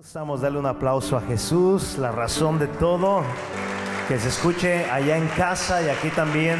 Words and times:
Estamos 0.00 0.40
darle 0.40 0.58
un 0.58 0.66
aplauso 0.66 1.16
a 1.16 1.20
Jesús, 1.20 1.98
la 1.98 2.10
razón 2.10 2.58
de 2.58 2.66
todo, 2.66 3.22
que 4.08 4.18
se 4.18 4.28
escuche 4.28 4.90
allá 4.90 5.16
en 5.16 5.28
casa 5.28 5.82
y 5.82 5.88
aquí 5.88 6.08
también 6.08 6.58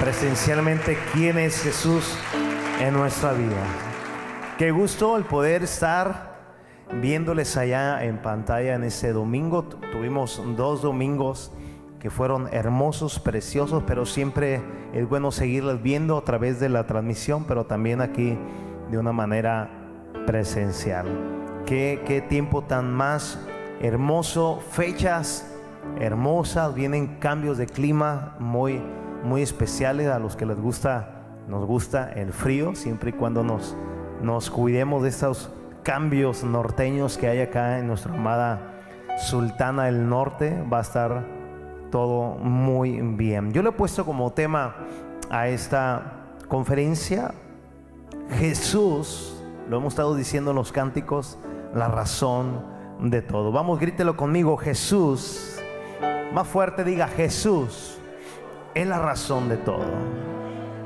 presencialmente 0.00 0.98
quién 1.12 1.38
es 1.38 1.62
Jesús 1.62 2.18
en 2.80 2.94
nuestra 2.94 3.32
vida. 3.32 3.62
Qué 4.58 4.72
gusto 4.72 5.16
el 5.16 5.24
poder 5.24 5.62
estar 5.62 6.36
viéndoles 7.00 7.56
allá 7.56 8.04
en 8.04 8.18
pantalla 8.18 8.74
en 8.74 8.82
ese 8.82 9.12
domingo. 9.12 9.64
Tuvimos 9.92 10.42
dos 10.56 10.82
domingos 10.82 11.52
que 12.00 12.10
fueron 12.10 12.48
hermosos, 12.52 13.20
preciosos, 13.20 13.84
pero 13.86 14.04
siempre 14.04 14.60
es 14.92 15.08
bueno 15.08 15.30
seguirles 15.30 15.80
viendo 15.80 16.18
a 16.18 16.24
través 16.24 16.58
de 16.58 16.68
la 16.68 16.86
transmisión, 16.86 17.44
pero 17.44 17.66
también 17.66 18.00
aquí 18.00 18.36
de 18.90 18.98
una 18.98 19.12
manera 19.12 19.70
presencial. 20.26 21.06
Qué, 21.68 22.24
tiempo 22.30 22.62
tan 22.62 22.94
más 22.94 23.38
hermoso, 23.82 24.62
fechas 24.70 25.46
hermosas, 26.00 26.74
vienen 26.74 27.18
cambios 27.18 27.58
de 27.58 27.66
clima 27.66 28.36
muy, 28.38 28.80
muy 29.22 29.42
especiales 29.42 30.08
a 30.08 30.18
los 30.18 30.34
que 30.34 30.46
les 30.46 30.56
gusta, 30.58 31.26
nos 31.46 31.66
gusta 31.66 32.10
el 32.10 32.32
frío, 32.32 32.74
siempre 32.74 33.10
y 33.10 33.12
cuando 33.12 33.44
nos, 33.44 33.76
nos 34.22 34.48
cuidemos 34.48 35.02
de 35.02 35.10
estos 35.10 35.50
cambios 35.82 36.42
norteños 36.42 37.18
que 37.18 37.28
hay 37.28 37.40
acá 37.40 37.78
en 37.78 37.86
nuestra 37.86 38.14
amada 38.14 38.80
Sultana 39.18 39.84
del 39.84 40.08
Norte, 40.08 40.64
va 40.72 40.78
a 40.78 40.82
estar 40.82 41.26
todo 41.90 42.36
muy 42.36 42.98
bien. 43.02 43.52
Yo 43.52 43.62
le 43.62 43.68
he 43.68 43.72
puesto 43.72 44.06
como 44.06 44.32
tema 44.32 44.74
a 45.28 45.48
esta 45.48 46.30
conferencia 46.48 47.34
Jesús, 48.38 49.44
lo 49.68 49.76
hemos 49.76 49.92
estado 49.92 50.14
diciendo 50.14 50.52
en 50.52 50.56
los 50.56 50.72
cánticos, 50.72 51.38
la 51.74 51.88
razón 51.88 52.64
de 53.00 53.22
todo. 53.22 53.52
Vamos, 53.52 53.78
grítelo 53.78 54.16
conmigo, 54.16 54.56
Jesús. 54.56 55.60
Más 56.32 56.46
fuerte 56.46 56.84
diga, 56.84 57.08
Jesús 57.08 57.98
es 58.74 58.86
la 58.86 58.98
razón 58.98 59.48
de 59.48 59.56
todo. 59.56 59.84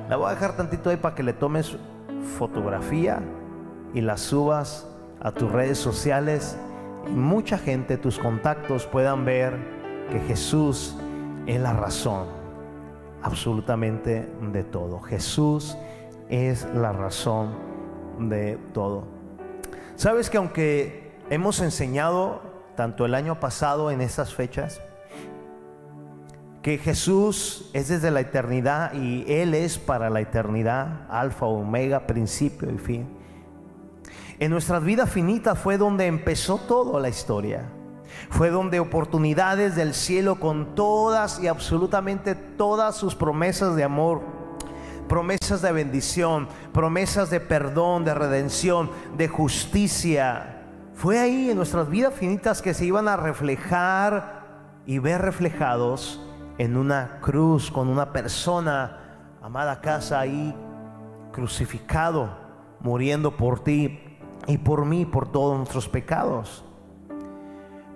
La 0.08 0.16
voy 0.16 0.28
a 0.28 0.34
dejar 0.34 0.56
tantito 0.56 0.90
ahí 0.90 0.96
para 0.96 1.14
que 1.14 1.22
le 1.22 1.32
tomes 1.32 1.76
fotografía 2.38 3.20
y 3.94 4.00
la 4.00 4.16
subas 4.16 4.88
a 5.20 5.32
tus 5.32 5.50
redes 5.50 5.78
sociales 5.78 6.56
y 7.06 7.10
mucha 7.10 7.58
gente, 7.58 7.96
tus 7.96 8.18
contactos 8.18 8.86
puedan 8.86 9.24
ver 9.24 9.56
que 10.10 10.20
Jesús 10.20 10.96
es 11.46 11.60
la 11.60 11.72
razón 11.72 12.26
absolutamente 13.22 14.28
de 14.52 14.64
todo. 14.64 15.00
Jesús 15.00 15.76
es 16.28 16.66
la 16.74 16.92
razón 16.92 17.50
de 18.18 18.58
todo. 18.72 19.21
Sabes 20.02 20.28
que 20.30 20.36
aunque 20.36 21.12
hemos 21.30 21.60
enseñado 21.60 22.42
tanto 22.74 23.06
el 23.06 23.14
año 23.14 23.38
pasado 23.38 23.92
en 23.92 24.00
estas 24.00 24.34
fechas, 24.34 24.80
que 26.60 26.76
Jesús 26.78 27.70
es 27.72 27.86
desde 27.86 28.10
la 28.10 28.18
eternidad 28.18 28.94
y 28.94 29.24
Él 29.28 29.54
es 29.54 29.78
para 29.78 30.10
la 30.10 30.20
eternidad, 30.20 31.06
alfa, 31.08 31.46
omega, 31.46 32.08
principio 32.08 32.68
y 32.72 32.78
fin. 32.78 33.16
En 34.40 34.50
nuestras 34.50 34.82
vidas 34.82 35.08
finitas 35.08 35.56
fue 35.56 35.78
donde 35.78 36.06
empezó 36.06 36.58
toda 36.58 36.98
la 36.98 37.08
historia. 37.08 37.70
Fue 38.28 38.50
donde 38.50 38.80
oportunidades 38.80 39.76
del 39.76 39.94
cielo 39.94 40.40
con 40.40 40.74
todas 40.74 41.38
y 41.38 41.46
absolutamente 41.46 42.34
todas 42.34 42.96
sus 42.96 43.14
promesas 43.14 43.76
de 43.76 43.84
amor 43.84 44.41
promesas 45.08 45.62
de 45.62 45.72
bendición, 45.72 46.48
promesas 46.72 47.30
de 47.30 47.40
perdón, 47.40 48.04
de 48.04 48.14
redención, 48.14 48.90
de 49.16 49.28
justicia. 49.28 50.62
Fue 50.94 51.18
ahí 51.18 51.50
en 51.50 51.56
nuestras 51.56 51.88
vidas 51.88 52.14
finitas 52.14 52.62
que 52.62 52.74
se 52.74 52.84
iban 52.84 53.08
a 53.08 53.16
reflejar 53.16 54.42
y 54.86 54.98
ver 54.98 55.22
reflejados 55.22 56.20
en 56.58 56.76
una 56.76 57.18
cruz 57.20 57.70
con 57.70 57.88
una 57.88 58.12
persona, 58.12 58.98
amada 59.42 59.80
casa, 59.80 60.20
ahí 60.20 60.54
crucificado, 61.32 62.30
muriendo 62.80 63.36
por 63.36 63.64
ti 63.64 64.18
y 64.46 64.58
por 64.58 64.84
mí, 64.84 65.04
por 65.04 65.30
todos 65.30 65.56
nuestros 65.56 65.88
pecados. 65.88 66.64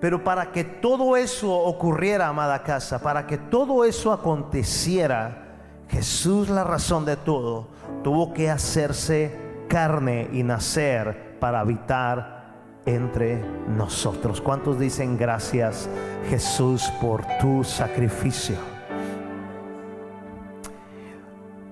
Pero 0.00 0.25
para 0.25 0.53
que 0.53 0.65
todo 0.65 1.16
eso 1.16 1.53
ocurriera, 1.53 2.28
amada 2.28 2.62
casa, 2.62 3.00
para 3.00 3.27
que 3.27 3.39
todo 3.39 3.84
eso 3.84 4.12
aconteciera, 4.12 5.46
Jesús, 5.88 6.48
la 6.48 6.64
razón 6.64 7.04
de 7.04 7.16
todo, 7.16 7.69
tuvo 8.02 8.32
que 8.32 8.50
hacerse 8.50 9.36
carne 9.69 10.28
y 10.32 10.42
nacer 10.42 11.36
para 11.41 11.60
habitar 11.60 12.54
entre 12.86 13.42
nosotros. 13.69 14.41
¿Cuántos 14.41 14.78
dicen 14.78 15.16
gracias 15.16 15.88
Jesús 16.28 16.91
por 17.00 17.24
tu 17.41 17.64
sacrificio? 17.64 18.56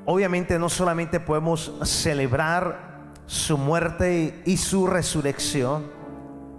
Obviamente 0.06 0.58
no 0.58 0.68
solamente 0.68 1.18
podemos 1.18 1.72
celebrar 1.82 2.94
su 3.26 3.56
muerte 3.56 4.42
y 4.44 4.58
su 4.58 4.86
resurrección, 4.86 5.84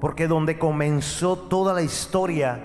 porque 0.01 0.27
donde 0.27 0.57
comenzó 0.57 1.37
toda 1.37 1.73
la 1.73 1.83
historia 1.83 2.59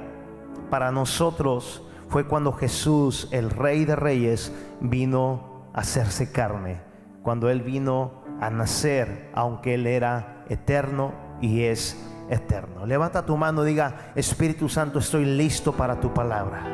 para 0.71 0.91
nosotros 0.91 1.83
fue 2.11 2.27
cuando 2.27 2.53
Jesús, 2.53 3.29
el 3.31 3.51
Rey 3.51 3.85
de 3.85 3.95
Reyes, 3.95 4.53
vino 4.81 5.69
a 5.73 5.81
hacerse 5.81 6.33
carne, 6.33 6.81
cuando 7.23 7.49
Él 7.49 7.63
vino 7.63 8.25
a 8.41 8.51
nacer, 8.51 9.31
aunque 9.33 9.75
Él 9.75 9.87
era 9.87 10.45
eterno 10.49 11.15
y 11.41 11.63
es 11.63 11.97
eterno. 12.29 12.85
Levanta 12.85 13.25
tu 13.25 13.37
mano, 13.37 13.63
diga, 13.63 14.13
Espíritu 14.17 14.69
Santo, 14.69 14.99
estoy 14.99 15.25
listo 15.25 15.73
para 15.73 16.01
tu 16.01 16.13
palabra. 16.13 16.65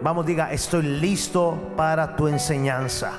Vamos, 0.00 0.24
diga, 0.24 0.50
estoy 0.52 0.84
listo 0.84 1.58
para 1.76 2.16
tu 2.16 2.26
enseñanza. 2.26 3.12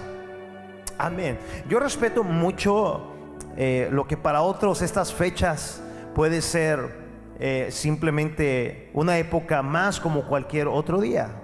Amén. 0.98 1.38
Yo 1.70 1.80
respeto 1.80 2.24
mucho 2.24 3.12
eh, 3.58 3.90
lo 3.92 4.08
que 4.08 4.18
para 4.18 4.42
otros 4.42 4.82
estas 4.82 5.14
fechas 5.14 5.84
puede 6.16 6.42
ser 6.42 7.05
eh, 7.40 7.68
simplemente 7.70 8.90
una 8.94 9.18
época 9.18 9.62
más 9.62 10.00
como 10.00 10.26
cualquier 10.26 10.68
otro 10.68 11.02
día. 11.02 11.42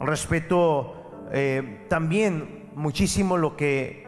Respeto 0.00 1.26
eh, 1.32 1.86
también 1.88 2.70
muchísimo 2.74 3.36
lo 3.36 3.56
que 3.56 4.04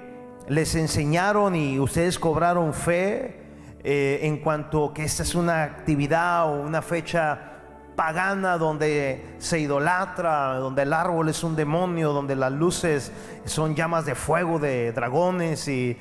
les 0.48 0.74
enseñaron 0.74 1.56
y 1.56 1.80
ustedes 1.80 2.18
cobraron 2.18 2.74
fe 2.74 3.40
eh, 3.82 4.20
en 4.22 4.38
cuanto 4.38 4.92
que 4.92 5.04
esta 5.04 5.22
es 5.22 5.34
una 5.34 5.62
actividad 5.62 6.52
o 6.52 6.62
una 6.62 6.82
fecha 6.82 7.52
pagana 7.96 8.58
donde 8.58 9.24
se 9.38 9.58
idolatra, 9.58 10.56
donde 10.56 10.82
el 10.82 10.92
árbol 10.92 11.30
es 11.30 11.42
un 11.42 11.56
demonio, 11.56 12.12
donde 12.12 12.36
las 12.36 12.52
luces 12.52 13.10
son 13.46 13.74
llamas 13.74 14.04
de 14.04 14.14
fuego 14.14 14.58
de 14.58 14.92
dragones 14.92 15.66
y 15.68 15.96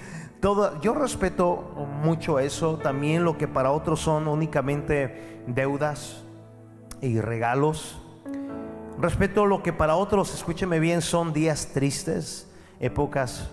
yo 0.81 0.93
respeto 0.93 1.55
mucho 2.03 2.39
eso, 2.39 2.77
también 2.77 3.23
lo 3.23 3.37
que 3.37 3.47
para 3.47 3.71
otros 3.71 3.99
son 3.99 4.27
únicamente 4.27 5.43
deudas 5.47 6.23
y 7.01 7.19
regalos. 7.19 8.01
Respeto 8.99 9.45
lo 9.45 9.63
que 9.63 9.73
para 9.73 9.95
otros, 9.95 10.33
escúcheme 10.33 10.79
bien, 10.79 11.01
son 11.01 11.33
días 11.33 11.71
tristes, 11.73 12.49
épocas 12.79 13.49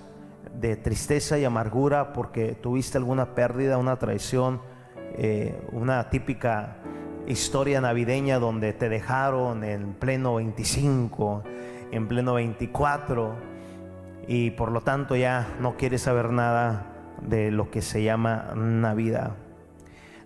de 0.61 0.77
tristeza 0.77 1.39
y 1.39 1.45
amargura 1.45 2.13
porque 2.13 2.53
tuviste 2.53 2.99
alguna 2.99 3.35
pérdida, 3.35 3.79
una 3.79 3.97
traición, 3.97 4.61
eh, 5.15 5.67
una 5.73 6.11
típica 6.11 6.77
historia 7.27 7.81
navideña 7.81 8.39
donde 8.39 8.73
te 8.73 8.89
dejaron 8.89 9.65
en 9.65 9.95
pleno 9.95 10.37
25, 10.37 11.43
en 11.91 12.09
pleno 12.09 12.35
24 12.35 13.52
y 14.27 14.51
por 14.51 14.71
lo 14.71 14.81
tanto 14.81 15.17
ya 15.17 15.49
no 15.61 15.77
quieres 15.77 16.03
saber 16.03 16.31
nada 16.31 16.87
de 17.21 17.51
lo 17.51 17.71
que 17.71 17.83
se 17.83 18.03
llama 18.03 18.53
Navidad. 18.55 19.33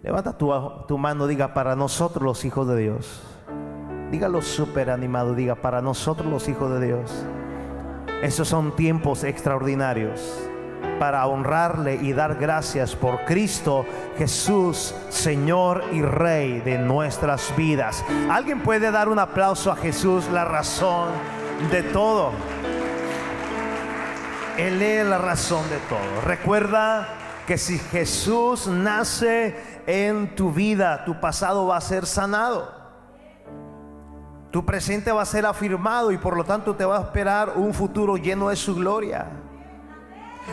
Levanta 0.02 0.38
tu, 0.38 0.52
tu 0.86 0.98
mano, 0.98 1.26
diga 1.26 1.54
para 1.54 1.76
nosotros 1.76 2.22
los 2.22 2.44
hijos 2.44 2.68
de 2.68 2.76
Dios. 2.76 3.22
Dígalo 4.10 4.40
súper 4.40 4.90
animado, 4.90 5.34
diga 5.34 5.56
para 5.56 5.82
nosotros 5.82 6.30
los 6.30 6.48
hijos 6.48 6.72
de 6.78 6.86
Dios. 6.86 7.26
Esos 8.22 8.48
son 8.48 8.74
tiempos 8.76 9.24
extraordinarios 9.24 10.48
para 10.98 11.26
honrarle 11.26 11.96
y 11.96 12.12
dar 12.12 12.36
gracias 12.36 12.94
por 12.96 13.24
Cristo 13.24 13.84
Jesús, 14.16 14.94
Señor 15.08 15.84
y 15.92 16.02
Rey 16.02 16.60
de 16.60 16.78
nuestras 16.78 17.54
vidas. 17.56 18.04
¿Alguien 18.30 18.62
puede 18.62 18.90
dar 18.90 19.08
un 19.08 19.18
aplauso 19.18 19.70
a 19.70 19.76
Jesús, 19.76 20.28
la 20.32 20.44
razón 20.44 21.08
de 21.70 21.82
todo? 21.82 22.30
Él 24.58 24.80
es 24.80 25.06
la 25.06 25.18
razón 25.18 25.68
de 25.68 25.76
todo. 25.88 26.20
Recuerda 26.24 27.08
que 27.46 27.58
si 27.58 27.78
Jesús 27.78 28.66
nace 28.66 29.54
en 29.86 30.34
tu 30.34 30.52
vida, 30.52 31.04
tu 31.04 31.20
pasado 31.20 31.66
va 31.66 31.76
a 31.76 31.80
ser 31.80 32.06
sanado. 32.06 32.74
Tu 34.50 34.64
presente 34.64 35.12
va 35.12 35.22
a 35.22 35.26
ser 35.26 35.44
afirmado 35.44 36.10
y 36.10 36.18
por 36.18 36.36
lo 36.36 36.44
tanto 36.44 36.74
te 36.74 36.84
va 36.84 36.98
a 36.98 37.02
esperar 37.02 37.52
un 37.56 37.74
futuro 37.74 38.16
lleno 38.16 38.48
de 38.48 38.56
su 38.56 38.74
gloria. 38.74 39.26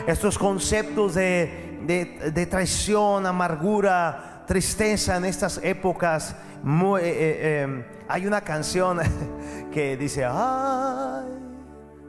Estos 0.06 0.36
conceptos 0.38 1.14
de, 1.14 1.80
de 1.86 2.46
traición, 2.46 3.26
amargura, 3.26 4.44
tristeza 4.46 5.16
en 5.16 5.24
estas 5.24 5.58
épocas. 5.62 6.36
Eh, 6.64 7.00
eh, 7.02 7.62
em, 7.62 7.84
hay 8.08 8.26
una 8.26 8.40
canción 8.40 8.98
que 9.72 9.96
dice, 9.96 10.24
ay, 10.24 11.43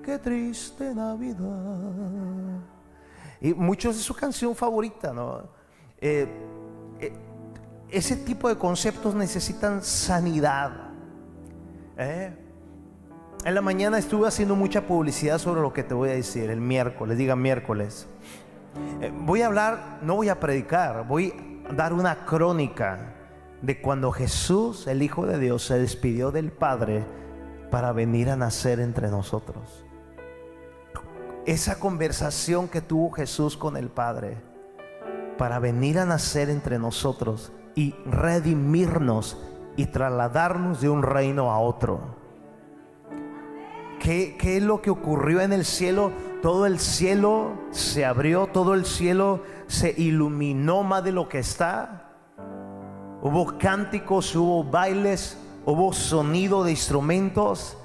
qué 0.05 0.19
triste 0.19 0.93
Navidad. 0.93 2.59
Y 3.41 3.53
muchos 3.53 3.97
de 3.97 4.03
su 4.03 4.13
canción 4.13 4.55
favorita, 4.55 5.11
¿no? 5.11 5.43
Eh, 5.99 6.27
ese 7.89 8.15
tipo 8.15 8.47
de 8.47 8.57
conceptos 8.57 9.15
necesitan 9.15 9.83
sanidad. 9.83 10.91
En 11.97 13.55
la 13.55 13.61
mañana 13.61 13.97
estuve 13.97 14.27
haciendo 14.27 14.55
mucha 14.55 14.85
publicidad 14.85 15.39
sobre 15.39 15.61
lo 15.61 15.73
que 15.73 15.83
te 15.83 15.93
voy 15.93 16.09
a 16.09 16.13
decir 16.13 16.49
el 16.49 16.61
miércoles, 16.61 17.17
diga 17.17 17.35
miércoles. 17.35 18.07
voy 19.21 19.41
a 19.41 19.47
hablar, 19.47 19.99
no 20.01 20.15
voy 20.15 20.29
a 20.29 20.39
predicar, 20.39 21.07
voy 21.07 21.33
a 21.67 21.73
dar 21.73 21.93
una 21.93 22.25
crónica 22.25 23.13
de 23.61 23.81
cuando 23.81 24.11
Jesús, 24.11 24.87
el 24.87 25.01
Hijo 25.01 25.25
de 25.25 25.39
Dios, 25.39 25.65
se 25.65 25.79
despidió 25.79 26.31
del 26.31 26.51
Padre 26.51 27.05
para 27.71 27.91
venir 27.91 28.29
a 28.29 28.35
nacer 28.35 28.79
entre 28.79 29.09
nosotros. 29.09 29.84
Esa 31.45 31.80
conversación 31.80 32.68
que 32.68 32.81
tuvo 32.81 33.12
Jesús 33.12 33.56
con 33.56 33.77
el 33.77 33.89
Padre 33.89 34.42
para 35.38 35.59
venir 35.59 36.00
a 36.00 36.06
nacer 36.06 36.50
entre 36.50 36.80
nosotros 36.80 37.51
y 37.75 37.94
redimirnos 38.07 39.38
y 39.77 39.86
trasladarnos 39.86 40.81
de 40.81 40.89
un 40.89 41.03
reino 41.03 41.51
a 41.51 41.59
otro. 41.59 42.15
¿Qué, 44.00 44.36
¿Qué, 44.39 44.57
es 44.57 44.63
lo 44.63 44.81
que 44.81 44.89
ocurrió 44.89 45.39
en 45.39 45.53
el 45.53 45.65
cielo? 45.65 46.12
Todo 46.42 46.65
el 46.65 46.80
cielo 46.80 47.53
se 47.69 48.06
abrió, 48.06 48.48
todo 48.48 48.74
el 48.74 48.86
cielo 48.86 49.44
se 49.68 49.94
iluminó 49.95 50.81
más 50.81 51.03
de 51.03 51.12
lo 51.12 51.30
que 51.30 51.38
está. 51.38 52.12
Hubo 53.21 53.59
cánticos, 53.59 54.36
hubo 54.36 54.63
bailes, 54.63 55.38
hubo 55.63 55.94
sonido 55.94 56.63
de 56.63 56.71
instrumentos 56.71 57.77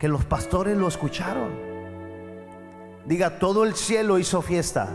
que 0.00 0.08
los 0.08 0.24
pastores 0.24 0.76
lo 0.76 0.88
escucharon. 0.88 1.77
Diga, 3.08 3.38
todo 3.38 3.64
el 3.64 3.74
cielo 3.74 4.18
hizo 4.18 4.42
fiesta, 4.42 4.86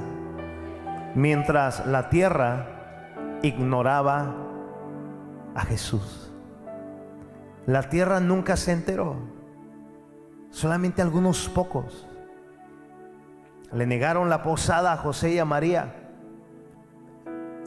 mientras 1.15 1.87
la 1.87 2.09
tierra 2.09 3.39
ignoraba 3.41 4.35
a 5.55 5.65
Jesús. 5.65 6.31
La 7.65 7.89
tierra 7.89 8.19
nunca 8.19 8.55
se 8.55 8.71
enteró, 8.71 9.15
solamente 10.51 11.01
algunos 11.01 11.49
pocos. 11.49 12.07
Le 13.71 13.87
negaron 13.87 14.29
la 14.29 14.43
posada 14.43 14.93
a 14.93 14.97
José 14.97 15.31
y 15.31 15.39
a 15.39 15.45
María. 15.45 15.95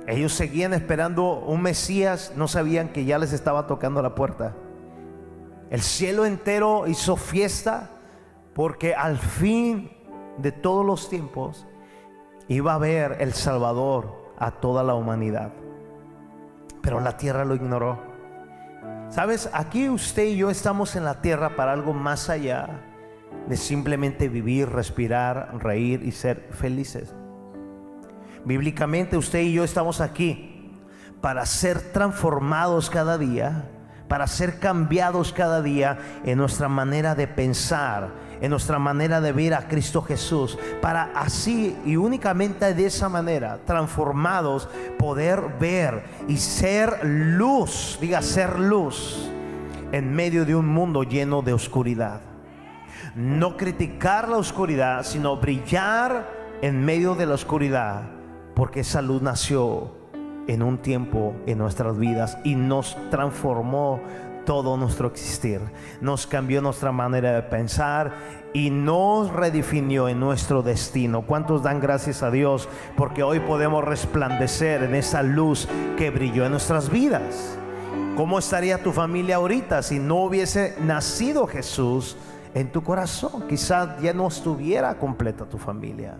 Ellos 0.06 0.32
seguían 0.32 0.74
esperando 0.74 1.40
un 1.40 1.60
Mesías, 1.60 2.34
no 2.36 2.46
sabían 2.46 2.90
que 2.90 3.04
ya 3.04 3.18
les 3.18 3.32
estaba 3.32 3.66
tocando 3.66 4.00
la 4.00 4.14
puerta. 4.14 4.54
El 5.70 5.80
cielo 5.80 6.24
entero 6.24 6.86
hizo 6.86 7.16
fiesta 7.16 7.90
porque 8.54 8.94
al 8.94 9.18
fin 9.18 9.95
de 10.38 10.52
todos 10.52 10.84
los 10.84 11.08
tiempos 11.08 11.66
iba 12.48 12.74
a 12.74 12.78
ver 12.78 13.16
el 13.20 13.32
Salvador 13.32 14.32
a 14.38 14.50
toda 14.52 14.82
la 14.82 14.94
humanidad. 14.94 15.52
Pero 16.82 17.00
la 17.00 17.16
tierra 17.16 17.44
lo 17.44 17.54
ignoró. 17.54 18.00
Sabes, 19.08 19.50
aquí 19.52 19.88
usted 19.88 20.24
y 20.24 20.36
yo 20.36 20.50
estamos 20.50 20.96
en 20.96 21.04
la 21.04 21.20
tierra 21.20 21.56
para 21.56 21.72
algo 21.72 21.92
más 21.92 22.28
allá 22.28 22.82
de 23.48 23.56
simplemente 23.56 24.28
vivir, 24.28 24.68
respirar, 24.68 25.56
reír 25.60 26.02
y 26.02 26.12
ser 26.12 26.48
felices. 26.50 27.14
Bíblicamente 28.44 29.16
usted 29.16 29.40
y 29.40 29.52
yo 29.52 29.64
estamos 29.64 30.00
aquí 30.00 30.76
para 31.20 31.46
ser 31.46 31.80
transformados 31.92 32.90
cada 32.90 33.18
día, 33.18 33.70
para 34.08 34.26
ser 34.26 34.58
cambiados 34.58 35.32
cada 35.32 35.62
día 35.62 35.98
en 36.24 36.38
nuestra 36.38 36.68
manera 36.68 37.14
de 37.14 37.26
pensar, 37.26 38.10
en 38.40 38.50
nuestra 38.50 38.78
manera 38.78 39.20
de 39.20 39.32
ver 39.32 39.54
a 39.54 39.68
Cristo 39.68 40.02
Jesús, 40.02 40.58
para 40.80 41.10
así 41.14 41.76
y 41.84 41.96
únicamente 41.96 42.74
de 42.74 42.86
esa 42.86 43.08
manera, 43.08 43.58
transformados, 43.64 44.68
poder 44.98 45.42
ver 45.60 46.04
y 46.28 46.36
ser 46.36 47.04
luz, 47.04 47.98
diga 48.00 48.22
ser 48.22 48.58
luz, 48.58 49.30
en 49.92 50.14
medio 50.14 50.44
de 50.44 50.54
un 50.54 50.66
mundo 50.66 51.02
lleno 51.02 51.42
de 51.42 51.52
oscuridad. 51.52 52.20
No 53.14 53.56
criticar 53.56 54.28
la 54.28 54.36
oscuridad, 54.36 55.04
sino 55.04 55.36
brillar 55.36 56.30
en 56.62 56.84
medio 56.84 57.14
de 57.14 57.26
la 57.26 57.34
oscuridad 57.34 58.16
porque 58.56 58.80
esa 58.80 59.02
luz 59.02 59.20
nació 59.20 59.92
en 60.48 60.62
un 60.62 60.78
tiempo 60.78 61.36
en 61.46 61.58
nuestras 61.58 61.98
vidas 61.98 62.38
y 62.42 62.54
nos 62.54 62.96
transformó 63.10 64.00
todo 64.46 64.78
nuestro 64.78 65.08
existir. 65.08 65.60
Nos 66.00 66.26
cambió 66.26 66.62
nuestra 66.62 66.92
manera 66.92 67.32
de 67.32 67.42
pensar 67.42 68.14
y 68.54 68.70
nos 68.70 69.30
redefinió 69.30 70.08
en 70.08 70.18
nuestro 70.18 70.62
destino. 70.62 71.26
¿Cuántos 71.26 71.62
dan 71.62 71.80
gracias 71.80 72.22
a 72.22 72.30
Dios 72.30 72.66
porque 72.96 73.22
hoy 73.22 73.40
podemos 73.40 73.84
resplandecer 73.84 74.82
en 74.84 74.94
esa 74.94 75.22
luz 75.22 75.68
que 75.98 76.08
brilló 76.08 76.46
en 76.46 76.52
nuestras 76.52 76.88
vidas? 76.88 77.58
¿Cómo 78.16 78.38
estaría 78.38 78.82
tu 78.82 78.92
familia 78.92 79.36
ahorita 79.36 79.82
si 79.82 79.98
no 79.98 80.24
hubiese 80.24 80.74
nacido 80.80 81.46
Jesús 81.46 82.16
en 82.54 82.72
tu 82.72 82.82
corazón? 82.82 83.46
Quizás 83.46 84.00
ya 84.00 84.14
no 84.14 84.28
estuviera 84.28 84.96
completa 84.96 85.44
tu 85.44 85.58
familia. 85.58 86.16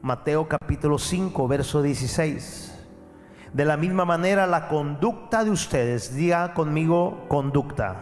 Mateo 0.00 0.48
capítulo 0.48 0.98
5, 0.98 1.46
verso 1.46 1.82
16. 1.82 2.71
De 3.52 3.64
la 3.64 3.76
misma 3.76 4.04
manera, 4.04 4.46
la 4.46 4.68
conducta 4.68 5.44
de 5.44 5.50
ustedes, 5.50 6.14
diga 6.14 6.54
conmigo 6.54 7.26
conducta. 7.28 7.96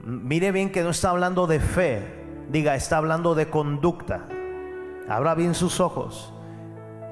Mire 0.00 0.52
bien 0.52 0.72
que 0.72 0.82
no 0.82 0.90
está 0.90 1.10
hablando 1.10 1.46
de 1.46 1.60
fe, 1.60 2.24
diga, 2.50 2.74
está 2.74 2.96
hablando 2.96 3.34
de 3.34 3.50
conducta. 3.50 4.26
Abra 5.08 5.34
bien 5.34 5.54
sus 5.54 5.80
ojos 5.80 6.32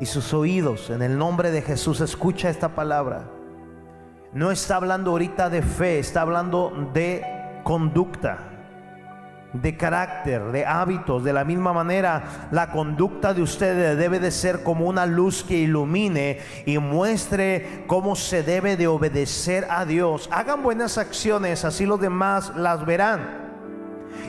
y 0.01 0.07
sus 0.07 0.33
oídos. 0.33 0.89
En 0.91 1.03
el 1.03 1.19
nombre 1.19 1.51
de 1.51 1.63
Jesús, 1.63 2.01
escucha 2.01 2.49
esta 2.49 2.75
palabra. 2.75 3.29
No 4.33 4.51
está 4.51 4.77
hablando 4.77 5.11
ahorita 5.11 5.51
de 5.51 5.63
fe, 5.63 5.99
está 5.99 6.23
hablando 6.23 6.91
de 6.95 7.23
conducta 7.65 8.56
de 9.53 9.77
carácter, 9.77 10.43
de 10.53 10.67
hábitos. 10.67 11.25
De 11.25 11.33
la 11.33 11.45
misma 11.45 11.73
manera, 11.73 12.49
la 12.51 12.71
conducta 12.71 13.35
de 13.35 13.43
ustedes 13.43 13.97
debe 13.97 14.21
de 14.21 14.31
ser 14.31 14.63
como 14.63 14.87
una 14.87 15.07
luz 15.07 15.45
que 15.45 15.59
ilumine 15.59 16.41
y 16.67 16.79
muestre 16.79 17.85
cómo 17.87 18.17
se 18.17 18.43
debe 18.43 18.77
de 18.77 18.87
obedecer 18.87 19.67
a 19.71 19.85
Dios. 19.85 20.29
Hagan 20.33 20.63
buenas 20.63 20.99
acciones, 20.99 21.65
así 21.65 21.87
los 21.87 22.01
demás 22.01 22.53
las 22.57 22.85
verán. 22.85 23.47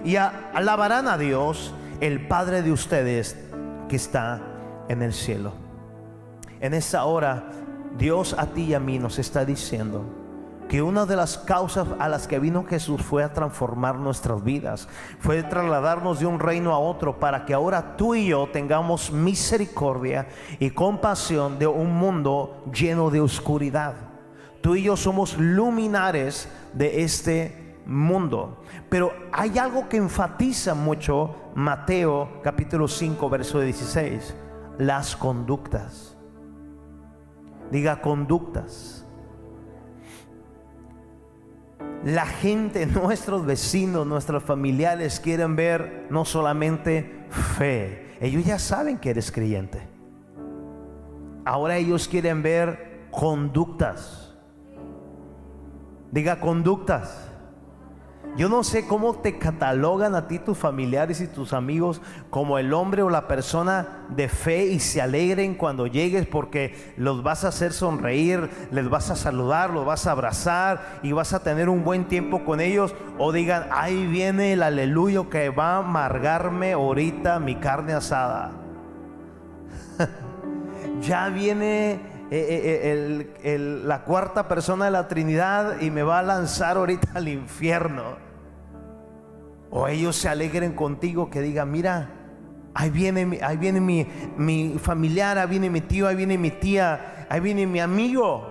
Y 0.03 0.15
alabarán 0.15 1.07
a 1.07 1.17
Dios, 1.17 1.73
el 1.99 2.27
Padre 2.27 2.61
de 2.61 2.71
ustedes 2.71 3.37
que 3.89 3.95
está 3.95 4.41
en 4.89 5.01
el 5.01 5.13
cielo. 5.13 5.53
En 6.59 6.73
esta 6.73 7.05
hora, 7.05 7.49
Dios 7.97 8.35
a 8.37 8.47
ti 8.47 8.65
y 8.65 8.73
a 8.73 8.79
mí 8.79 8.99
nos 8.99 9.19
está 9.19 9.45
diciendo, 9.45 10.26
que 10.67 10.81
una 10.81 11.05
de 11.05 11.15
las 11.15 11.37
causas 11.37 11.87
a 11.99 12.09
las 12.09 12.27
que 12.27 12.39
vino 12.39 12.65
Jesús 12.65 13.01
fue 13.01 13.23
a 13.23 13.33
transformar 13.33 13.95
nuestras 13.95 14.43
vidas, 14.43 14.87
fue 15.19 15.43
trasladarnos 15.43 16.19
de 16.19 16.25
un 16.25 16.39
reino 16.39 16.73
a 16.73 16.79
otro 16.79 17.19
para 17.19 17.45
que 17.45 17.53
ahora 17.53 17.95
tú 17.95 18.15
y 18.15 18.27
yo 18.27 18.49
tengamos 18.51 19.11
misericordia 19.11 20.27
y 20.59 20.71
compasión 20.71 21.57
de 21.57 21.67
un 21.67 21.95
mundo 21.95 22.63
lleno 22.73 23.09
de 23.09 23.21
oscuridad. 23.21 23.93
Tú 24.61 24.75
y 24.75 24.83
yo 24.83 24.97
somos 24.97 25.37
luminares 25.37 26.49
de 26.73 27.03
este 27.03 27.77
mundo. 27.85 28.61
Pero 28.89 29.13
hay 29.31 29.57
algo 29.57 29.87
que 29.87 29.97
enfatiza 29.97 30.73
mucho 30.73 31.35
Mateo 31.55 32.41
capítulo 32.43 32.87
5 32.87 33.29
verso 33.29 33.59
16, 33.61 34.35
las 34.77 35.15
conductas. 35.15 36.17
Diga 37.71 38.01
conductas 38.01 38.96
la 42.03 42.25
gente, 42.25 42.85
nuestros 42.85 43.45
vecinos, 43.45 44.05
nuestros 44.05 44.43
familiares 44.43 45.19
quieren 45.19 45.55
ver 45.55 46.07
no 46.09 46.25
solamente 46.25 47.25
fe, 47.57 48.15
ellos 48.19 48.45
ya 48.45 48.59
saben 48.59 48.97
que 48.97 49.09
eres 49.09 49.31
creyente. 49.31 49.81
Ahora 51.45 51.77
ellos 51.77 52.07
quieren 52.07 52.41
ver 52.41 53.07
conductas. 53.11 54.35
Diga 56.11 56.39
conductas. 56.39 57.26
Yo 58.37 58.49
no 58.49 58.63
sé 58.63 58.85
cómo 58.85 59.15
te 59.15 59.39
catalogan 59.39 60.13
a 60.13 60.27
ti 60.27 60.37
tus 60.37 60.55
familiares 60.55 61.21
y 61.21 61.27
tus 61.27 61.53
amigos 61.53 62.03
como 62.29 62.59
el 62.59 62.71
hombre 62.71 63.01
o 63.01 63.09
la 63.09 63.27
persona 63.27 64.05
de 64.09 64.29
fe 64.29 64.67
y 64.67 64.79
se 64.79 65.01
alegren 65.01 65.55
cuando 65.55 65.87
llegues 65.87 66.27
porque 66.27 66.93
los 66.97 67.23
vas 67.23 67.45
a 67.45 67.47
hacer 67.47 67.73
sonreír, 67.73 68.47
les 68.69 68.87
vas 68.91 69.09
a 69.09 69.15
saludar, 69.15 69.71
los 69.71 69.87
vas 69.87 70.05
a 70.05 70.11
abrazar 70.11 70.99
y 71.01 71.13
vas 71.13 71.33
a 71.33 71.41
tener 71.41 71.67
un 71.67 71.83
buen 71.83 72.05
tiempo 72.05 72.45
con 72.45 72.61
ellos 72.61 72.93
o 73.17 73.31
digan, 73.31 73.69
ahí 73.71 74.05
viene 74.05 74.53
el 74.53 74.61
aleluya 74.61 75.23
que 75.31 75.49
va 75.49 75.77
a 75.77 75.77
amargarme 75.79 76.73
ahorita 76.73 77.39
mi 77.39 77.55
carne 77.55 77.93
asada. 77.93 78.51
ya 81.01 81.29
viene 81.29 81.93
eh, 81.93 81.99
eh, 82.29 83.35
eh, 83.41 83.57
la 83.57 84.03
cuarta 84.03 84.47
persona 84.47 84.85
de 84.85 84.91
la 84.91 85.07
Trinidad 85.07 85.81
y 85.81 85.89
me 85.89 86.03
va 86.03 86.19
a 86.19 86.23
lanzar 86.23 86.77
ahorita 86.77 87.07
al 87.15 87.29
infierno. 87.29 88.26
O 89.69 89.87
ellos 89.87 90.15
se 90.15 90.29
alegren 90.29 90.73
contigo 90.73 91.29
que 91.29 91.41
digan, 91.41 91.71
mira, 91.71 92.09
ahí 92.73 92.89
viene, 92.89 93.39
ahí 93.41 93.57
viene 93.57 93.81
mi, 93.81 94.07
mi 94.37 94.77
familiar, 94.79 95.37
ahí 95.37 95.47
viene 95.47 95.69
mi 95.69 95.81
tío, 95.81 96.07
ahí 96.07 96.15
viene 96.15 96.37
mi 96.37 96.51
tía, 96.51 97.25
ahí 97.29 97.39
viene 97.39 97.65
mi 97.65 97.79
amigo. 97.79 98.49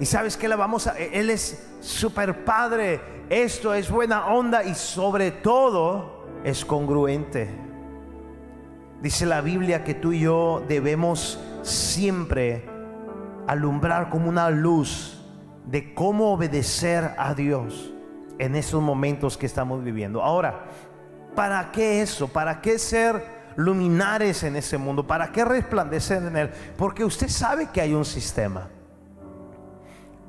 Y 0.00 0.06
sabes 0.06 0.36
que 0.36 0.48
le 0.48 0.54
vamos 0.54 0.86
a, 0.86 0.96
él 0.96 1.28
es 1.28 1.68
super 1.80 2.44
padre, 2.44 3.00
esto 3.28 3.74
es 3.74 3.90
buena 3.90 4.26
onda 4.26 4.64
y 4.64 4.74
sobre 4.74 5.32
todo 5.32 6.24
es 6.44 6.64
congruente. 6.64 7.48
Dice 9.02 9.26
la 9.26 9.40
Biblia 9.40 9.84
que 9.84 9.94
tú 9.94 10.12
y 10.12 10.20
yo 10.20 10.64
debemos 10.66 11.38
siempre 11.62 12.64
alumbrar 13.46 14.08
como 14.08 14.28
una 14.28 14.50
luz 14.50 15.20
de 15.66 15.94
cómo 15.94 16.32
obedecer 16.32 17.14
a 17.18 17.34
Dios 17.34 17.92
en 18.38 18.54
esos 18.54 18.82
momentos 18.82 19.36
que 19.36 19.46
estamos 19.46 19.82
viviendo. 19.82 20.22
Ahora, 20.22 20.64
¿para 21.34 21.70
qué 21.72 22.02
eso? 22.02 22.28
¿Para 22.28 22.60
qué 22.60 22.78
ser 22.78 23.38
luminares 23.56 24.42
en 24.42 24.56
ese 24.56 24.78
mundo? 24.78 25.06
¿Para 25.06 25.32
qué 25.32 25.44
resplandecer 25.44 26.22
en 26.22 26.36
él? 26.36 26.50
Porque 26.76 27.04
usted 27.04 27.28
sabe 27.28 27.68
que 27.72 27.80
hay 27.80 27.94
un 27.94 28.04
sistema. 28.04 28.68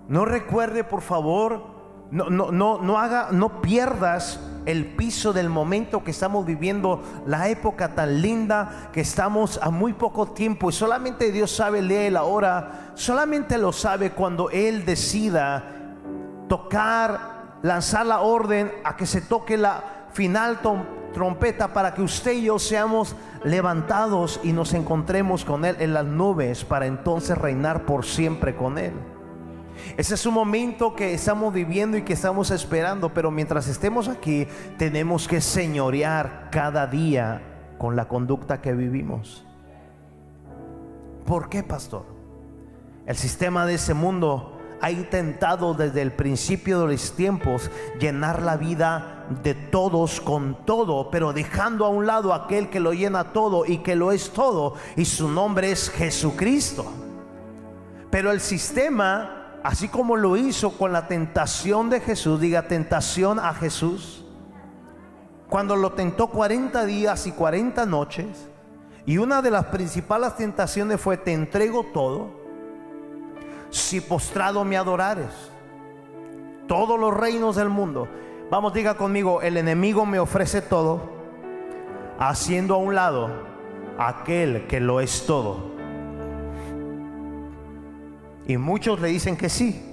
No 0.07 0.25
recuerde, 0.25 0.83
por 0.83 1.01
favor, 1.01 1.79
no, 2.11 2.29
no, 2.29 2.51
no, 2.51 2.81
no 2.81 2.97
haga, 2.97 3.29
no 3.31 3.61
pierdas 3.61 4.39
el 4.65 4.85
piso 4.85 5.33
del 5.33 5.49
momento 5.49 6.03
que 6.03 6.11
estamos 6.11 6.45
viviendo, 6.45 7.01
la 7.25 7.49
época 7.49 7.95
tan 7.95 8.21
linda 8.21 8.89
que 8.91 9.01
estamos 9.01 9.59
a 9.61 9.69
muy 9.69 9.93
poco 9.93 10.31
tiempo 10.31 10.69
y 10.69 10.73
solamente 10.73 11.31
Dios 11.31 11.51
sabe 11.51 11.81
leer 11.81 12.13
la 12.13 12.23
hora, 12.23 12.91
solamente 12.95 13.57
lo 13.57 13.71
sabe 13.71 14.11
cuando 14.11 14.49
Él 14.49 14.85
decida 14.85 15.63
tocar, 16.47 17.38
lanzar 17.61 18.05
la 18.05 18.21
orden 18.21 18.71
a 18.83 18.95
que 18.95 19.05
se 19.05 19.21
toque 19.21 19.57
la 19.57 20.07
final 20.13 20.59
trompeta 21.13 21.73
para 21.73 21.93
que 21.93 22.01
usted 22.01 22.33
y 22.33 22.43
yo 22.43 22.59
seamos 22.59 23.15
levantados 23.43 24.39
y 24.43 24.53
nos 24.53 24.73
encontremos 24.73 25.45
con 25.45 25.65
Él 25.65 25.75
en 25.79 25.93
las 25.93 26.05
nubes 26.05 26.63
para 26.65 26.85
entonces 26.85 27.37
reinar 27.37 27.85
por 27.85 28.05
siempre 28.05 28.55
con 28.55 28.77
Él. 28.77 28.93
Ese 29.97 30.15
es 30.15 30.25
un 30.25 30.33
momento 30.33 30.93
que 30.93 31.13
estamos 31.13 31.53
viviendo 31.53 31.97
y 31.97 32.01
que 32.01 32.13
estamos 32.13 32.51
esperando, 32.51 33.13
pero 33.13 33.31
mientras 33.31 33.67
estemos 33.67 34.07
aquí 34.07 34.47
tenemos 34.77 35.27
que 35.27 35.41
señorear 35.41 36.49
cada 36.51 36.85
día 36.87 37.41
con 37.77 37.95
la 37.95 38.07
conducta 38.07 38.61
que 38.61 38.73
vivimos. 38.73 39.45
¿Por 41.25 41.49
qué, 41.49 41.63
pastor? 41.63 42.05
El 43.05 43.15
sistema 43.15 43.65
de 43.65 43.75
ese 43.75 43.93
mundo 43.93 44.58
ha 44.81 44.91
intentado 44.91 45.73
desde 45.73 46.01
el 46.01 46.11
principio 46.11 46.81
de 46.81 46.93
los 46.93 47.15
tiempos 47.15 47.69
llenar 47.99 48.41
la 48.41 48.57
vida 48.57 49.25
de 49.43 49.53
todos 49.53 50.21
con 50.21 50.65
todo, 50.65 51.09
pero 51.11 51.33
dejando 51.33 51.85
a 51.85 51.89
un 51.89 52.05
lado 52.05 52.33
aquel 52.33 52.69
que 52.69 52.79
lo 52.79 52.93
llena 52.93 53.33
todo 53.33 53.65
y 53.65 53.79
que 53.79 53.95
lo 53.95 54.11
es 54.11 54.31
todo, 54.31 54.75
y 54.95 55.05
su 55.05 55.29
nombre 55.29 55.71
es 55.71 55.89
Jesucristo. 55.89 56.85
Pero 58.09 58.31
el 58.31 58.39
sistema 58.39 59.39
así 59.63 59.87
como 59.87 60.15
lo 60.15 60.37
hizo 60.37 60.71
con 60.71 60.93
la 60.93 61.07
tentación 61.07 61.89
de 61.89 61.99
Jesús, 61.99 62.39
diga 62.39 62.67
tentación 62.67 63.39
a 63.39 63.53
Jesús, 63.53 64.25
cuando 65.49 65.75
lo 65.75 65.93
tentó 65.93 66.27
40 66.27 66.85
días 66.85 67.27
y 67.27 67.31
40 67.31 67.85
noches, 67.85 68.27
y 69.05 69.17
una 69.17 69.41
de 69.41 69.51
las 69.51 69.65
principales 69.65 70.35
tentaciones 70.35 71.01
fue, 71.01 71.17
te 71.17 71.33
entrego 71.33 71.85
todo, 71.93 72.38
si 73.69 74.01
postrado 74.01 74.65
me 74.65 74.77
adorares, 74.77 75.51
todos 76.67 76.99
los 76.99 77.15
reinos 77.15 77.55
del 77.55 77.69
mundo. 77.69 78.07
Vamos, 78.49 78.73
diga 78.73 78.95
conmigo, 78.95 79.41
el 79.41 79.57
enemigo 79.57 80.05
me 80.05 80.19
ofrece 80.19 80.61
todo, 80.61 81.01
haciendo 82.19 82.75
a 82.75 82.77
un 82.77 82.95
lado 82.95 83.29
aquel 83.97 84.67
que 84.67 84.79
lo 84.79 85.01
es 85.01 85.25
todo. 85.25 85.69
Y 88.47 88.57
muchos 88.57 88.99
le 88.99 89.09
dicen 89.09 89.37
que 89.37 89.49
sí. 89.49 89.85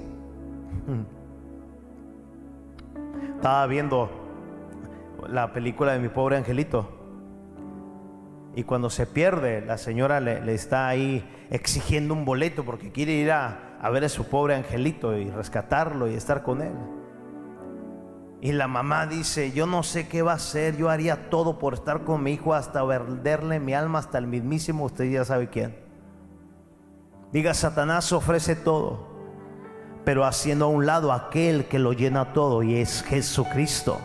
Estaba 3.36 3.66
viendo 3.66 4.10
la 5.28 5.52
película 5.52 5.92
de 5.92 5.98
mi 5.98 6.08
pobre 6.08 6.36
angelito. 6.36 6.88
Y 8.54 8.62
cuando 8.62 8.88
se 8.88 9.06
pierde, 9.06 9.60
la 9.60 9.76
señora 9.76 10.20
le, 10.20 10.54
está 10.54 10.88
ahí 10.88 11.22
exigiendo 11.50 12.14
un 12.14 12.24
boleto 12.24 12.64
porque 12.64 12.90
quiere 12.90 13.12
ir 13.12 13.30
a, 13.30 13.65
a, 13.80 13.90
ver 13.90 14.04
a 14.04 14.08
su 14.08 14.24
pobre 14.24 14.54
angelito 14.54 15.16
y 15.16 15.30
rescatarlo 15.30 16.08
y 16.08 16.14
estar 16.14 16.42
con 16.42 16.62
él. 16.62 16.74
Y 18.40 18.52
la 18.52 18.68
mamá 18.68 19.06
dice, 19.06 19.52
yo 19.52 19.66
no 19.66 19.82
sé 19.82 20.08
qué 20.08 20.22
va 20.22 20.32
a 20.32 20.36
hacer, 20.36 20.76
yo 20.76 20.90
haría 20.90 21.30
todo 21.30 21.58
por 21.58 21.74
estar 21.74 22.04
con 22.04 22.22
mi 22.22 22.32
hijo 22.32 22.54
hasta 22.54 22.82
venderle 22.84 23.60
mi 23.60 23.74
alma 23.74 23.98
hasta 23.98 24.18
el 24.18 24.26
mismísimo, 24.26 24.84
usted 24.84 25.10
ya 25.10 25.24
sabe 25.24 25.48
quién. 25.48 25.76
Diga, 27.32 27.54
Satanás 27.54 28.12
ofrece 28.12 28.54
todo, 28.54 29.08
pero 30.04 30.24
haciendo 30.24 30.66
a 30.66 30.68
un 30.68 30.86
lado 30.86 31.12
aquel 31.12 31.66
que 31.66 31.78
lo 31.78 31.92
llena 31.92 32.32
todo 32.32 32.62
y 32.62 32.76
es 32.76 33.02
Jesucristo. 33.02 33.98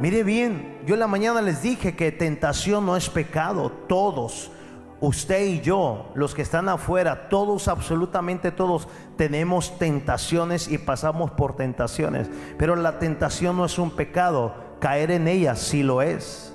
Mire 0.00 0.24
bien, 0.24 0.78
yo 0.86 0.94
en 0.94 1.00
la 1.00 1.06
mañana 1.06 1.40
les 1.40 1.62
dije 1.62 1.96
que 1.96 2.12
tentación 2.12 2.84
no 2.84 2.96
es 2.96 3.08
pecado. 3.08 3.70
Todos, 3.88 4.50
usted 5.00 5.44
y 5.46 5.60
yo, 5.60 6.10
los 6.14 6.34
que 6.34 6.42
están 6.42 6.68
afuera, 6.68 7.28
todos, 7.28 7.68
absolutamente 7.68 8.50
todos, 8.50 8.88
tenemos 9.16 9.78
tentaciones 9.78 10.68
y 10.68 10.78
pasamos 10.78 11.30
por 11.32 11.56
tentaciones. 11.56 12.30
Pero 12.58 12.76
la 12.76 12.98
tentación 12.98 13.56
no 13.56 13.64
es 13.64 13.78
un 13.78 13.90
pecado, 13.90 14.54
caer 14.80 15.10
en 15.10 15.28
ella 15.28 15.54
sí 15.56 15.82
lo 15.82 16.02
es. 16.02 16.54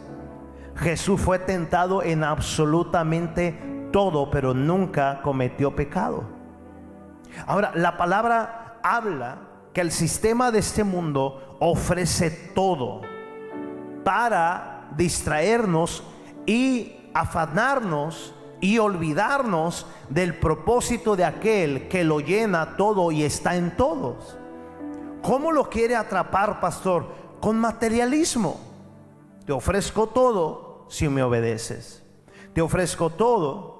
Jesús 0.75 1.21
fue 1.21 1.39
tentado 1.39 2.01
en 2.01 2.23
absolutamente 2.23 3.57
todo, 3.91 4.31
pero 4.31 4.53
nunca 4.53 5.21
cometió 5.21 5.75
pecado. 5.75 6.23
Ahora, 7.45 7.71
la 7.75 7.97
palabra 7.97 8.79
habla 8.83 9.39
que 9.73 9.81
el 9.81 9.91
sistema 9.91 10.51
de 10.51 10.59
este 10.59 10.83
mundo 10.83 11.57
ofrece 11.59 12.31
todo 12.53 13.01
para 14.03 14.89
distraernos 14.97 16.03
y 16.45 17.00
afanarnos 17.13 18.33
y 18.59 18.77
olvidarnos 18.77 19.85
del 20.09 20.37
propósito 20.37 21.15
de 21.15 21.25
aquel 21.25 21.87
que 21.87 22.03
lo 22.03 22.19
llena 22.19 22.77
todo 22.77 23.11
y 23.11 23.23
está 23.23 23.55
en 23.55 23.75
todos. 23.75 24.37
¿Cómo 25.21 25.51
lo 25.51 25.69
quiere 25.69 25.95
atrapar, 25.95 26.59
pastor? 26.59 27.07
Con 27.39 27.57
materialismo. 27.57 28.59
Te 29.45 29.51
ofrezco 29.51 30.07
todo 30.07 30.85
si 30.89 31.09
me 31.09 31.23
obedeces. 31.23 32.03
Te 32.53 32.61
ofrezco 32.61 33.09
todo 33.09 33.71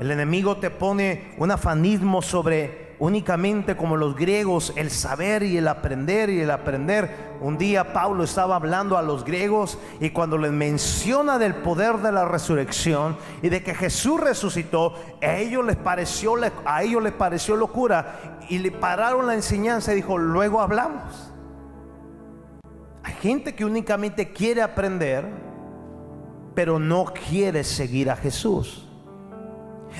el 0.00 0.12
enemigo 0.12 0.58
te 0.58 0.70
pone 0.70 1.34
un 1.38 1.50
afanismo 1.50 2.22
sobre 2.22 2.87
únicamente 2.98 3.76
como 3.76 3.96
los 3.96 4.16
griegos, 4.16 4.72
el 4.76 4.90
saber 4.90 5.42
y 5.42 5.56
el 5.56 5.68
aprender 5.68 6.30
y 6.30 6.40
el 6.40 6.50
aprender. 6.50 7.36
Un 7.40 7.56
día 7.56 7.92
Pablo 7.92 8.24
estaba 8.24 8.56
hablando 8.56 8.98
a 8.98 9.02
los 9.02 9.24
griegos 9.24 9.78
y 10.00 10.10
cuando 10.10 10.38
les 10.38 10.52
menciona 10.52 11.38
del 11.38 11.54
poder 11.54 11.98
de 11.98 12.12
la 12.12 12.24
resurrección 12.24 13.16
y 13.42 13.48
de 13.48 13.62
que 13.62 13.74
Jesús 13.74 14.20
resucitó, 14.20 14.94
a 15.22 15.36
ellos 15.36 15.64
les 15.64 15.76
pareció, 15.76 16.34
a 16.64 16.82
ellos 16.82 17.02
les 17.02 17.12
pareció 17.12 17.56
locura 17.56 18.38
y 18.48 18.58
le 18.58 18.70
pararon 18.70 19.26
la 19.26 19.34
enseñanza 19.34 19.92
y 19.92 19.96
dijo, 19.96 20.18
luego 20.18 20.60
hablamos. 20.60 21.32
Hay 23.04 23.14
gente 23.14 23.54
que 23.54 23.64
únicamente 23.64 24.32
quiere 24.32 24.60
aprender, 24.62 25.24
pero 26.54 26.78
no 26.78 27.06
quiere 27.06 27.62
seguir 27.62 28.10
a 28.10 28.16
Jesús. 28.16 28.88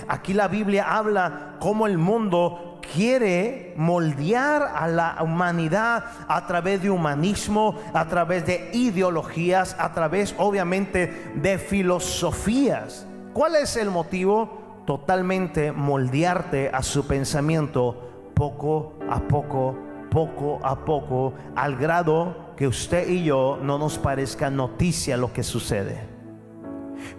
Aquí 0.06 0.34
la 0.34 0.48
Biblia 0.48 0.96
habla 0.96 1.56
cómo 1.60 1.86
el 1.86 1.98
mundo 1.98 2.67
quiere 2.94 3.74
moldear 3.76 4.72
a 4.74 4.88
la 4.88 5.18
humanidad 5.22 6.04
a 6.28 6.46
través 6.46 6.82
de 6.82 6.90
humanismo, 6.90 7.76
a 7.92 8.06
través 8.06 8.46
de 8.46 8.70
ideologías, 8.72 9.76
a 9.78 9.92
través 9.92 10.34
obviamente 10.38 11.32
de 11.34 11.58
filosofías. 11.58 13.06
¿Cuál 13.32 13.56
es 13.56 13.76
el 13.76 13.90
motivo? 13.90 14.82
Totalmente 14.86 15.72
moldearte 15.72 16.70
a 16.72 16.82
su 16.82 17.06
pensamiento 17.06 18.30
poco 18.34 18.94
a 19.10 19.20
poco, 19.20 19.76
poco 20.10 20.60
a 20.62 20.84
poco, 20.84 21.34
al 21.54 21.76
grado 21.76 22.54
que 22.56 22.66
usted 22.66 23.08
y 23.08 23.24
yo 23.24 23.58
no 23.62 23.78
nos 23.78 23.98
parezca 23.98 24.50
noticia 24.50 25.16
lo 25.16 25.32
que 25.32 25.42
sucede. 25.42 26.08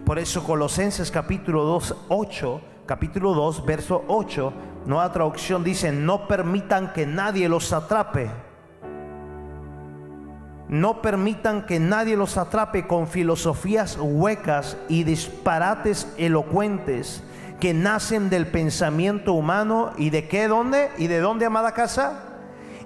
Por 0.06 0.20
eso 0.20 0.44
Colosenses 0.44 1.12
capítulo 1.12 1.64
2, 1.64 1.96
8, 2.10 2.62
capítulo 2.86 3.34
2, 3.34 3.66
verso 3.66 4.04
8, 4.08 4.54
nueva 4.90 5.12
traducción 5.14 5.64
dice, 5.64 5.92
no 5.92 6.28
permitan 6.28 6.94
que 6.94 7.06
nadie 7.06 7.48
los 7.48 7.72
atrape. 7.74 8.32
No 10.68 11.02
permitan 11.02 11.68
que 11.68 11.80
nadie 11.80 12.18
los 12.18 12.38
atrape 12.38 12.88
con 12.88 13.08
filosofías 13.08 13.98
huecas 14.02 14.78
y 14.88 15.04
disparates 15.04 16.12
elocuentes 16.18 17.24
que 17.60 17.74
nacen 17.74 18.32
del 18.32 18.48
pensamiento 18.48 19.34
humano 19.34 19.92
y 19.96 20.10
de 20.10 20.28
qué, 20.28 20.48
dónde 20.48 20.90
y 20.98 21.06
de 21.06 21.20
dónde, 21.20 21.46
amada 21.46 21.74
casa, 21.74 22.24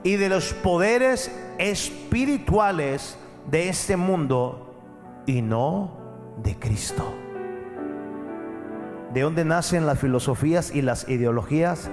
y 0.03 0.17
de 0.17 0.27
los 0.27 0.53
poderes 0.53 1.31
espirituales 1.57 3.17
de 3.49 3.69
este 3.69 3.95
mundo 3.95 5.23
y 5.25 5.41
no 5.41 6.35
de 6.43 6.59
Cristo. 6.59 7.22
¿De 9.13 9.21
dónde 9.21 9.45
nacen 9.45 9.85
las 9.85 9.99
filosofías 9.99 10.73
y 10.73 10.81
las 10.81 11.07
ideologías? 11.07 11.91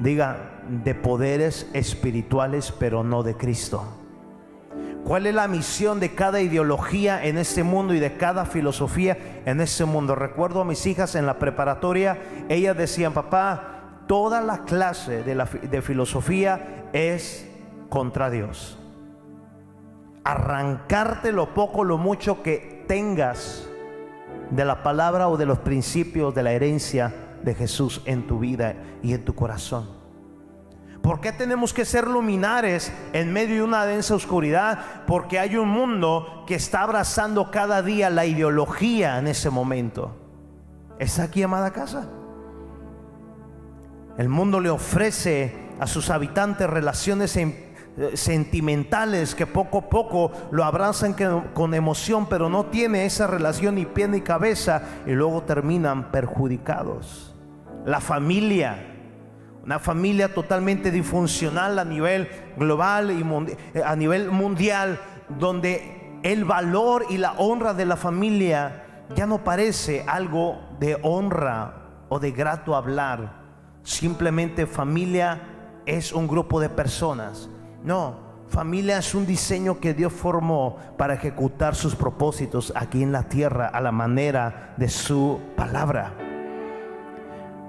Diga, 0.00 0.62
de 0.82 0.94
poderes 0.94 1.68
espirituales, 1.74 2.72
pero 2.72 3.04
no 3.04 3.22
de 3.22 3.36
Cristo. 3.36 3.84
¿Cuál 5.04 5.26
es 5.26 5.34
la 5.34 5.48
misión 5.48 6.00
de 6.00 6.14
cada 6.14 6.40
ideología 6.40 7.22
en 7.26 7.36
este 7.36 7.62
mundo 7.62 7.92
y 7.92 8.00
de 8.00 8.16
cada 8.16 8.46
filosofía 8.46 9.42
en 9.44 9.60
este 9.60 9.84
mundo? 9.84 10.14
Recuerdo 10.14 10.62
a 10.62 10.64
mis 10.64 10.86
hijas 10.86 11.14
en 11.14 11.26
la 11.26 11.38
preparatoria, 11.38 12.18
ellas 12.48 12.74
decían, 12.74 13.12
papá, 13.12 14.04
toda 14.06 14.40
la 14.40 14.64
clase 14.64 15.22
de, 15.24 15.34
de 15.34 15.82
filosofía 15.82 16.86
es 16.94 17.46
contra 17.90 18.30
Dios. 18.30 18.78
Arrancarte 20.24 21.32
lo 21.32 21.52
poco, 21.52 21.84
lo 21.84 21.98
mucho 21.98 22.42
que 22.42 22.84
tengas 22.88 23.68
de 24.52 24.64
la 24.64 24.82
palabra 24.82 25.28
o 25.28 25.36
de 25.36 25.46
los 25.46 25.58
principios 25.58 26.34
de 26.34 26.42
la 26.42 26.52
herencia 26.52 27.12
de 27.42 27.54
Jesús 27.54 28.02
en 28.04 28.26
tu 28.26 28.38
vida 28.38 28.76
y 29.02 29.14
en 29.14 29.24
tu 29.24 29.34
corazón. 29.34 29.88
¿Por 31.02 31.20
qué 31.20 31.32
tenemos 31.32 31.74
que 31.74 31.84
ser 31.84 32.06
luminares 32.06 32.92
en 33.12 33.32
medio 33.32 33.56
de 33.56 33.62
una 33.64 33.86
densa 33.86 34.14
oscuridad? 34.14 34.78
Porque 35.06 35.40
hay 35.40 35.56
un 35.56 35.68
mundo 35.68 36.44
que 36.46 36.54
está 36.54 36.82
abrazando 36.82 37.50
cada 37.50 37.82
día 37.82 38.08
la 38.08 38.24
ideología 38.24 39.18
en 39.18 39.26
ese 39.26 39.50
momento. 39.50 40.16
¿Está 41.00 41.24
aquí, 41.24 41.42
amada 41.42 41.72
casa? 41.72 42.08
El 44.16 44.28
mundo 44.28 44.60
le 44.60 44.70
ofrece 44.70 45.70
a 45.80 45.88
sus 45.88 46.10
habitantes 46.10 46.70
relaciones 46.70 47.36
eh, 47.36 47.71
sentimentales 48.14 49.34
que 49.34 49.46
poco 49.46 49.78
a 49.78 49.88
poco 49.88 50.32
lo 50.50 50.64
abrazan 50.64 51.14
con 51.54 51.74
emoción, 51.74 52.26
pero 52.26 52.48
no 52.48 52.66
tiene 52.66 53.04
esa 53.04 53.26
relación 53.26 53.74
ni 53.74 53.86
pie 53.86 54.08
ni 54.08 54.20
cabeza 54.20 54.82
y 55.06 55.12
luego 55.12 55.42
terminan 55.42 56.10
perjudicados. 56.10 57.34
La 57.84 58.00
familia 58.00 58.92
una 59.64 59.78
familia 59.78 60.34
totalmente 60.34 60.90
disfuncional 60.90 61.78
a 61.78 61.84
nivel 61.84 62.28
global 62.56 63.12
y 63.12 63.24
eh, 63.74 63.82
a 63.84 63.94
nivel 63.94 64.30
mundial, 64.30 64.98
donde 65.38 66.18
el 66.24 66.44
valor 66.44 67.06
y 67.08 67.18
la 67.18 67.32
honra 67.34 67.72
de 67.72 67.86
la 67.86 67.96
familia 67.96 68.84
ya 69.14 69.26
no 69.26 69.44
parece 69.44 70.04
algo 70.08 70.58
de 70.80 70.98
honra 71.02 71.74
o 72.08 72.18
de 72.18 72.32
grato 72.32 72.74
hablar. 72.74 73.40
Simplemente 73.84 74.66
familia 74.66 75.42
es 75.86 76.12
un 76.12 76.26
grupo 76.26 76.60
de 76.60 76.68
personas. 76.68 77.48
No, 77.84 78.16
familia 78.48 78.98
es 78.98 79.14
un 79.14 79.26
diseño 79.26 79.80
que 79.80 79.94
Dios 79.94 80.12
formó 80.12 80.76
para 80.96 81.14
ejecutar 81.14 81.74
sus 81.74 81.96
propósitos 81.96 82.72
aquí 82.76 83.02
en 83.02 83.10
la 83.10 83.24
tierra 83.24 83.66
a 83.66 83.80
la 83.80 83.90
manera 83.90 84.74
de 84.76 84.88
su 84.88 85.40
palabra. 85.56 86.14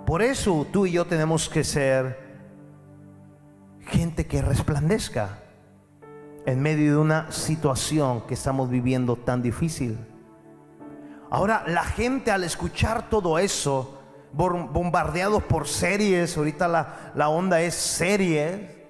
Por 0.06 0.22
eso 0.22 0.68
tú 0.72 0.86
y 0.86 0.92
yo 0.92 1.06
tenemos 1.06 1.50
que 1.50 1.64
ser 1.64 2.22
gente 3.80 4.28
que 4.28 4.42
resplandezca 4.42 5.40
en 6.46 6.62
medio 6.62 6.92
de 6.92 6.98
una 6.98 7.32
situación 7.32 8.22
que 8.28 8.34
estamos 8.34 8.70
viviendo 8.70 9.16
tan 9.16 9.42
difícil. 9.42 9.98
Ahora, 11.32 11.64
la 11.68 11.84
gente 11.84 12.30
al 12.30 12.44
escuchar 12.44 13.10
todo 13.10 13.40
eso, 13.40 14.00
bombardeados 14.34 15.42
por 15.44 15.68
series, 15.68 16.38
ahorita 16.38 16.68
la, 16.68 17.12
la 17.16 17.30
onda 17.30 17.62
es 17.62 17.74
series, 17.74 18.83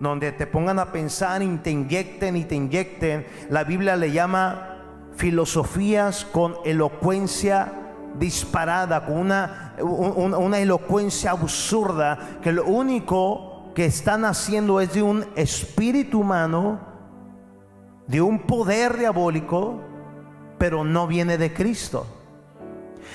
donde 0.00 0.32
te 0.32 0.46
pongan 0.46 0.78
a 0.78 0.92
pensar 0.92 1.42
y 1.42 1.56
te 1.58 1.70
inyecten 1.70 2.36
y 2.36 2.44
te 2.44 2.54
inyecten. 2.54 3.26
La 3.50 3.64
Biblia 3.64 3.96
le 3.96 4.12
llama 4.12 4.74
filosofías 5.16 6.24
con 6.24 6.56
elocuencia 6.64 7.72
disparada, 8.18 9.06
con 9.06 9.18
una, 9.18 9.74
una, 9.80 10.58
elocuencia 10.58 11.32
absurda, 11.32 12.38
que 12.42 12.52
lo 12.52 12.64
único 12.64 13.72
que 13.74 13.86
están 13.86 14.24
haciendo 14.24 14.80
es 14.80 14.94
de 14.94 15.02
un 15.02 15.26
espíritu 15.34 16.20
humano, 16.20 16.80
de 18.06 18.20
un 18.20 18.40
poder 18.40 18.98
diabólico, 18.98 19.80
pero 20.58 20.84
no 20.84 21.06
viene 21.06 21.38
de 21.38 21.52
Cristo. 21.52 22.06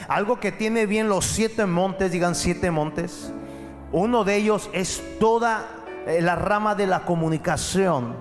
Algo 0.08 0.40
que 0.40 0.52
tiene 0.52 0.86
bien 0.86 1.10
los 1.10 1.26
siete 1.26 1.66
montes, 1.66 2.12
digan 2.12 2.36
siete 2.36 2.72
montes. 2.72 3.34
Uno 3.92 4.24
de 4.24 4.36
ellos 4.36 4.70
es 4.74 5.02
toda 5.20 5.66
eh, 6.10 6.22
la 6.22 6.36
rama 6.36 6.74
de 6.74 6.88
la 6.88 7.02
comunicación 7.02 8.16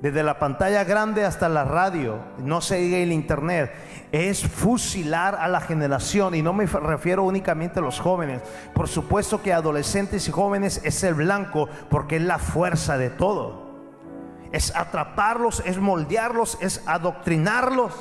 desde 0.00 0.22
la 0.22 0.38
pantalla 0.38 0.84
grande 0.84 1.26
hasta 1.26 1.50
la 1.50 1.64
radio, 1.64 2.18
no 2.38 2.62
se 2.62 2.76
diga 2.76 2.96
el 2.96 3.12
internet, 3.12 3.70
es 4.12 4.42
fusilar 4.42 5.34
a 5.34 5.46
la 5.46 5.60
generación 5.60 6.34
y 6.34 6.40
no 6.40 6.54
me 6.54 6.64
refiero 6.64 7.24
únicamente 7.24 7.80
a 7.80 7.82
los 7.82 8.00
jóvenes. 8.00 8.40
Por 8.72 8.88
supuesto 8.88 9.42
que 9.42 9.52
adolescentes 9.52 10.26
y 10.26 10.30
jóvenes 10.30 10.80
es 10.84 11.04
el 11.04 11.14
blanco 11.14 11.68
porque 11.90 12.16
es 12.16 12.22
la 12.22 12.38
fuerza 12.38 12.96
de 12.96 13.10
todo. 13.10 13.68
Es 14.52 14.74
atraparlos, 14.74 15.62
es 15.66 15.76
moldearlos, 15.76 16.56
es 16.62 16.82
adoctrinarlos 16.86 17.92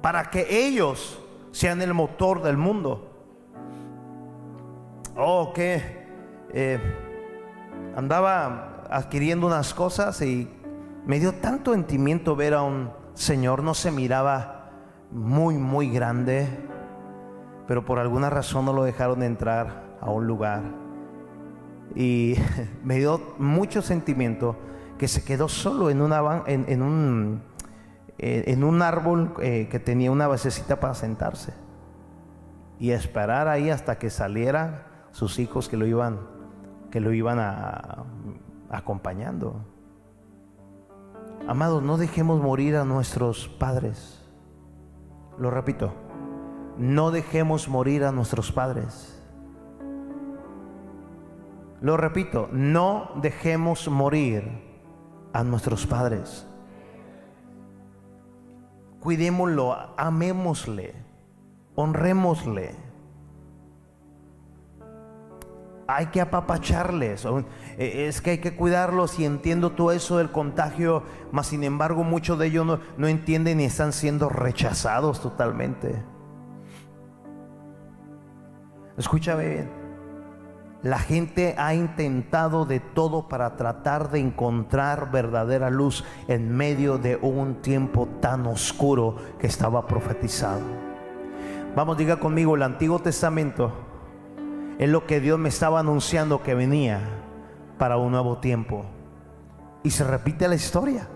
para 0.00 0.30
que 0.30 0.66
ellos 0.66 1.20
sean 1.52 1.82
el 1.82 1.92
motor 1.92 2.42
del 2.42 2.56
mundo. 2.56 3.06
Oh, 5.16 5.52
que 5.52 6.06
eh, 6.54 7.09
andaba 8.00 8.84
adquiriendo 8.90 9.46
unas 9.46 9.72
cosas 9.72 10.20
y 10.22 10.48
me 11.06 11.20
dio 11.20 11.32
tanto 11.34 11.72
sentimiento 11.72 12.34
ver 12.34 12.54
a 12.54 12.62
un 12.62 12.90
señor, 13.14 13.62
no 13.62 13.74
se 13.74 13.90
miraba 13.90 14.70
muy, 15.10 15.56
muy 15.56 15.90
grande, 15.90 16.48
pero 17.66 17.84
por 17.84 17.98
alguna 17.98 18.30
razón 18.30 18.64
no 18.64 18.72
lo 18.72 18.84
dejaron 18.84 19.22
entrar 19.22 19.96
a 20.00 20.10
un 20.10 20.26
lugar. 20.26 20.62
Y 21.94 22.36
me 22.84 22.96
dio 22.96 23.20
mucho 23.38 23.82
sentimiento 23.82 24.56
que 24.98 25.06
se 25.06 25.24
quedó 25.24 25.48
solo 25.48 25.90
en, 25.90 26.00
en, 26.46 26.82
un, 26.82 27.42
en 28.18 28.64
un 28.64 28.82
árbol 28.82 29.34
eh, 29.40 29.68
que 29.70 29.78
tenía 29.78 30.10
una 30.10 30.26
basecita 30.26 30.80
para 30.80 30.94
sentarse 30.94 31.52
y 32.78 32.90
esperar 32.90 33.48
ahí 33.48 33.70
hasta 33.70 33.98
que 33.98 34.10
salieran 34.10 34.82
sus 35.10 35.38
hijos 35.38 35.68
que 35.68 35.76
lo 35.76 35.86
iban, 35.86 36.39
que 36.90 37.00
lo 37.00 37.12
iban 37.12 37.38
a, 37.38 38.04
acompañando. 38.70 39.64
Amados, 41.48 41.82
no 41.82 41.96
dejemos 41.96 42.40
morir 42.40 42.76
a 42.76 42.84
nuestros 42.84 43.48
padres. 43.48 44.22
Lo 45.38 45.50
repito, 45.50 45.92
no 46.76 47.10
dejemos 47.10 47.68
morir 47.68 48.04
a 48.04 48.12
nuestros 48.12 48.52
padres. 48.52 49.16
Lo 51.80 51.96
repito, 51.96 52.48
no 52.52 53.10
dejemos 53.16 53.88
morir 53.88 54.44
a 55.32 55.42
nuestros 55.44 55.86
padres. 55.86 56.46
Cuidémoslo, 59.00 59.94
amémosle, 59.96 60.94
honrémosle 61.74 62.89
hay 65.96 66.06
que 66.06 66.20
apapacharles, 66.20 67.26
e, 67.78 68.06
es 68.06 68.20
que 68.20 68.30
hay 68.30 68.38
que 68.38 68.54
cuidarlos 68.54 69.18
y 69.18 69.24
entiendo 69.24 69.72
todo 69.72 69.92
eso 69.92 70.18
del 70.18 70.30
contagio, 70.30 71.02
mas 71.32 71.48
sin 71.48 71.64
embargo 71.64 72.04
muchos 72.04 72.38
de 72.38 72.46
ellos 72.46 72.66
no, 72.66 72.80
no 72.96 73.08
entienden 73.08 73.60
y 73.60 73.64
están 73.64 73.92
siendo 73.92 74.28
rechazados 74.28 75.20
totalmente. 75.20 76.02
Escúchame 78.96 79.48
bien. 79.48 79.80
La 80.82 80.98
gente 80.98 81.54
ha 81.58 81.74
intentado 81.74 82.64
de 82.64 82.80
todo 82.80 83.28
para 83.28 83.56
tratar 83.56 84.10
de 84.10 84.18
encontrar 84.18 85.10
verdadera 85.10 85.68
luz 85.68 86.04
en 86.26 86.56
medio 86.56 86.96
de 86.96 87.16
un 87.16 87.56
tiempo 87.56 88.08
tan 88.20 88.46
oscuro 88.46 89.16
que 89.38 89.46
estaba 89.46 89.86
profetizado. 89.86 90.62
Vamos, 91.76 91.98
diga 91.98 92.16
conmigo, 92.16 92.56
el 92.56 92.62
Antiguo 92.62 92.98
Testamento 92.98 93.89
es 94.80 94.88
lo 94.88 95.04
que 95.04 95.20
Dios 95.20 95.38
me 95.38 95.50
estaba 95.50 95.80
anunciando 95.80 96.42
que 96.42 96.54
venía 96.54 97.00
para 97.76 97.98
un 97.98 98.12
nuevo 98.12 98.38
tiempo. 98.38 98.86
Y 99.82 99.90
se 99.90 100.04
repite 100.04 100.48
la 100.48 100.54
historia. 100.54 101.06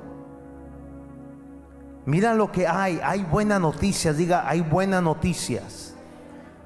Mira 2.05 2.35
lo 2.35 2.53
que 2.53 2.68
hay. 2.68 3.00
Hay 3.03 3.22
buenas 3.22 3.62
noticias. 3.62 4.18
Diga, 4.18 4.46
hay 4.46 4.61
buenas 4.61 5.03
noticias 5.03 5.96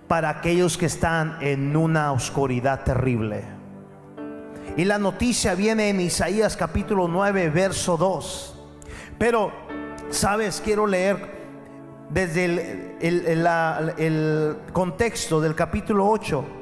para 0.08 0.28
aquellos 0.28 0.76
que 0.76 0.86
están 0.86 1.36
en 1.40 1.76
una 1.76 2.10
oscuridad 2.10 2.82
terrible. 2.82 3.44
Y 4.76 4.84
la 4.84 4.98
noticia 4.98 5.54
viene 5.54 5.90
en 5.90 6.00
Isaías 6.00 6.56
capítulo 6.56 7.06
9, 7.06 7.48
verso 7.50 7.96
2. 7.96 8.58
Pero, 9.18 9.52
sabes, 10.10 10.60
quiero 10.64 10.84
leer 10.84 11.38
desde 12.10 12.96
el, 12.98 14.56
contexto 14.72 15.40
del 15.40 15.54
capítulo 15.54 16.08
8, 16.08 16.57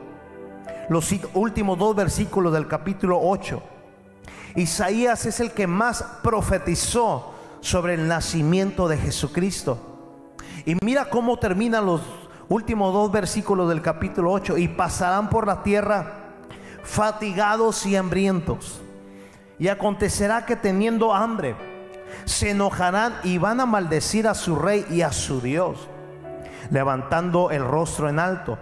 los 0.88 1.12
últimos 1.35 1.79
dos 1.79 1.96
versículos 1.96 2.53
del 2.53 2.68
capítulo 2.68 3.18
8. 3.20 3.62
Isaías 4.57 5.27
es 5.27 5.40
el 5.40 5.53
que 5.53 5.66
más 5.66 6.03
profetizó 6.22 7.35
sobre 7.61 7.94
el 7.94 8.09
nacimiento 8.09 8.88
de 8.88 8.96
Jesucristo. 8.96 9.79
Y 10.64 10.77
mira 10.83 11.11
cómo 11.11 11.38
terminan 11.38 11.87
los 11.87 12.01
últimos 12.49 12.92
dos 12.92 13.12
versículos 13.12 13.68
del 13.68 13.83
capítulo 13.83 14.33
8. 14.33 14.57
Y 14.59 14.68
pasarán 14.68 15.29
por 15.29 15.46
la 15.46 15.62
tierra 15.62 16.27
fatigados 16.83 17.85
y 17.87 17.96
hambrientos. 17.96 18.81
Y 19.59 19.68
acontecerá 19.68 20.46
que 20.46 20.57
teniendo 20.57 21.12
hambre, 21.12 21.57
se 22.25 22.51
enojarán 22.51 23.14
y 23.25 23.38
van 23.38 23.61
a 23.61 23.66
maldecir 23.66 24.29
a 24.29 24.35
su 24.35 24.57
rey 24.57 24.87
y 24.90 25.03
a 25.03 25.12
su 25.12 25.40
Dios, 25.40 25.88
levantando 26.70 27.51
el 27.51 27.64
rostro 27.64 28.09
en 28.09 28.18
alto. 28.18 28.59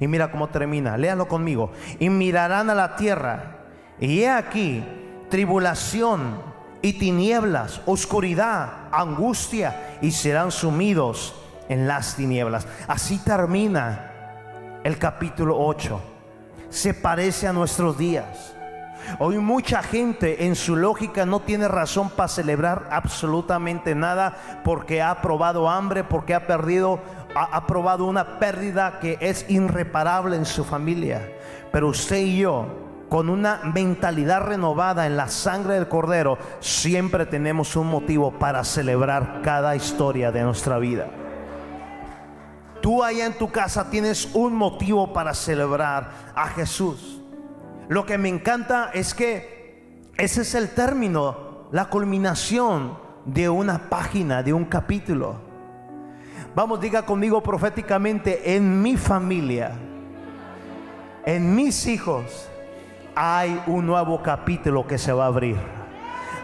Y 0.00 0.06
mira 0.08 0.30
cómo 0.30 0.48
termina, 0.48 0.96
léalo 0.96 1.28
conmigo. 1.28 1.72
Y 1.98 2.10
mirarán 2.10 2.70
a 2.70 2.74
la 2.74 2.96
tierra, 2.96 3.56
y 4.00 4.20
he 4.20 4.30
aquí 4.30 4.84
tribulación 5.28 6.40
y 6.80 6.94
tinieblas, 6.94 7.80
oscuridad, 7.86 8.88
angustia, 8.92 9.98
y 10.00 10.12
serán 10.12 10.50
sumidos 10.50 11.34
en 11.68 11.88
las 11.88 12.16
tinieblas. 12.16 12.66
Así 12.86 13.18
termina 13.18 14.12
el 14.84 14.96
capítulo 14.98 15.58
8 15.58 16.00
se 16.70 16.94
parece 16.94 17.46
a 17.46 17.52
nuestros 17.52 17.96
días. 17.96 18.54
Hoy 19.18 19.38
mucha 19.38 19.82
gente 19.82 20.46
en 20.46 20.54
su 20.54 20.76
lógica 20.76 21.26
no 21.26 21.40
tiene 21.40 21.68
razón 21.68 22.10
para 22.10 22.28
celebrar 22.28 22.88
absolutamente 22.90 23.94
nada 23.94 24.36
porque 24.64 25.02
ha 25.02 25.20
probado 25.22 25.68
hambre, 25.68 26.04
porque 26.04 26.34
ha 26.34 26.46
perdido, 26.46 27.00
ha, 27.34 27.66
probado 27.66 28.04
una 28.04 28.38
pérdida 28.38 28.98
que 29.00 29.18
es 29.20 29.44
irreparable 29.48 30.36
en 30.36 30.46
su 30.46 30.64
familia. 30.64 31.28
Pero 31.72 31.88
usted 31.88 32.18
y 32.18 32.38
yo, 32.38 32.66
con 33.08 33.28
una 33.28 33.60
mentalidad 33.74 34.42
renovada 34.42 35.06
en 35.06 35.16
la 35.16 35.28
sangre 35.28 35.74
del 35.74 35.88
cordero, 35.88 36.38
siempre 36.60 37.26
tenemos 37.26 37.76
un 37.76 37.88
motivo 37.88 38.32
para 38.32 38.64
celebrar 38.64 39.40
cada 39.42 39.74
historia 39.74 40.30
de 40.30 40.42
nuestra 40.42 40.78
vida. 40.78 41.08
Tú 42.80 43.02
allá 43.02 43.26
en 43.26 43.36
tu 43.36 43.50
casa 43.50 43.90
tienes 43.90 44.30
un 44.34 44.54
motivo 44.54 45.12
para 45.12 45.34
celebrar 45.34 46.10
a 46.34 46.48
Jesús. 46.48 47.17
Lo 47.88 48.04
que 48.04 48.18
me 48.18 48.28
encanta 48.28 48.90
es 48.92 49.14
que 49.14 50.10
ese 50.18 50.42
es 50.42 50.54
el 50.54 50.70
término, 50.70 51.68
la 51.72 51.86
culminación 51.86 52.98
de 53.24 53.48
una 53.48 53.88
página, 53.88 54.42
de 54.42 54.52
un 54.52 54.66
capítulo. 54.66 55.36
Vamos, 56.54 56.80
diga 56.80 57.06
conmigo 57.06 57.42
proféticamente, 57.42 58.54
en 58.54 58.82
mi 58.82 58.96
familia, 58.96 59.72
en 61.24 61.54
mis 61.54 61.86
hijos, 61.86 62.50
hay 63.14 63.62
un 63.66 63.86
nuevo 63.86 64.22
capítulo 64.22 64.86
que 64.86 64.98
se 64.98 65.12
va 65.12 65.24
a 65.24 65.28
abrir. 65.28 65.56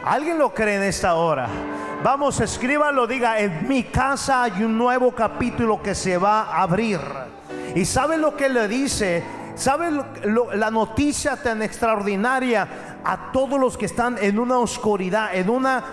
¿Alguien 0.05 0.39
lo 0.39 0.55
cree 0.55 0.77
en 0.77 0.83
esta 0.83 1.15
hora? 1.15 1.49
Vamos, 2.03 2.41
escríbalo, 2.41 3.07
diga, 3.07 3.39
en 3.39 3.69
mi 3.69 3.85
casa 3.85 4.45
hay 4.45 4.63
un 4.63 4.77
nuevo 4.79 5.13
capítulo 5.13 5.83
que 5.83 5.95
se 5.95 6.17
va 6.17 6.43
a 6.43 6.63
abrir. 6.63 7.01
¿Y 7.75 7.85
sabe 7.85 8.17
lo 8.17 8.37
que 8.37 8.49
le 8.49 8.67
dice? 8.67 9.23
¿Sabe 9.55 9.91
la 10.55 10.71
noticia 10.71 11.37
tan 11.37 11.63
extraordinaria 11.63 12.69
a 13.05 13.31
todos 13.33 13.61
los 13.61 13.77
que 13.77 13.87
están 13.87 14.17
en 14.21 14.39
una 14.39 14.59
oscuridad, 14.59 15.35
en 15.35 15.51
una 15.51 15.85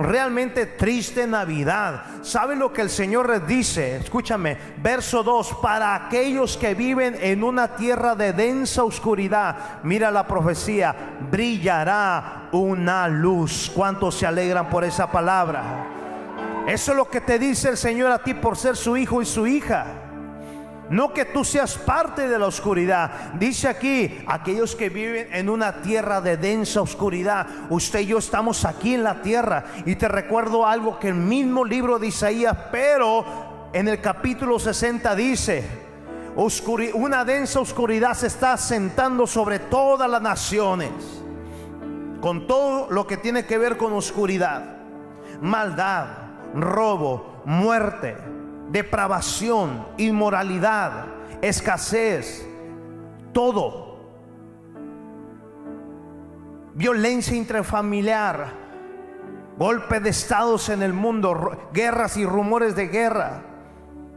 realmente 0.00 0.66
triste 0.66 1.26
Navidad. 1.26 2.04
¿Sabe 2.22 2.56
lo 2.56 2.72
que 2.72 2.82
el 2.82 2.90
Señor 2.90 3.28
les 3.28 3.46
dice? 3.46 3.96
Escúchame, 3.96 4.56
verso 4.82 5.22
2, 5.22 5.58
para 5.62 5.94
aquellos 5.94 6.56
que 6.56 6.74
viven 6.74 7.16
en 7.20 7.44
una 7.44 7.76
tierra 7.76 8.14
de 8.14 8.32
densa 8.32 8.82
oscuridad, 8.82 9.80
mira 9.82 10.10
la 10.10 10.26
profecía, 10.26 10.94
brillará 11.30 12.48
una 12.52 13.08
luz. 13.08 13.70
¿Cuántos 13.74 14.16
se 14.16 14.26
alegran 14.26 14.70
por 14.70 14.84
esa 14.84 15.10
palabra? 15.10 15.86
Eso 16.66 16.92
es 16.92 16.96
lo 16.96 17.08
que 17.08 17.20
te 17.20 17.38
dice 17.38 17.68
el 17.68 17.76
Señor 17.76 18.10
a 18.10 18.22
ti 18.22 18.34
por 18.34 18.56
ser 18.56 18.76
su 18.76 18.96
hijo 18.96 19.22
y 19.22 19.26
su 19.26 19.46
hija. 19.46 19.86
No 20.90 21.14
que 21.14 21.24
tú 21.24 21.44
seas 21.44 21.78
parte 21.78 22.26
de 22.26 22.36
la 22.36 22.48
oscuridad. 22.48 23.32
Dice 23.34 23.68
aquí, 23.68 24.24
aquellos 24.26 24.74
que 24.74 24.88
viven 24.88 25.28
en 25.32 25.48
una 25.48 25.82
tierra 25.82 26.20
de 26.20 26.36
densa 26.36 26.82
oscuridad. 26.82 27.46
Usted 27.70 28.00
y 28.00 28.06
yo 28.06 28.18
estamos 28.18 28.64
aquí 28.64 28.94
en 28.94 29.04
la 29.04 29.22
tierra. 29.22 29.66
Y 29.86 29.94
te 29.94 30.08
recuerdo 30.08 30.66
algo 30.66 30.98
que 30.98 31.08
el 31.08 31.14
mismo 31.14 31.64
libro 31.64 32.00
de 32.00 32.08
Isaías, 32.08 32.56
pero 32.72 33.70
en 33.72 33.86
el 33.86 34.00
capítulo 34.00 34.58
60 34.58 35.14
dice, 35.14 35.64
una 36.94 37.24
densa 37.24 37.60
oscuridad 37.60 38.14
se 38.14 38.26
está 38.26 38.56
sentando 38.56 39.28
sobre 39.28 39.60
todas 39.60 40.10
las 40.10 40.20
naciones. 40.20 40.90
Con 42.20 42.48
todo 42.48 42.90
lo 42.90 43.06
que 43.06 43.16
tiene 43.16 43.46
que 43.46 43.58
ver 43.58 43.76
con 43.76 43.92
oscuridad. 43.92 44.78
Maldad, 45.40 46.06
robo, 46.52 47.42
muerte 47.44 48.39
depravación, 48.70 49.86
inmoralidad, 49.98 51.06
escasez, 51.42 52.46
todo. 53.32 53.90
Violencia 56.74 57.36
intrafamiliar, 57.36 58.52
golpe 59.58 60.00
de 60.00 60.10
estados 60.10 60.68
en 60.68 60.82
el 60.82 60.92
mundo, 60.92 61.68
guerras 61.72 62.16
y 62.16 62.24
rumores 62.24 62.76
de 62.76 62.88
guerra 62.88 63.42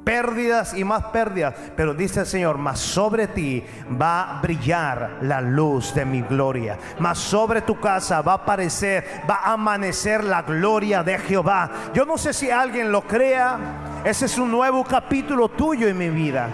pérdidas 0.04 0.74
y 0.74 0.84
más 0.84 1.06
pérdidas. 1.06 1.56
Pero 1.76 1.94
dice 1.94 2.22
el 2.22 2.26
Señor, 2.26 2.58
más 2.58 2.80
sobre 2.80 3.28
ti 3.28 3.64
va 4.00 4.38
a 4.38 4.42
brillar 4.42 5.18
la 5.22 5.42
luz 5.42 5.94
de 5.94 6.06
mi 6.06 6.22
gloria. 6.22 6.78
Más 7.00 7.18
sobre 7.18 7.62
tu 7.62 7.80
casa 7.80 8.22
va 8.22 8.34
a 8.34 8.36
aparecer, 8.36 9.06
va 9.30 9.36
a 9.36 9.54
amanecer 9.54 10.24
la 10.24 10.42
gloria 10.42 11.04
de 11.04 11.18
Jehová. 11.18 11.70
Yo 11.94 12.06
no 12.06 12.18
sé 12.18 12.34
si 12.34 12.50
alguien 12.52 12.92
lo 12.92 13.02
crea. 13.02 13.92
Ese 14.04 14.26
es 14.26 14.38
un 14.38 14.52
nuevo 14.52 14.84
capítulo 14.84 15.48
tuyo 15.48 15.88
en 15.88 15.98
mi 15.98 16.10
vida. 16.10 16.50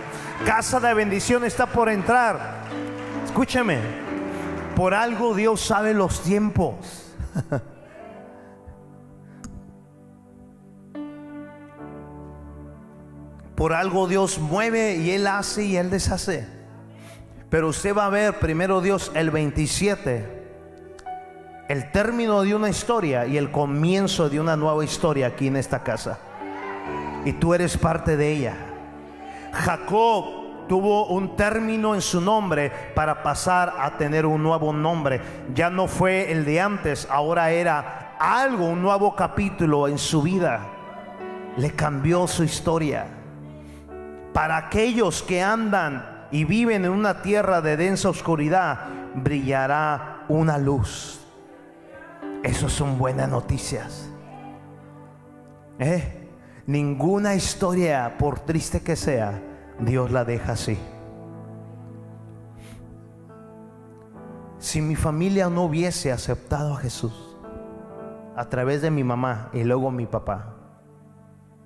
Casa 0.45 0.79
de 0.79 0.93
bendición 0.93 1.43
está 1.43 1.65
por 1.65 1.89
entrar. 1.89 2.59
Escúcheme. 3.25 3.79
Por 4.75 4.93
algo 4.93 5.33
Dios 5.33 5.59
sabe 5.59 5.95
los 5.95 6.21
tiempos. 6.21 6.75
Por 13.55 13.73
algo 13.73 14.07
Dios 14.07 14.39
mueve 14.39 14.95
y 14.95 15.11
Él 15.11 15.27
hace 15.27 15.65
y 15.65 15.75
Él 15.75 15.89
deshace. 15.89 16.47
Pero 17.49 17.67
usted 17.67 17.93
va 17.93 18.05
a 18.05 18.09
ver 18.09 18.39
primero 18.39 18.79
Dios 18.79 19.11
el 19.15 19.31
27, 19.31 20.47
el 21.67 21.91
término 21.91 22.43
de 22.43 22.55
una 22.55 22.69
historia 22.69 23.25
y 23.25 23.35
el 23.37 23.51
comienzo 23.51 24.29
de 24.29 24.39
una 24.39 24.55
nueva 24.55 24.85
historia 24.85 25.27
aquí 25.27 25.47
en 25.47 25.57
esta 25.57 25.83
casa. 25.83 26.19
Y 27.29 27.33
tú 27.33 27.53
eres 27.53 27.77
parte 27.77 28.17
de 28.17 28.31
ella. 28.31 28.55
Jacob 29.53 30.67
tuvo 30.67 31.05
un 31.09 31.35
término 31.35 31.93
en 31.93 32.01
su 32.01 32.19
nombre 32.19 32.71
para 32.95 33.21
pasar 33.21 33.75
a 33.77 33.97
tener 33.99 34.25
un 34.25 34.41
nuevo 34.41 34.73
nombre. 34.73 35.21
Ya 35.53 35.69
no 35.69 35.85
fue 35.85 36.31
el 36.31 36.43
de 36.43 36.59
antes, 36.59 37.07
ahora 37.07 37.51
era 37.51 38.15
algo, 38.17 38.65
un 38.65 38.81
nuevo 38.81 39.15
capítulo 39.15 39.87
en 39.87 39.99
su 39.99 40.23
vida. 40.23 40.61
Le 41.55 41.69
cambió 41.69 42.25
su 42.25 42.43
historia. 42.43 43.05
Para 44.33 44.57
aquellos 44.57 45.21
que 45.21 45.43
andan 45.43 46.25
y 46.31 46.45
viven 46.45 46.83
en 46.83 46.91
una 46.91 47.21
tierra 47.21 47.61
de 47.61 47.77
densa 47.77 48.09
oscuridad, 48.09 48.87
brillará 49.13 50.25
una 50.29 50.57
luz. 50.57 51.19
Esas 52.41 52.71
son 52.71 52.97
buenas 52.97 53.29
noticias. 53.29 54.09
¿Eh? 55.77 56.18
Ninguna 56.69 57.33
historia, 57.33 58.15
por 58.19 58.41
triste 58.41 58.81
que 58.81 58.95
sea, 58.95 59.41
Dios 59.79 60.11
la 60.11 60.23
deja 60.23 60.51
así. 60.51 60.77
Si 64.59 64.79
mi 64.81 64.95
familia 64.95 65.49
no 65.49 65.63
hubiese 65.63 66.11
aceptado 66.11 66.75
a 66.75 66.77
Jesús 66.77 67.37
a 68.35 68.45
través 68.49 68.83
de 68.83 68.91
mi 68.91 69.03
mamá 69.03 69.49
y 69.51 69.63
luego 69.63 69.89
mi 69.89 70.05
papá, 70.05 70.55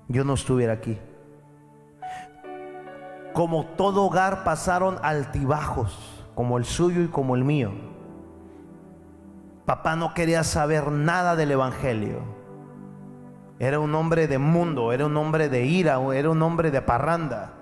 yo 0.07 0.23
no 0.23 0.35
estuviera 0.35 0.73
aquí 0.73 0.97
como 3.33 3.65
todo 3.65 4.03
hogar 4.03 4.43
pasaron 4.43 4.97
altibajos, 5.01 6.23
como 6.35 6.57
el 6.57 6.65
suyo 6.65 7.01
y 7.01 7.07
como 7.07 7.35
el 7.35 7.43
mío. 7.43 7.71
Papá 9.65 9.95
no 9.95 10.13
quería 10.13 10.43
saber 10.43 10.91
nada 10.91 11.35
del 11.35 11.51
Evangelio. 11.51 12.19
Era 13.63 13.79
un 13.79 13.95
hombre 13.95 14.27
de 14.27 14.37
mundo, 14.39 14.91
era 14.91 15.05
un 15.05 15.15
hombre 15.15 15.47
de 15.47 15.65
ira, 15.65 15.97
era 16.13 16.29
un 16.29 16.41
hombre 16.41 16.69
de 16.69 16.81
parranda. 16.81 17.53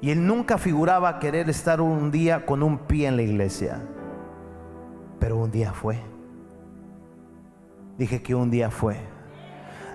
Y 0.00 0.10
él 0.10 0.26
nunca 0.26 0.58
figuraba 0.58 1.20
querer 1.20 1.48
estar 1.48 1.80
un 1.80 2.10
día 2.10 2.44
con 2.44 2.64
un 2.64 2.78
pie 2.78 3.06
en 3.06 3.14
la 3.14 3.22
iglesia. 3.22 3.80
Pero 5.20 5.36
un 5.36 5.52
día 5.52 5.72
fue. 5.72 6.00
Dije 7.96 8.22
que 8.22 8.34
un 8.34 8.50
día 8.50 8.72
fue. 8.72 8.96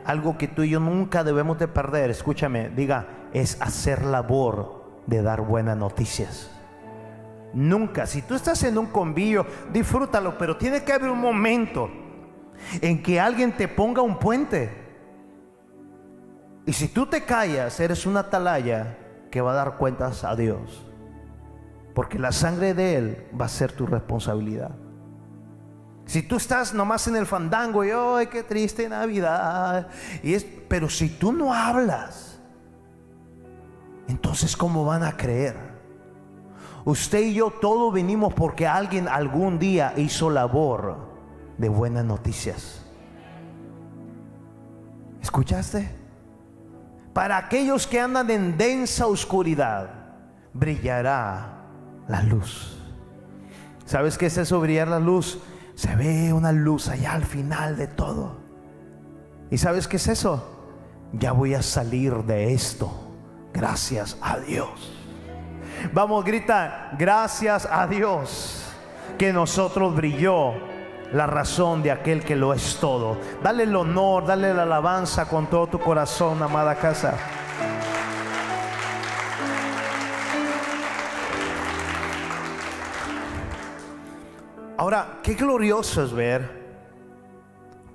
Algo 0.06 0.38
que 0.38 0.48
tú 0.48 0.64
y 0.64 0.70
yo 0.70 0.80
nunca 0.80 1.26
debemos 1.26 1.60
de 1.60 1.68
perder, 1.68 2.12
escúchame, 2.12 2.70
diga, 2.70 3.08
es 3.34 3.62
hacer 3.62 4.06
labor 4.06 4.86
de 5.06 5.22
dar 5.22 5.42
buenas 5.42 5.76
noticias. 5.76 6.50
Nunca, 7.54 8.06
si 8.06 8.22
tú 8.22 8.36
estás 8.36 8.64
en 8.64 8.78
un 8.78 8.86
convivio, 8.86 9.46
disfrútalo, 9.74 10.38
pero 10.38 10.56
tiene 10.56 10.82
que 10.86 10.94
haber 10.94 11.10
un 11.10 11.20
momento 11.20 11.90
en 12.82 13.02
que 13.02 13.20
alguien 13.20 13.52
te 13.56 13.68
ponga 13.68 14.02
un 14.02 14.18
puente. 14.20 14.82
Y 16.66 16.74
si 16.74 16.88
tú 16.88 17.06
te 17.06 17.24
callas, 17.24 17.80
eres 17.80 18.06
una 18.06 18.22
atalaya 18.22 18.98
que 19.30 19.42
va 19.42 19.52
a 19.52 19.56
dar 19.56 19.78
cuentas 19.78 20.24
a 20.24 20.36
Dios. 20.36 20.86
Porque 21.96 22.20
la 22.20 22.32
sangre 22.32 22.74
de 22.74 22.96
Él 22.96 23.28
va 23.40 23.46
a 23.46 23.50
ser 23.50 23.72
tu 23.72 23.86
responsabilidad. 23.86 24.72
Si 26.06 26.22
tú 26.24 26.36
estás 26.36 26.74
nomás 26.74 27.08
en 27.08 27.16
el 27.16 27.26
fandango 27.26 27.86
y, 27.86 27.92
¡ay, 27.92 28.28
qué 28.28 28.44
triste 28.44 28.88
Navidad! 28.90 29.88
Y 30.24 30.34
es, 30.34 30.46
pero 30.68 30.90
si 30.90 31.10
tú 31.10 31.32
no 31.32 31.54
hablas, 31.54 32.40
entonces 34.08 34.58
¿cómo 34.58 34.84
van 34.84 35.04
a 35.04 35.16
creer? 35.16 35.56
Usted 36.84 37.22
y 37.22 37.34
yo 37.36 37.52
todos 37.52 37.94
venimos 37.94 38.34
porque 38.34 38.68
alguien 38.68 39.08
algún 39.08 39.60
día 39.60 39.94
hizo 39.96 40.30
labor 40.30 41.11
de 41.62 41.70
buenas 41.70 42.04
noticias. 42.04 42.82
¿Escuchaste? 45.22 45.90
Para 47.14 47.38
aquellos 47.38 47.86
que 47.86 48.00
andan 48.00 48.32
en 48.32 48.58
densa 48.58 49.06
oscuridad, 49.06 49.90
brillará 50.54 51.64
la 52.08 52.24
luz. 52.24 52.80
¿Sabes 53.86 54.18
qué 54.18 54.26
es 54.26 54.38
eso, 54.38 54.60
brillar 54.60 54.88
la 54.88 55.00
luz? 55.00 55.40
Se 55.76 55.96
ve 55.96 56.34
una 56.34 56.52
luz 56.52 56.88
allá 56.88 57.14
al 57.14 57.26
final 57.26 57.78
de 57.78 57.88
todo. 57.88 58.38
¿Y 59.52 59.58
sabes 59.60 59.88
qué 59.88 59.98
es 59.98 60.08
eso? 60.08 60.66
Ya 61.14 61.32
voy 61.32 61.54
a 61.54 61.62
salir 61.62 62.14
de 62.24 62.54
esto. 62.54 62.92
Gracias 63.54 64.18
a 64.20 64.40
Dios. 64.40 64.98
Vamos, 65.94 66.26
grita, 66.26 66.92
gracias 66.98 67.68
a 67.70 67.86
Dios 67.86 68.64
que 69.20 69.32
nosotros 69.32 69.96
brilló 69.96 70.71
la 71.14 71.28
razón 71.28 71.84
de 71.84 71.92
aquel 71.92 72.24
que 72.24 72.36
lo 72.36 72.54
es 72.54 72.78
todo. 72.80 73.18
Dale 73.44 73.64
el 73.64 73.76
honor, 73.76 74.26
dale 74.26 74.54
la 74.54 74.64
alabanza 74.64 75.28
con 75.28 75.48
todo 75.48 75.68
tu 75.68 75.80
corazón, 75.80 76.42
amada 76.42 76.76
casa. 76.76 77.18
Ahora, 84.78 85.20
qué 85.22 85.36
glorioso 85.36 86.04
es 86.04 86.12
ver 86.12 86.60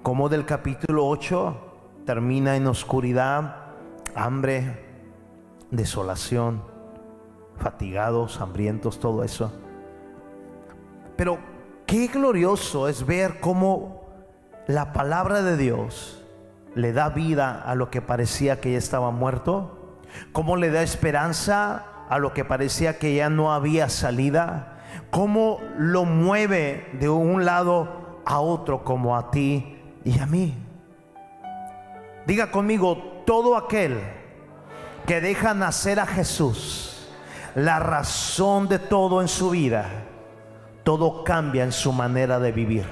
cómo 0.03 0.29
del 0.29 0.47
capítulo 0.47 1.09
8 1.09 1.57
termina 2.05 2.55
en 2.55 2.69
oscuridad, 2.69 3.57
hambre, 4.15 4.85
desolación, 5.73 6.63
fatigados, 7.57 8.41
hambrientos, 8.41 9.01
todo 9.01 9.25
eso. 9.25 9.53
Pero 11.17 11.56
qué 11.87 12.09
glorioso 12.09 12.89
es 12.89 13.07
ver 13.07 13.41
cómo 13.41 14.07
la 14.67 14.93
palabra 14.93 15.43
de 15.43 15.57
Dios 15.57 16.25
le 16.75 16.93
da 16.93 17.09
vida 17.09 17.63
a 17.63 17.75
lo 17.75 17.91
que 17.91 18.03
parecía 18.03 18.61
que 18.61 18.73
ya 18.73 18.79
estaba 18.79 19.11
muerto, 19.11 19.99
cómo 20.33 20.57
le 20.57 20.71
da 20.71 20.83
esperanza 20.83 21.87
a 22.09 22.19
lo 22.19 22.35
que 22.35 22.45
parecía 22.45 22.99
que 22.99 23.15
ya 23.15 23.31
no 23.31 23.53
había 23.53 23.89
salida, 23.89 24.79
cómo 25.11 25.61
lo 25.79 26.05
mueve 26.05 26.89
de 27.01 27.09
un 27.09 27.45
lado 27.45 28.21
a 28.25 28.41
otro 28.41 28.85
como 28.85 29.17
a 29.17 29.31
ti 29.31 29.79
y 30.05 30.19
a 30.19 30.27
mí. 30.27 30.55
Diga 32.27 32.51
conmigo, 32.51 33.23
todo 33.25 33.57
aquel 33.57 34.01
que 35.07 35.21
deja 35.21 35.55
nacer 35.55 36.01
a 36.01 36.07
Jesús, 36.07 37.09
la 37.55 37.79
razón 37.79 38.69
de 38.69 38.81
todo 38.81 39.23
en 39.23 39.29
su 39.29 39.51
vida, 39.51 40.06
todo 40.87 41.25
cambia 41.25 41.65
en 41.65 41.73
su 41.73 41.93
manera 41.93 42.39
de 42.39 42.53
vivir. 42.53 42.87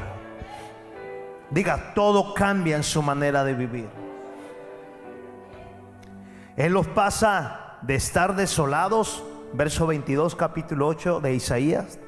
Diga, 1.50 1.94
todo 1.94 2.34
cambia 2.34 2.74
en 2.74 2.82
su 2.82 3.00
manera 3.00 3.44
de 3.44 3.54
vivir. 3.54 3.88
Él 6.56 6.72
los 6.72 6.88
pasa 6.88 7.78
de 7.82 7.94
estar 7.94 8.34
desolados, 8.34 9.22
verso 9.52 9.86
22, 9.86 10.34
capítulo 10.34 10.88
8 10.88 11.20
de 11.20 11.34
Isaías, 11.34 12.00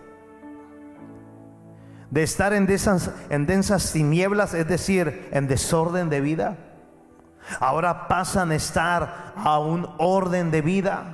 de 2.11 2.23
estar 2.25 2.53
en 2.53 2.67
densas, 2.67 3.13
en 3.31 3.47
densas 3.47 3.93
tinieblas, 3.93 4.55
es 4.55 4.67
decir, 4.67 5.29
en 5.31 5.47
desorden 5.47 6.11
de 6.11 6.21
vida 6.21 6.57
Ahora 7.61 8.09
pasan 8.09 8.51
a 8.51 8.57
estar 8.57 9.33
a 9.37 9.59
un 9.59 9.89
orden 9.99 10.51
de 10.51 10.63
vida. 10.63 11.05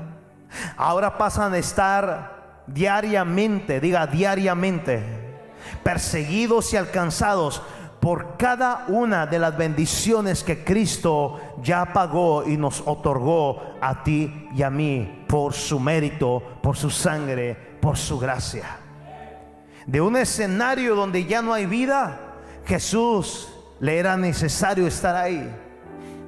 Ahora 0.76 1.18
pasan 1.18 1.52
a 1.52 1.58
estar 1.58 2.32
diariamente, 2.66 3.81
diga 3.81 4.07
diariamente, 4.07 5.03
perseguidos 5.83 6.72
y 6.72 6.77
alcanzados 6.77 7.62
por 8.01 8.37
cada 8.37 8.87
una 8.88 9.27
de 9.27 9.38
las 9.38 9.57
bendiciones 9.57 10.42
que 10.42 10.64
Cristo 10.64 11.40
ya 11.62 11.92
pagó 11.92 12.44
y 12.44 12.57
nos 12.57 12.83
otorgó 12.85 13.77
a 13.81 14.03
ti 14.03 14.48
y 14.55 14.62
a 14.62 14.70
mí 14.70 15.25
por 15.29 15.53
su 15.55 15.79
mérito, 15.79 16.42
por 16.61 16.77
su 16.77 16.90
sangre, 16.90 17.57
por 17.81 17.96
su 17.96 18.18
gracia. 18.18 18.64
De 19.87 20.01
un 20.01 20.16
escenario 20.16 20.96
donde 20.96 21.27
ya 21.27 21.42
no 21.42 21.53
hay 21.53 21.66
vida, 21.66 22.18
Jesús 22.64 23.53
le 23.79 23.98
era 23.98 24.16
necesario 24.16 24.87
estar 24.87 25.14
ahí. 25.14 25.48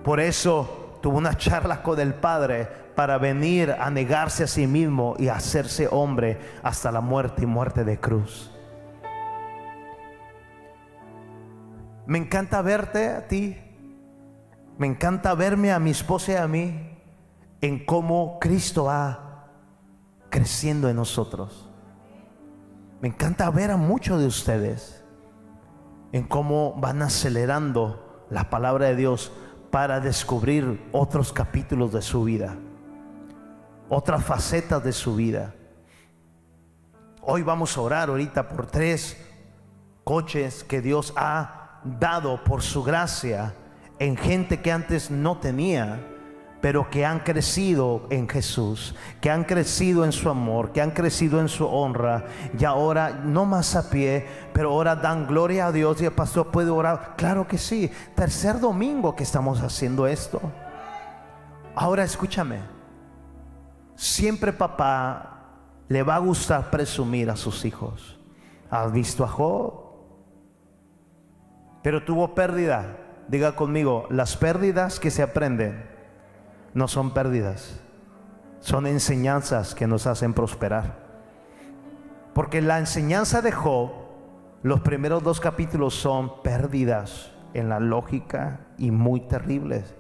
Por 0.05 0.21
eso 0.21 0.99
tuvo 1.01 1.19
una 1.19 1.37
charla 1.37 1.83
con 1.83 1.99
el 1.99 2.15
Padre 2.15 2.84
para 2.95 3.19
venir 3.19 3.73
a 3.73 3.91
negarse 3.91 4.45
a 4.45 4.47
sí 4.47 4.67
mismo 4.67 5.15
y 5.19 5.29
hacerse 5.29 5.89
hombre 5.91 6.39
hasta 6.63 6.93
la 6.93 7.01
muerte 7.01 7.43
y 7.43 7.47
muerte 7.47 7.85
de 7.85 7.99
cruz. 7.99 8.51
Me 12.07 12.19
encanta 12.19 12.61
verte 12.63 13.09
a 13.09 13.27
ti. 13.27 13.57
Me 14.77 14.87
encanta 14.87 15.35
verme 15.35 15.73
a 15.73 15.79
mi 15.79 15.91
esposa 15.91 16.33
y 16.33 16.37
a 16.37 16.49
mí 16.49 16.99
en 17.61 17.85
cómo 17.85 18.39
Cristo 18.41 18.85
va 18.85 19.47
creciendo 20.31 20.89
en 20.89 20.97
nosotros. 20.97 21.71
Me 23.01 23.09
encanta 23.09 23.49
ver 23.51 23.71
a 23.71 23.77
muchos 23.77 24.21
de 24.21 24.27
ustedes 24.27 25.05
en 26.13 26.25
cómo 26.25 26.75
van 26.75 27.03
acelerando 27.03 28.27
la 28.31 28.51
palabra 28.51 28.87
de 28.87 28.97
Dios 28.97 29.33
para 29.71 30.01
descubrir 30.01 30.89
otros 30.93 31.33
capítulos 31.33 31.93
de 31.93 32.03
su 32.03 32.25
vida, 32.25 32.57
otras 33.89 34.25
facetas 34.25 34.83
de 34.83 34.93
su 34.93 35.17
vida. 35.17 35.55
Hoy 37.23 37.43
vamos 37.43 37.77
a 37.77 37.81
orar 37.81 38.09
ahorita 38.09 38.49
por 38.49 38.67
tres 38.67 39.17
coches 40.05 40.65
que 40.65 40.81
Dios 40.81 41.13
ha 41.17 41.81
dado 41.85 42.43
por 42.45 42.63
su 42.63 42.83
gracia 42.83 43.55
en 43.99 44.17
gente 44.17 44.61
que 44.61 44.73
antes 44.73 45.11
no 45.11 45.39
tenía 45.39 46.11
pero 46.65 46.89
que 46.89 47.05
han 47.05 47.19
crecido 47.19 48.07
en 48.09 48.27
Jesús, 48.27 48.95
que 49.21 49.29
han 49.31 49.45
crecido 49.45 50.03
en 50.03 50.13
su 50.13 50.31
amor, 50.31 50.73
que 50.73 50.81
han 50.81 50.93
crecido 50.93 51.39
en 51.39 51.51
su 51.51 51.67
honra, 51.67 52.25
y 52.59 52.65
ahora 52.65 53.21
no 53.23 53.45
más 53.45 53.77
a 53.77 53.91
pie, 53.91 54.27
pero 54.55 54.71
ahora 54.71 54.97
dan 54.97 55.27
gloria 55.27 55.67
a 55.67 55.73
Dios 55.73 56.01
y 56.01 56.07
el 56.07 56.13
pastor 56.13 56.51
puede 56.51 56.71
orar. 56.71 57.17
Claro 57.19 57.47
que 57.47 57.59
sí, 57.59 57.93
tercer 58.15 58.61
domingo 58.61 59.15
que 59.15 59.25
estamos 59.25 59.61
haciendo 59.61 60.07
esto. 60.07 60.41
Ahora 61.75 62.03
escúchame, 62.03 62.61
siempre 63.97 64.53
papá 64.53 65.35
le 65.89 66.03
va 66.03 66.17
a 66.17 66.21
gustar 66.21 66.71
presumir 66.71 67.31
a 67.31 67.37
sus 67.37 67.65
hijos. 67.65 68.19
¿Has 68.71 68.93
visto 68.93 69.25
a 69.25 69.29
Job? 69.29 69.85
Pero 71.83 72.05
tuvo 72.05 72.35
pérdida. 72.35 72.97
Diga 73.29 73.57
conmigo, 73.57 74.07
las 74.11 74.37
pérdidas 74.37 75.01
que 75.01 75.11
se 75.11 75.23
aprenden 75.23 75.85
no 76.75 76.89
son 76.89 77.15
pérdidas, 77.15 77.81
son 78.61 78.87
enseñanzas 78.87 79.75
que 79.75 79.87
nos 79.87 80.07
hacen 80.07 80.35
prosperar. 80.35 81.05
Porque 82.35 82.61
la 82.61 82.79
enseñanza 82.79 83.41
de 83.41 83.53
Job, 83.53 83.93
los 84.63 84.81
primeros 84.81 85.23
dos 85.23 85.41
capítulos 85.41 85.95
son 85.95 86.43
pérdidas 86.43 87.31
en 87.55 87.69
la 87.69 87.79
lógica 87.79 88.67
y 88.77 88.91
muy 88.91 89.21
terribles. 89.21 89.95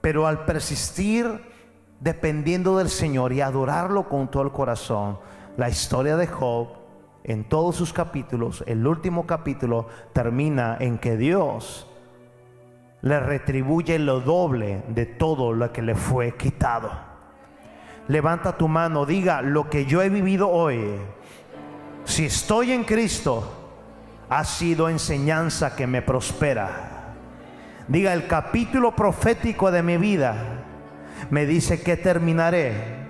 Pero 0.00 0.26
al 0.26 0.44
persistir 0.44 1.47
dependiendo 2.00 2.78
del 2.78 2.88
Señor 2.88 3.32
y 3.32 3.40
adorarlo 3.40 4.08
con 4.08 4.30
todo 4.30 4.42
el 4.42 4.52
corazón, 4.52 5.18
la 5.56 5.68
historia 5.68 6.16
de 6.16 6.26
Job 6.26 6.68
en 7.24 7.44
todos 7.44 7.76
sus 7.76 7.92
capítulos, 7.92 8.62
el 8.66 8.86
último 8.86 9.26
capítulo 9.26 9.88
termina 10.12 10.76
en 10.80 10.98
que 10.98 11.16
Dios 11.16 11.86
le 13.02 13.20
retribuye 13.20 13.98
lo 13.98 14.20
doble 14.20 14.82
de 14.88 15.06
todo 15.06 15.52
lo 15.52 15.72
que 15.72 15.82
le 15.82 15.94
fue 15.94 16.36
quitado. 16.36 16.90
Levanta 18.08 18.56
tu 18.56 18.68
mano, 18.68 19.04
diga 19.04 19.42
lo 19.42 19.68
que 19.68 19.84
yo 19.84 20.00
he 20.00 20.08
vivido 20.08 20.48
hoy. 20.48 20.96
Si 22.04 22.24
estoy 22.24 22.72
en 22.72 22.84
Cristo, 22.84 23.52
ha 24.30 24.44
sido 24.44 24.88
enseñanza 24.88 25.76
que 25.76 25.86
me 25.86 26.00
prospera. 26.00 27.14
Diga, 27.86 28.14
el 28.14 28.26
capítulo 28.26 28.94
profético 28.94 29.70
de 29.70 29.82
mi 29.82 29.96
vida 29.96 30.67
me 31.30 31.46
dice 31.46 31.82
que 31.82 31.96
terminaré 31.96 33.08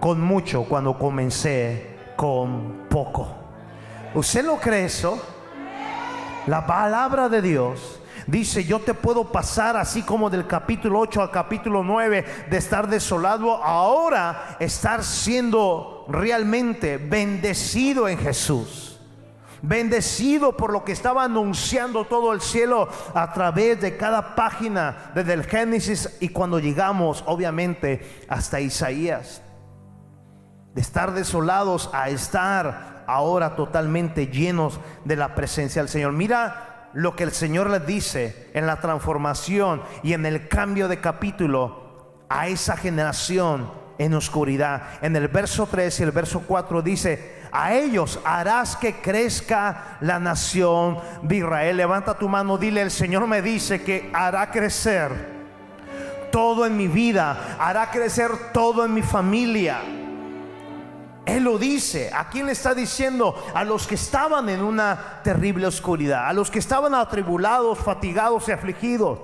con 0.00 0.20
mucho 0.20 0.64
cuando 0.64 0.98
comencé 0.98 1.96
con 2.16 2.86
poco. 2.88 3.28
¿Usted 4.14 4.44
lo 4.44 4.56
cree 4.56 4.86
eso? 4.86 5.22
La 6.46 6.66
palabra 6.66 7.28
de 7.28 7.42
Dios 7.42 8.00
dice, 8.26 8.64
yo 8.64 8.80
te 8.80 8.94
puedo 8.94 9.30
pasar 9.30 9.76
así 9.76 10.02
como 10.02 10.30
del 10.30 10.46
capítulo 10.46 11.00
8 11.00 11.22
al 11.22 11.30
capítulo 11.30 11.84
9 11.84 12.24
de 12.50 12.56
estar 12.56 12.88
desolado, 12.88 13.54
ahora 13.54 14.56
estar 14.58 15.04
siendo 15.04 16.06
realmente 16.08 16.96
bendecido 16.96 18.08
en 18.08 18.18
Jesús 18.18 18.89
bendecido 19.62 20.56
por 20.56 20.72
lo 20.72 20.84
que 20.84 20.92
estaba 20.92 21.24
anunciando 21.24 22.04
todo 22.04 22.32
el 22.32 22.40
cielo 22.40 22.88
a 23.14 23.32
través 23.32 23.80
de 23.80 23.96
cada 23.96 24.34
página 24.34 25.12
desde 25.14 25.34
el 25.34 25.44
Génesis 25.44 26.16
y 26.20 26.30
cuando 26.30 26.58
llegamos 26.58 27.22
obviamente 27.26 28.24
hasta 28.28 28.60
Isaías. 28.60 29.42
De 30.74 30.80
estar 30.80 31.12
desolados 31.12 31.90
a 31.92 32.10
estar 32.10 33.04
ahora 33.06 33.56
totalmente 33.56 34.28
llenos 34.28 34.78
de 35.04 35.16
la 35.16 35.34
presencia 35.34 35.82
del 35.82 35.88
Señor. 35.88 36.12
Mira 36.12 36.90
lo 36.92 37.16
que 37.16 37.24
el 37.24 37.32
Señor 37.32 37.70
le 37.70 37.80
dice 37.80 38.50
en 38.54 38.66
la 38.66 38.80
transformación 38.80 39.82
y 40.02 40.12
en 40.12 40.26
el 40.26 40.48
cambio 40.48 40.88
de 40.88 41.00
capítulo 41.00 42.24
a 42.28 42.48
esa 42.48 42.76
generación 42.76 43.70
en 43.98 44.14
oscuridad. 44.14 44.82
En 45.02 45.14
el 45.16 45.28
verso 45.28 45.66
3 45.66 46.00
y 46.00 46.02
el 46.04 46.12
verso 46.12 46.44
4 46.46 46.82
dice, 46.82 47.39
a 47.52 47.74
ellos 47.74 48.20
harás 48.24 48.76
que 48.76 49.00
crezca 49.00 49.98
la 50.00 50.18
nación 50.18 50.98
de 51.22 51.36
Israel. 51.36 51.76
Levanta 51.76 52.18
tu 52.18 52.28
mano, 52.28 52.58
dile, 52.58 52.82
el 52.82 52.90
Señor 52.90 53.26
me 53.26 53.42
dice 53.42 53.82
que 53.82 54.10
hará 54.12 54.50
crecer 54.50 55.40
todo 56.30 56.64
en 56.66 56.76
mi 56.76 56.86
vida, 56.86 57.56
hará 57.58 57.90
crecer 57.90 58.30
todo 58.52 58.84
en 58.84 58.94
mi 58.94 59.02
familia. 59.02 59.80
Él 61.26 61.44
lo 61.44 61.58
dice. 61.58 62.10
¿A 62.14 62.28
quién 62.28 62.46
le 62.46 62.52
está 62.52 62.74
diciendo? 62.74 63.34
A 63.54 63.64
los 63.64 63.86
que 63.86 63.94
estaban 63.94 64.48
en 64.48 64.62
una 64.62 65.20
terrible 65.22 65.66
oscuridad, 65.66 66.26
a 66.26 66.32
los 66.32 66.50
que 66.50 66.58
estaban 66.58 66.94
atribulados, 66.94 67.78
fatigados 67.78 68.48
y 68.48 68.52
afligidos. 68.52 69.20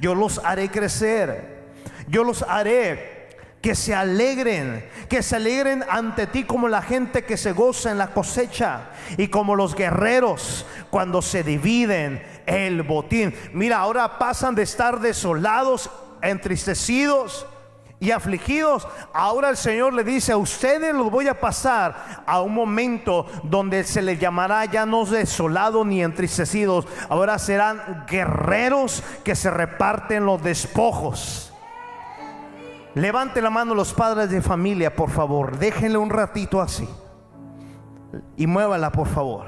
Yo 0.00 0.14
los 0.14 0.40
haré 0.44 0.70
crecer. 0.70 1.60
Yo 2.08 2.24
los 2.24 2.42
haré 2.42 3.19
que 3.60 3.74
se 3.74 3.94
alegren, 3.94 4.88
que 5.08 5.22
se 5.22 5.36
alegren 5.36 5.84
ante 5.88 6.26
ti 6.26 6.44
como 6.44 6.68
la 6.68 6.80
gente 6.80 7.24
que 7.24 7.36
se 7.36 7.52
goza 7.52 7.90
en 7.90 7.98
la 7.98 8.12
cosecha 8.12 8.90
y 9.18 9.28
como 9.28 9.54
los 9.54 9.74
guerreros 9.74 10.64
cuando 10.88 11.20
se 11.20 11.42
dividen 11.42 12.22
el 12.46 12.82
botín. 12.82 13.34
Mira, 13.52 13.78
ahora 13.78 14.18
pasan 14.18 14.54
de 14.54 14.62
estar 14.62 15.00
desolados, 15.00 15.90
entristecidos 16.22 17.46
y 18.00 18.12
afligidos. 18.12 18.88
Ahora 19.12 19.50
el 19.50 19.58
Señor 19.58 19.92
le 19.92 20.04
dice 20.04 20.32
a 20.32 20.38
ustedes 20.38 20.94
los 20.94 21.10
voy 21.10 21.28
a 21.28 21.38
pasar 21.38 22.22
a 22.24 22.40
un 22.40 22.54
momento 22.54 23.26
donde 23.42 23.84
se 23.84 24.00
les 24.00 24.18
llamará 24.18 24.64
ya 24.64 24.86
no 24.86 25.04
desolados 25.04 25.86
ni 25.86 26.02
entristecidos. 26.02 26.88
Ahora 27.10 27.38
serán 27.38 28.06
guerreros 28.08 29.02
que 29.22 29.36
se 29.36 29.50
reparten 29.50 30.24
los 30.24 30.42
despojos 30.42 31.49
Levante 32.94 33.40
la 33.40 33.50
mano 33.50 33.74
los 33.74 33.92
padres 33.92 34.30
de 34.30 34.42
familia, 34.42 34.94
por 34.94 35.10
favor. 35.10 35.58
Déjenle 35.58 35.98
un 35.98 36.10
ratito 36.10 36.60
así. 36.60 36.88
Y 38.36 38.46
muévala, 38.46 38.90
por 38.90 39.06
favor. 39.06 39.46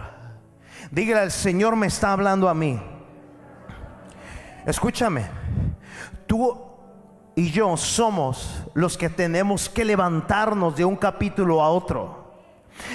Dígale, 0.90 1.24
el 1.24 1.30
Señor 1.30 1.74
me 1.74 1.88
está 1.88 2.12
hablando 2.12 2.48
a 2.48 2.54
mí. 2.54 2.80
Escúchame. 4.64 5.24
Tú 6.26 6.56
y 7.34 7.50
yo 7.50 7.76
somos 7.76 8.64
los 8.74 8.96
que 8.96 9.08
tenemos 9.08 9.68
que 9.68 9.84
levantarnos 9.84 10.76
de 10.76 10.84
un 10.84 10.96
capítulo 10.96 11.62
a 11.62 11.70
otro. 11.70 12.21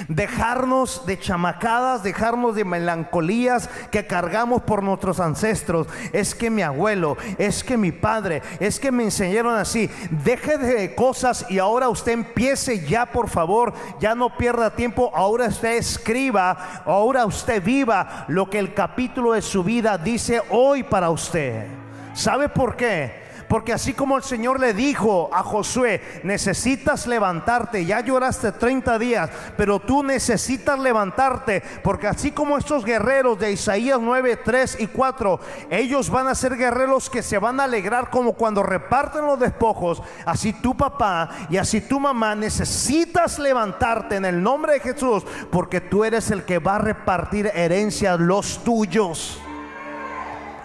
Dejarnos 0.07 1.05
de 1.05 1.19
chamacadas, 1.19 2.03
dejarnos 2.03 2.55
de 2.55 2.65
melancolías 2.65 3.69
que 3.91 4.07
cargamos 4.07 4.61
por 4.61 4.83
nuestros 4.83 5.19
ancestros. 5.19 5.87
Es 6.13 6.35
que 6.35 6.49
mi 6.49 6.61
abuelo, 6.61 7.17
es 7.37 7.63
que 7.63 7.77
mi 7.77 7.91
padre, 7.91 8.41
es 8.59 8.79
que 8.79 8.91
me 8.91 9.03
enseñaron 9.03 9.55
así. 9.55 9.89
Deje 10.23 10.57
de 10.57 10.95
cosas 10.95 11.45
y 11.49 11.59
ahora 11.59 11.89
usted 11.89 12.13
empiece 12.13 12.85
ya, 12.85 13.05
por 13.05 13.29
favor. 13.29 13.73
Ya 13.99 14.15
no 14.15 14.35
pierda 14.37 14.75
tiempo. 14.75 15.11
Ahora 15.13 15.47
usted 15.47 15.75
escriba, 15.75 16.83
ahora 16.85 17.25
usted 17.25 17.63
viva 17.63 18.25
lo 18.27 18.49
que 18.49 18.59
el 18.59 18.73
capítulo 18.73 19.33
de 19.33 19.41
su 19.41 19.63
vida 19.63 19.97
dice 19.97 20.41
hoy 20.49 20.83
para 20.83 21.09
usted. 21.09 21.67
¿Sabe 22.13 22.49
por 22.49 22.75
qué? 22.75 23.26
Porque 23.47 23.73
así 23.73 23.93
como 23.93 24.17
el 24.17 24.23
Señor 24.23 24.59
le 24.59 24.73
dijo 24.73 25.29
a 25.31 25.41
Josué, 25.41 26.01
necesitas 26.23 27.07
levantarte, 27.07 27.85
ya 27.85 28.01
lloraste 28.01 28.51
30 28.51 28.99
días, 28.99 29.29
pero 29.55 29.79
tú 29.79 30.03
necesitas 30.03 30.77
levantarte, 30.77 31.63
porque 31.83 32.07
así 32.07 32.31
como 32.31 32.57
estos 32.57 32.83
guerreros 32.83 33.39
de 33.39 33.53
Isaías 33.53 33.99
9, 34.01 34.39
3 34.43 34.77
y 34.81 34.87
4, 34.87 35.39
ellos 35.69 36.09
van 36.09 36.27
a 36.27 36.35
ser 36.35 36.57
guerreros 36.57 37.09
que 37.09 37.23
se 37.23 37.37
van 37.37 37.59
a 37.59 37.63
alegrar 37.63 38.09
como 38.09 38.33
cuando 38.33 38.63
reparten 38.63 39.25
los 39.25 39.39
despojos, 39.39 40.01
así 40.25 40.51
tu 40.51 40.75
papá 40.75 41.29
y 41.49 41.57
así 41.57 41.79
tu 41.79 41.99
mamá 41.99 42.35
necesitas 42.35 43.39
levantarte 43.39 44.17
en 44.17 44.25
el 44.25 44.43
nombre 44.43 44.73
de 44.73 44.79
Jesús, 44.81 45.23
porque 45.51 45.79
tú 45.79 46.03
eres 46.03 46.31
el 46.31 46.43
que 46.43 46.59
va 46.59 46.75
a 46.75 46.79
repartir 46.79 47.49
herencia 47.53 48.13
a 48.13 48.17
los 48.17 48.63
tuyos 48.63 49.39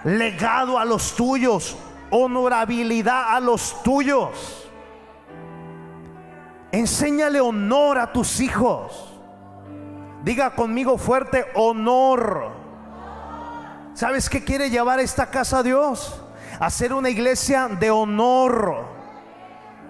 legado 0.05 0.79
a 0.79 0.85
los 0.85 1.15
tuyos 1.15 1.77
honorabilidad 2.13 3.35
a 3.35 3.41
los 3.41 3.83
tuyos. 3.83 4.71
Enséñale 6.71 7.41
honor 7.41 7.99
a 7.99 8.13
tus 8.13 8.41
hijos. 8.41 9.19
Diga 10.23 10.55
conmigo 10.55 10.99
fuerte, 10.99 11.47
honor. 11.55 12.53
¿Sabes 13.95 14.31
qué 14.31 14.45
quiere 14.45 14.71
llevar 14.71 15.01
esta 15.01 15.27
casa 15.27 15.59
a 15.59 15.63
Dios? 15.63 16.23
Hacer 16.61 16.93
una 16.93 17.11
iglesia 17.11 17.69
de 17.69 17.91
honor. 17.91 18.85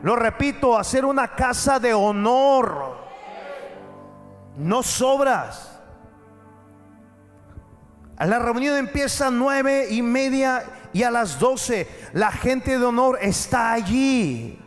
Lo 0.03 0.17
repito, 0.17 0.79
hacer 0.79 1.05
una 1.05 1.29
casa 1.29 1.79
de 1.79 1.93
honor. 1.93 2.97
No 4.57 4.83
sobras. 4.83 5.81
La 8.19 8.39
reunión 8.39 8.77
empieza 8.77 9.27
a 9.27 9.31
nueve 9.31 9.89
y 9.91 10.03
media 10.03 10.65
y 10.93 11.03
a 11.03 11.11
las 11.11 11.39
12 11.39 12.11
la 12.13 12.31
gente 12.31 12.79
de 12.79 12.85
honor 12.85 13.19
está 13.21 13.73
allí. 13.73 14.59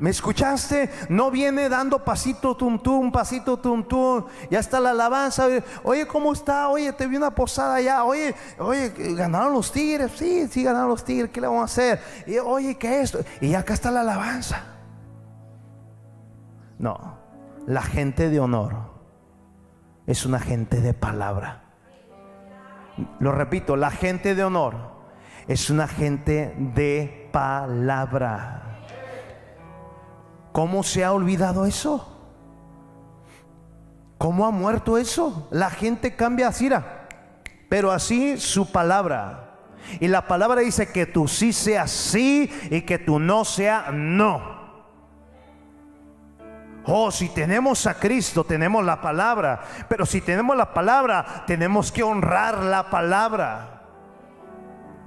¿Me 0.00 0.08
escuchaste? 0.08 0.88
No 1.10 1.30
viene 1.30 1.68
dando 1.68 2.02
pasito 2.02 2.56
tum 2.56 2.78
tum, 2.78 3.12
pasito 3.12 3.58
tum 3.58 3.84
tum. 3.84 4.24
Ya 4.50 4.58
está 4.58 4.80
la 4.80 4.92
alabanza. 4.92 5.46
Oye, 5.82 6.06
¿cómo 6.06 6.32
está? 6.32 6.70
Oye, 6.70 6.90
te 6.94 7.06
vi 7.06 7.18
una 7.18 7.34
posada 7.34 7.74
allá. 7.74 8.02
Oye, 8.04 8.34
oye, 8.58 8.94
ganaron 9.14 9.52
los 9.52 9.70
tigres. 9.70 10.12
Sí, 10.16 10.48
sí, 10.48 10.64
ganaron 10.64 10.88
los 10.88 11.04
tigres. 11.04 11.30
¿Qué 11.30 11.42
le 11.42 11.48
vamos 11.48 11.60
a 11.60 11.64
hacer? 11.66 12.00
Y, 12.26 12.38
oye, 12.38 12.78
¿qué 12.78 13.02
es 13.02 13.14
esto? 13.14 13.30
Y 13.42 13.52
acá 13.52 13.74
está 13.74 13.90
la 13.90 14.00
alabanza. 14.00 14.64
No, 16.78 17.18
la 17.66 17.82
gente 17.82 18.30
de 18.30 18.40
honor 18.40 18.72
es 20.06 20.24
una 20.24 20.40
gente 20.40 20.80
de 20.80 20.94
palabra. 20.94 21.64
Lo 23.18 23.32
repito, 23.32 23.76
la 23.76 23.90
gente 23.90 24.34
de 24.34 24.44
honor 24.44 24.99
es 25.50 25.68
una 25.68 25.88
gente 25.88 26.54
de 26.56 27.28
palabra. 27.32 28.78
¿Cómo 30.52 30.84
se 30.84 31.02
ha 31.02 31.12
olvidado 31.12 31.66
eso? 31.66 32.06
¿Cómo 34.16 34.46
ha 34.46 34.52
muerto 34.52 34.96
eso? 34.96 35.48
La 35.50 35.68
gente 35.68 36.14
cambia 36.14 36.46
así, 36.46 36.70
pero 37.68 37.90
así 37.90 38.38
su 38.38 38.70
palabra. 38.70 39.56
Y 39.98 40.06
la 40.06 40.28
palabra 40.28 40.60
dice 40.60 40.92
que 40.92 41.06
tú 41.06 41.26
sí 41.26 41.52
sea 41.52 41.88
sí 41.88 42.48
y 42.70 42.82
que 42.82 43.00
tú 43.00 43.18
no 43.18 43.44
sea 43.44 43.90
no. 43.92 44.60
Oh, 46.84 47.10
si 47.10 47.28
tenemos 47.28 47.88
a 47.88 47.94
Cristo, 47.94 48.44
tenemos 48.44 48.84
la 48.84 49.00
palabra. 49.00 49.62
Pero 49.88 50.06
si 50.06 50.20
tenemos 50.20 50.56
la 50.56 50.72
palabra, 50.72 51.42
tenemos 51.44 51.90
que 51.90 52.04
honrar 52.04 52.62
la 52.62 52.88
palabra 52.88 53.79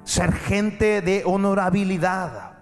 ser 0.04 0.34
gente 0.34 1.02
de 1.02 1.24
honorabilidad. 1.26 2.54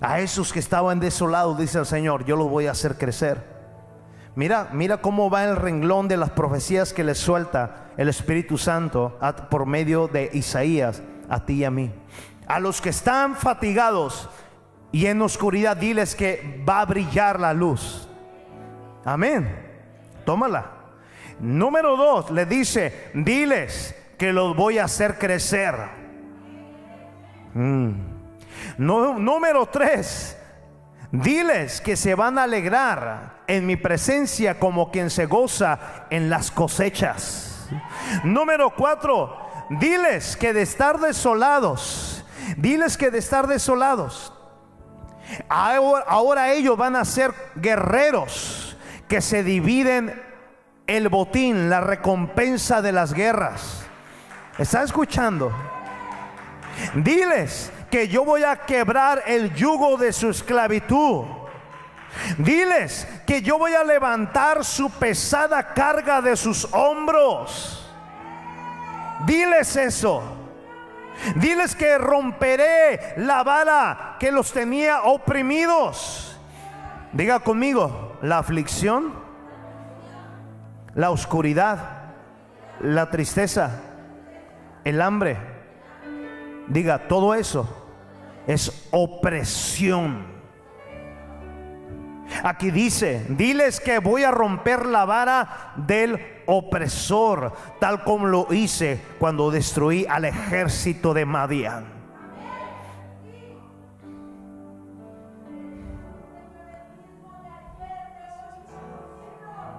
A 0.00 0.20
esos 0.20 0.52
que 0.52 0.58
estaban 0.58 1.00
desolados, 1.00 1.58
dice 1.58 1.78
el 1.78 1.86
Señor, 1.86 2.24
yo 2.24 2.36
los 2.36 2.50
voy 2.50 2.66
a 2.66 2.72
hacer 2.72 2.98
crecer. 2.98 3.56
Mira, 4.34 4.68
mira 4.72 4.98
cómo 4.98 5.30
va 5.30 5.44
el 5.44 5.56
renglón 5.56 6.08
de 6.08 6.18
las 6.18 6.30
profecías 6.30 6.92
que 6.92 7.04
le 7.04 7.14
suelta 7.14 7.86
el 7.96 8.10
Espíritu 8.10 8.58
Santo 8.58 9.18
por 9.50 9.64
medio 9.64 10.08
de 10.08 10.30
Isaías 10.34 11.02
a 11.30 11.46
ti 11.46 11.54
y 11.54 11.64
a 11.64 11.70
mí. 11.70 11.90
A 12.46 12.60
los 12.60 12.82
que 12.82 12.90
están 12.90 13.34
fatigados 13.34 14.28
y 14.92 15.06
en 15.06 15.22
oscuridad, 15.22 15.76
diles 15.78 16.14
que 16.14 16.62
va 16.68 16.82
a 16.82 16.84
brillar 16.84 17.40
la 17.40 17.54
luz. 17.54 18.08
Amén. 19.04 19.48
Tómala. 20.26 20.72
Número 21.40 21.96
dos, 21.96 22.30
le 22.30 22.44
dice, 22.44 23.10
diles 23.14 23.94
que 24.18 24.32
los 24.32 24.56
voy 24.56 24.78
a 24.78 24.84
hacer 24.84 25.18
crecer. 25.18 25.74
Mm. 27.54 27.92
número 28.78 29.66
tres, 29.66 30.36
diles 31.10 31.80
que 31.80 31.96
se 31.96 32.14
van 32.14 32.38
a 32.38 32.42
alegrar 32.42 33.42
en 33.46 33.66
mi 33.66 33.76
presencia 33.76 34.58
como 34.58 34.90
quien 34.90 35.10
se 35.10 35.26
goza 35.26 36.06
en 36.10 36.28
las 36.28 36.50
cosechas. 36.50 37.68
Número 38.24 38.74
cuatro, 38.74 39.38
diles 39.70 40.36
que 40.36 40.52
de 40.52 40.62
estar 40.62 40.98
desolados, 40.98 42.24
diles 42.56 42.96
que 42.96 43.10
de 43.10 43.18
estar 43.18 43.46
desolados, 43.46 44.32
ahora, 45.48 46.04
ahora 46.06 46.52
ellos 46.52 46.76
van 46.76 46.96
a 46.96 47.04
ser 47.04 47.32
guerreros 47.56 48.76
que 49.08 49.20
se 49.20 49.42
dividen 49.42 50.22
el 50.86 51.08
botín, 51.08 51.70
la 51.70 51.80
recompensa 51.80 52.82
de 52.82 52.92
las 52.92 53.12
guerras. 53.12 53.85
¿Está 54.58 54.82
escuchando? 54.82 55.52
Diles 56.94 57.70
que 57.90 58.08
yo 58.08 58.24
voy 58.24 58.42
a 58.42 58.56
quebrar 58.56 59.22
el 59.26 59.54
yugo 59.54 59.96
de 59.96 60.12
su 60.12 60.30
esclavitud. 60.30 61.24
Diles 62.38 63.06
que 63.26 63.42
yo 63.42 63.58
voy 63.58 63.74
a 63.74 63.84
levantar 63.84 64.64
su 64.64 64.90
pesada 64.90 65.74
carga 65.74 66.22
de 66.22 66.36
sus 66.36 66.66
hombros. 66.72 67.86
Diles 69.26 69.76
eso. 69.76 70.22
Diles 71.36 71.74
que 71.74 71.98
romperé 71.98 73.14
la 73.18 73.42
vara 73.42 74.16
que 74.18 74.30
los 74.30 74.52
tenía 74.52 75.02
oprimidos. 75.02 76.38
Diga 77.12 77.40
conmigo, 77.40 78.18
la 78.22 78.38
aflicción, 78.38 79.14
la 80.94 81.10
oscuridad, 81.10 81.78
la 82.80 83.10
tristeza, 83.10 83.70
el 84.86 85.02
hambre. 85.02 85.36
Diga, 86.68 87.08
todo 87.08 87.34
eso 87.34 87.68
es 88.46 88.88
opresión. 88.92 90.24
Aquí 92.44 92.70
dice, 92.70 93.26
diles 93.28 93.80
que 93.80 93.98
voy 93.98 94.22
a 94.22 94.30
romper 94.30 94.86
la 94.86 95.04
vara 95.04 95.72
del 95.74 96.20
opresor, 96.46 97.52
tal 97.80 98.04
como 98.04 98.26
lo 98.26 98.46
hice 98.52 99.00
cuando 99.18 99.50
destruí 99.50 100.06
al 100.08 100.24
ejército 100.24 101.14
de 101.14 101.26
Madian. 101.26 101.84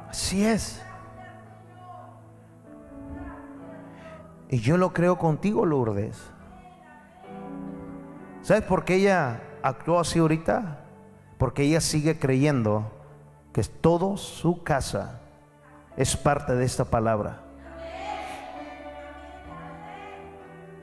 Así 0.10 0.46
es. 0.46 0.82
Y 4.50 4.60
yo 4.60 4.78
lo 4.78 4.94
creo 4.94 5.18
contigo, 5.18 5.66
Lourdes. 5.66 6.32
¿Sabes 8.42 8.64
por 8.64 8.86
qué 8.86 8.96
ella 8.96 9.42
actuó 9.62 10.00
así 10.00 10.20
ahorita? 10.20 10.86
Porque 11.38 11.64
ella 11.64 11.82
sigue 11.82 12.18
creyendo 12.18 12.92
que 13.52 13.62
todo 13.64 14.16
su 14.16 14.64
casa 14.64 15.22
es 15.98 16.16
parte 16.16 16.56
de 16.56 16.64
esta 16.64 16.86
palabra. 16.86 17.44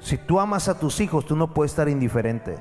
Si 0.00 0.18
tú 0.18 0.38
amas 0.38 0.68
a 0.68 0.78
tus 0.78 1.00
hijos, 1.00 1.24
tú 1.24 1.34
no 1.34 1.54
puedes 1.54 1.72
estar 1.72 1.88
indiferente. 1.88 2.58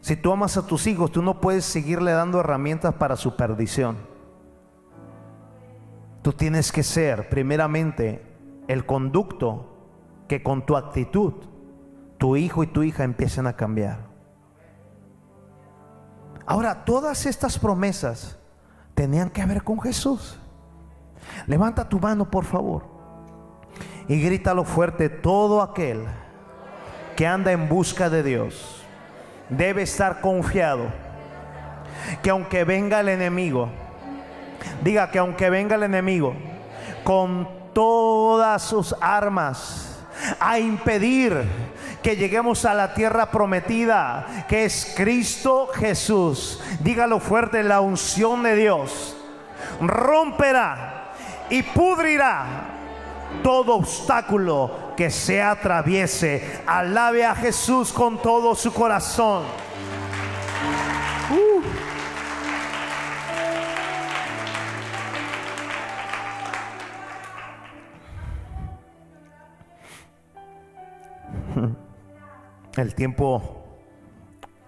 Si 0.00 0.14
tú 0.14 0.30
amas 0.30 0.56
a 0.56 0.66
tus 0.66 0.86
hijos, 0.86 1.10
tú 1.10 1.22
no 1.22 1.40
puedes 1.40 1.64
seguirle 1.64 2.12
dando 2.12 2.38
herramientas 2.38 2.94
para 2.94 3.16
su 3.16 3.34
perdición. 3.34 3.96
Tú 6.22 6.32
tienes 6.32 6.70
que 6.70 6.82
ser, 6.82 7.28
primeramente, 7.28 8.33
el 8.68 8.86
conducto 8.86 9.76
que 10.28 10.42
con 10.42 10.64
tu 10.64 10.76
actitud 10.76 11.34
tu 12.18 12.36
hijo 12.36 12.62
y 12.62 12.66
tu 12.66 12.82
hija 12.82 13.04
empiecen 13.04 13.46
a 13.46 13.54
cambiar. 13.54 13.98
Ahora, 16.46 16.84
todas 16.84 17.26
estas 17.26 17.58
promesas 17.58 18.38
tenían 18.94 19.30
que 19.30 19.44
ver 19.44 19.62
con 19.62 19.80
Jesús. 19.80 20.38
Levanta 21.46 21.88
tu 21.88 21.98
mano, 21.98 22.30
por 22.30 22.44
favor, 22.44 22.84
y 24.08 24.20
grítalo 24.20 24.64
fuerte, 24.64 25.08
todo 25.08 25.62
aquel 25.62 26.04
que 27.16 27.26
anda 27.26 27.52
en 27.52 27.68
busca 27.68 28.10
de 28.10 28.22
Dios 28.22 28.82
debe 29.48 29.82
estar 29.82 30.20
confiado 30.20 30.86
que 32.22 32.30
aunque 32.30 32.64
venga 32.64 33.00
el 33.00 33.08
enemigo, 33.08 33.68
diga 34.82 35.10
que 35.10 35.18
aunque 35.18 35.48
venga 35.48 35.76
el 35.76 35.84
enemigo 35.84 36.34
con 37.04 37.48
todas 37.74 38.62
sus 38.62 38.94
armas 39.00 39.98
a 40.40 40.58
impedir 40.58 41.44
que 42.02 42.16
lleguemos 42.16 42.64
a 42.64 42.74
la 42.74 42.94
tierra 42.94 43.30
prometida, 43.30 44.46
que 44.48 44.64
es 44.64 44.94
Cristo 44.96 45.68
Jesús. 45.74 46.62
Dígalo 46.80 47.20
fuerte, 47.20 47.62
la 47.62 47.80
unción 47.80 48.42
de 48.42 48.56
Dios 48.56 49.16
romperá 49.80 51.12
y 51.50 51.62
pudrirá 51.62 52.46
todo 53.42 53.74
obstáculo 53.74 54.92
que 54.96 55.10
se 55.10 55.42
atraviese. 55.42 56.62
Alabe 56.66 57.24
a 57.24 57.34
Jesús 57.34 57.92
con 57.92 58.18
todo 58.18 58.54
su 58.54 58.72
corazón. 58.72 59.42
El 72.76 72.94
tiempo 72.94 73.64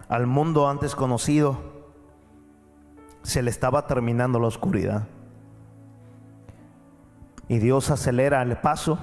al 0.07 0.27
mundo 0.27 0.69
antes 0.69 0.95
conocido, 0.95 1.57
se 3.23 3.41
le 3.41 3.49
estaba 3.49 3.87
terminando 3.87 4.39
la 4.39 4.47
oscuridad. 4.47 5.07
Y 7.49 7.59
Dios 7.59 7.91
acelera 7.91 8.41
el 8.41 8.57
paso 8.57 8.99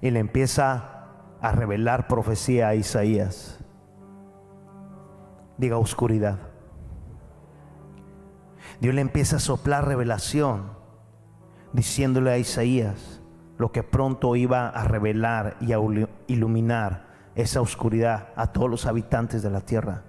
y 0.00 0.10
le 0.10 0.20
empieza 0.20 1.06
a 1.40 1.52
revelar 1.52 2.08
profecía 2.08 2.68
a 2.68 2.74
Isaías. 2.74 3.58
Diga 5.58 5.76
oscuridad. 5.76 6.38
Dios 8.80 8.94
le 8.94 9.02
empieza 9.02 9.36
a 9.36 9.40
soplar 9.40 9.86
revelación, 9.86 10.70
diciéndole 11.74 12.30
a 12.30 12.38
Isaías 12.38 13.20
lo 13.58 13.72
que 13.72 13.82
pronto 13.82 14.36
iba 14.36 14.68
a 14.68 14.84
revelar 14.84 15.58
y 15.60 15.72
a 15.72 15.78
iluminar 16.28 17.09
esa 17.34 17.60
oscuridad 17.60 18.28
a 18.36 18.48
todos 18.48 18.70
los 18.70 18.86
habitantes 18.86 19.42
de 19.42 19.50
la 19.50 19.60
tierra. 19.60 20.02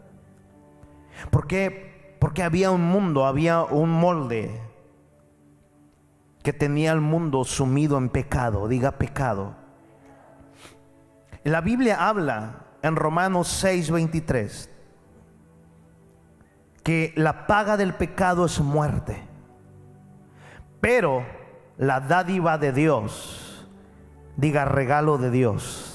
¿Por 1.29 1.47
qué? 1.47 2.15
Porque 2.19 2.43
había 2.43 2.71
un 2.71 2.83
mundo, 2.83 3.25
había 3.25 3.63
un 3.63 3.89
molde 3.91 4.61
que 6.43 6.53
tenía 6.53 6.91
el 6.91 7.01
mundo 7.01 7.43
sumido 7.43 7.97
en 7.97 8.09
pecado, 8.09 8.67
diga 8.67 8.93
pecado. 8.93 9.55
La 11.43 11.61
Biblia 11.61 12.07
habla 12.07 12.65
en 12.81 12.95
Romanos 12.95 13.47
6:23 13.63 14.69
que 16.83 17.13
la 17.15 17.45
paga 17.45 17.77
del 17.77 17.93
pecado 17.93 18.45
es 18.45 18.59
muerte, 18.59 19.21
pero 20.79 21.23
la 21.77 21.99
dádiva 21.99 22.57
de 22.57 22.73
Dios, 22.73 23.67
diga 24.35 24.65
regalo 24.65 25.19
de 25.19 25.29
Dios, 25.29 25.90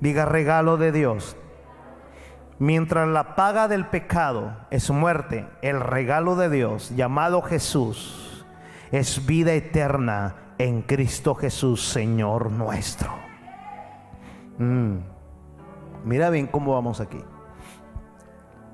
Diga 0.00 0.24
regalo 0.24 0.76
de 0.76 0.92
Dios. 0.92 1.36
Mientras 2.58 3.08
la 3.08 3.34
paga 3.34 3.68
del 3.68 3.86
pecado 3.86 4.56
es 4.70 4.90
muerte, 4.90 5.46
el 5.60 5.80
regalo 5.80 6.36
de 6.36 6.48
Dios, 6.48 6.94
llamado 6.94 7.42
Jesús, 7.42 8.46
es 8.92 9.26
vida 9.26 9.52
eterna 9.52 10.36
en 10.58 10.82
Cristo 10.82 11.34
Jesús, 11.34 11.84
Señor 11.88 12.50
nuestro. 12.50 13.12
Mm. 14.58 14.98
Mira 16.04 16.30
bien 16.30 16.46
cómo 16.46 16.74
vamos 16.74 17.00
aquí. 17.00 17.18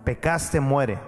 Pecaste, 0.05 0.61
muere. 0.61 0.99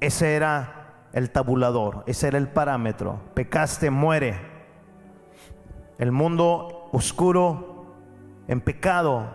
Ese 0.00 0.34
era 0.34 1.08
el 1.12 1.30
tabulador, 1.30 2.04
ese 2.06 2.28
era 2.28 2.38
el 2.38 2.48
parámetro. 2.48 3.20
Pecaste, 3.34 3.90
muere. 3.90 4.40
El 5.98 6.12
mundo 6.12 6.88
oscuro 6.92 7.69
en 8.48 8.60
pecado, 8.60 9.34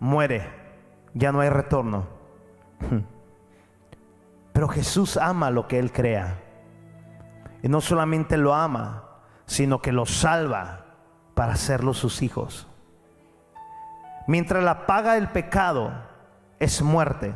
muere, 0.00 0.48
ya 1.14 1.32
no 1.32 1.40
hay 1.40 1.48
retorno. 1.48 2.06
Pero 4.52 4.68
Jesús 4.68 5.16
ama 5.16 5.50
lo 5.50 5.68
que 5.68 5.78
Él 5.78 5.92
crea. 5.92 6.38
Y 7.62 7.68
no 7.68 7.80
solamente 7.80 8.36
lo 8.36 8.54
ama, 8.54 9.04
sino 9.44 9.80
que 9.80 9.92
lo 9.92 10.06
salva 10.06 10.86
para 11.34 11.52
hacerlos 11.52 11.98
sus 11.98 12.22
hijos. 12.22 12.66
Mientras 14.26 14.64
la 14.64 14.86
paga 14.86 15.14
del 15.14 15.28
pecado 15.28 15.92
es 16.58 16.82
muerte, 16.82 17.34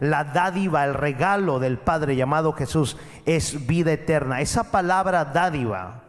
La 0.00 0.24
dádiva, 0.24 0.84
el 0.84 0.94
regalo 0.94 1.58
del 1.58 1.78
Padre 1.78 2.16
llamado 2.16 2.52
Jesús 2.52 2.96
es 3.24 3.66
vida 3.66 3.92
eterna. 3.92 4.40
Esa 4.40 4.70
palabra 4.70 5.24
dádiva 5.26 6.02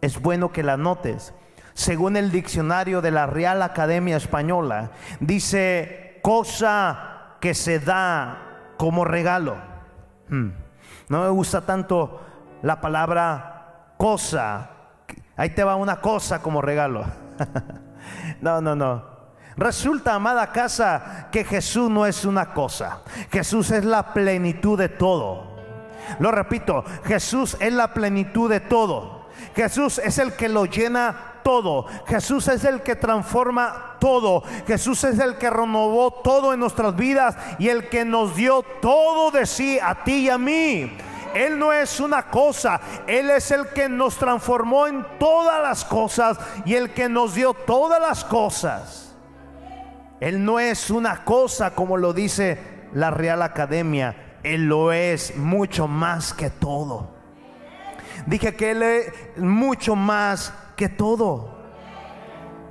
es 0.00 0.20
bueno 0.20 0.52
que 0.52 0.62
la 0.62 0.76
notes. 0.76 1.34
Según 1.74 2.16
el 2.16 2.30
diccionario 2.30 3.00
de 3.00 3.10
la 3.10 3.26
Real 3.26 3.62
Academia 3.62 4.16
Española, 4.16 4.90
dice 5.20 6.20
cosa 6.22 7.36
que 7.40 7.54
se 7.54 7.78
da 7.78 8.74
como 8.76 9.04
regalo. 9.04 9.56
Hmm. 10.28 10.50
No 11.08 11.22
me 11.22 11.28
gusta 11.30 11.62
tanto 11.62 12.20
la 12.62 12.80
palabra 12.80 13.94
cosa. 13.96 14.70
Ahí 15.36 15.50
te 15.50 15.64
va 15.64 15.76
una 15.76 16.00
cosa 16.00 16.40
como 16.42 16.62
regalo. 16.62 17.04
no, 18.40 18.60
no, 18.60 18.74
no. 18.74 19.12
Resulta, 19.56 20.14
amada 20.14 20.52
casa, 20.52 21.28
que 21.30 21.44
Jesús 21.44 21.90
no 21.90 22.06
es 22.06 22.24
una 22.24 22.54
cosa. 22.54 23.02
Jesús 23.30 23.70
es 23.70 23.84
la 23.84 24.12
plenitud 24.14 24.78
de 24.78 24.88
todo. 24.88 25.52
Lo 26.18 26.30
repito, 26.30 26.84
Jesús 27.04 27.56
es 27.60 27.72
la 27.72 27.92
plenitud 27.92 28.50
de 28.50 28.60
todo. 28.60 29.28
Jesús 29.54 29.98
es 29.98 30.18
el 30.18 30.34
que 30.34 30.48
lo 30.48 30.64
llena 30.64 31.31
todo. 31.42 31.86
Jesús 32.06 32.48
es 32.48 32.64
el 32.64 32.82
que 32.82 32.96
transforma 32.96 33.96
todo. 33.98 34.42
Jesús 34.66 35.04
es 35.04 35.18
el 35.18 35.38
que 35.38 35.50
renovó 35.50 36.12
todo 36.12 36.52
en 36.52 36.60
nuestras 36.60 36.96
vidas 36.96 37.36
y 37.58 37.68
el 37.68 37.88
que 37.88 38.04
nos 38.04 38.34
dio 38.36 38.62
todo 38.80 39.30
de 39.30 39.46
sí 39.46 39.78
a 39.80 40.02
ti 40.04 40.26
y 40.26 40.28
a 40.28 40.38
mí. 40.38 40.96
Él 41.34 41.58
no 41.58 41.72
es 41.72 41.98
una 42.00 42.28
cosa, 42.28 42.80
Él 43.06 43.30
es 43.30 43.50
el 43.50 43.68
que 43.68 43.88
nos 43.88 44.16
transformó 44.16 44.86
en 44.86 45.06
todas 45.18 45.62
las 45.62 45.84
cosas 45.84 46.38
y 46.64 46.74
el 46.74 46.90
que 46.90 47.08
nos 47.08 47.34
dio 47.34 47.54
todas 47.54 48.00
las 48.00 48.24
cosas. 48.24 49.14
Él 50.20 50.44
no 50.44 50.60
es 50.60 50.90
una 50.90 51.24
cosa 51.24 51.74
como 51.74 51.96
lo 51.96 52.12
dice 52.12 52.58
la 52.92 53.10
Real 53.10 53.42
Academia, 53.42 54.38
Él 54.42 54.66
lo 54.66 54.92
es 54.92 55.36
mucho 55.36 55.88
más 55.88 56.34
que 56.34 56.50
todo. 56.50 57.10
Dije 58.26 58.54
que 58.54 58.70
Él 58.70 58.82
es 58.82 59.12
mucho 59.36 59.96
más 59.96 60.52
todo. 60.88 61.62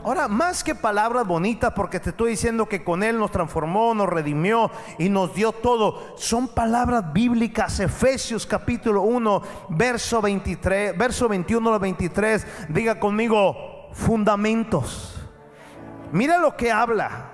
Ahora, 0.04 0.28
más 0.28 0.64
que 0.64 0.74
palabras 0.74 1.28
bonitas, 1.28 1.74
porque 1.76 2.00
te 2.00 2.10
estoy 2.10 2.32
diciendo 2.32 2.68
que 2.68 2.84
con 2.84 3.04
Él 3.04 3.20
nos 3.20 3.30
transformó, 3.30 3.94
nos 3.94 4.10
redimió 4.10 4.72
y 4.98 5.10
nos 5.10 5.36
dio 5.36 5.52
todo, 5.52 6.16
son 6.18 6.48
palabras 6.48 7.14
bíblicas. 7.14 7.80
Efesios 7.80 8.48
capítulo 8.48 9.04
1, 9.04 9.42
verso 9.70 10.20
23, 10.20 10.98
verso 10.98 11.30
21 11.30 11.74
al 11.74 11.80
23. 11.80 12.48
Diga 12.70 13.00
conmigo, 13.00 13.90
fundamentos. 13.94 15.22
Mira 16.12 16.40
lo 16.40 16.58
que 16.58 16.72
habla. 16.72 17.34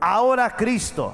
Ahora 0.00 0.54
Cristo 0.56 1.12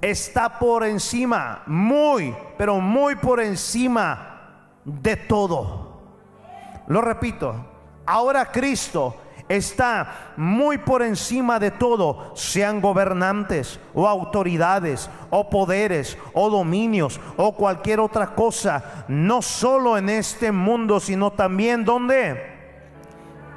está 0.00 0.56
por 0.60 0.84
encima, 0.84 1.64
muy, 1.66 2.32
pero 2.56 2.80
muy 2.80 3.16
por 3.16 3.40
encima 3.40 4.70
de 4.84 5.16
todo. 5.16 5.87
Lo 6.88 7.02
repito, 7.02 7.54
ahora 8.06 8.50
Cristo 8.50 9.14
está 9.48 10.32
muy 10.36 10.78
por 10.78 11.02
encima 11.02 11.58
de 11.58 11.70
todo, 11.70 12.32
sean 12.34 12.80
gobernantes 12.80 13.78
o 13.94 14.08
autoridades 14.08 15.10
o 15.30 15.50
poderes 15.50 16.16
o 16.32 16.48
dominios 16.48 17.20
o 17.36 17.54
cualquier 17.54 18.00
otra 18.00 18.34
cosa, 18.34 19.04
no 19.08 19.42
solo 19.42 19.98
en 19.98 20.08
este 20.08 20.50
mundo, 20.50 20.98
sino 20.98 21.30
también 21.30 21.84
donde? 21.84 22.56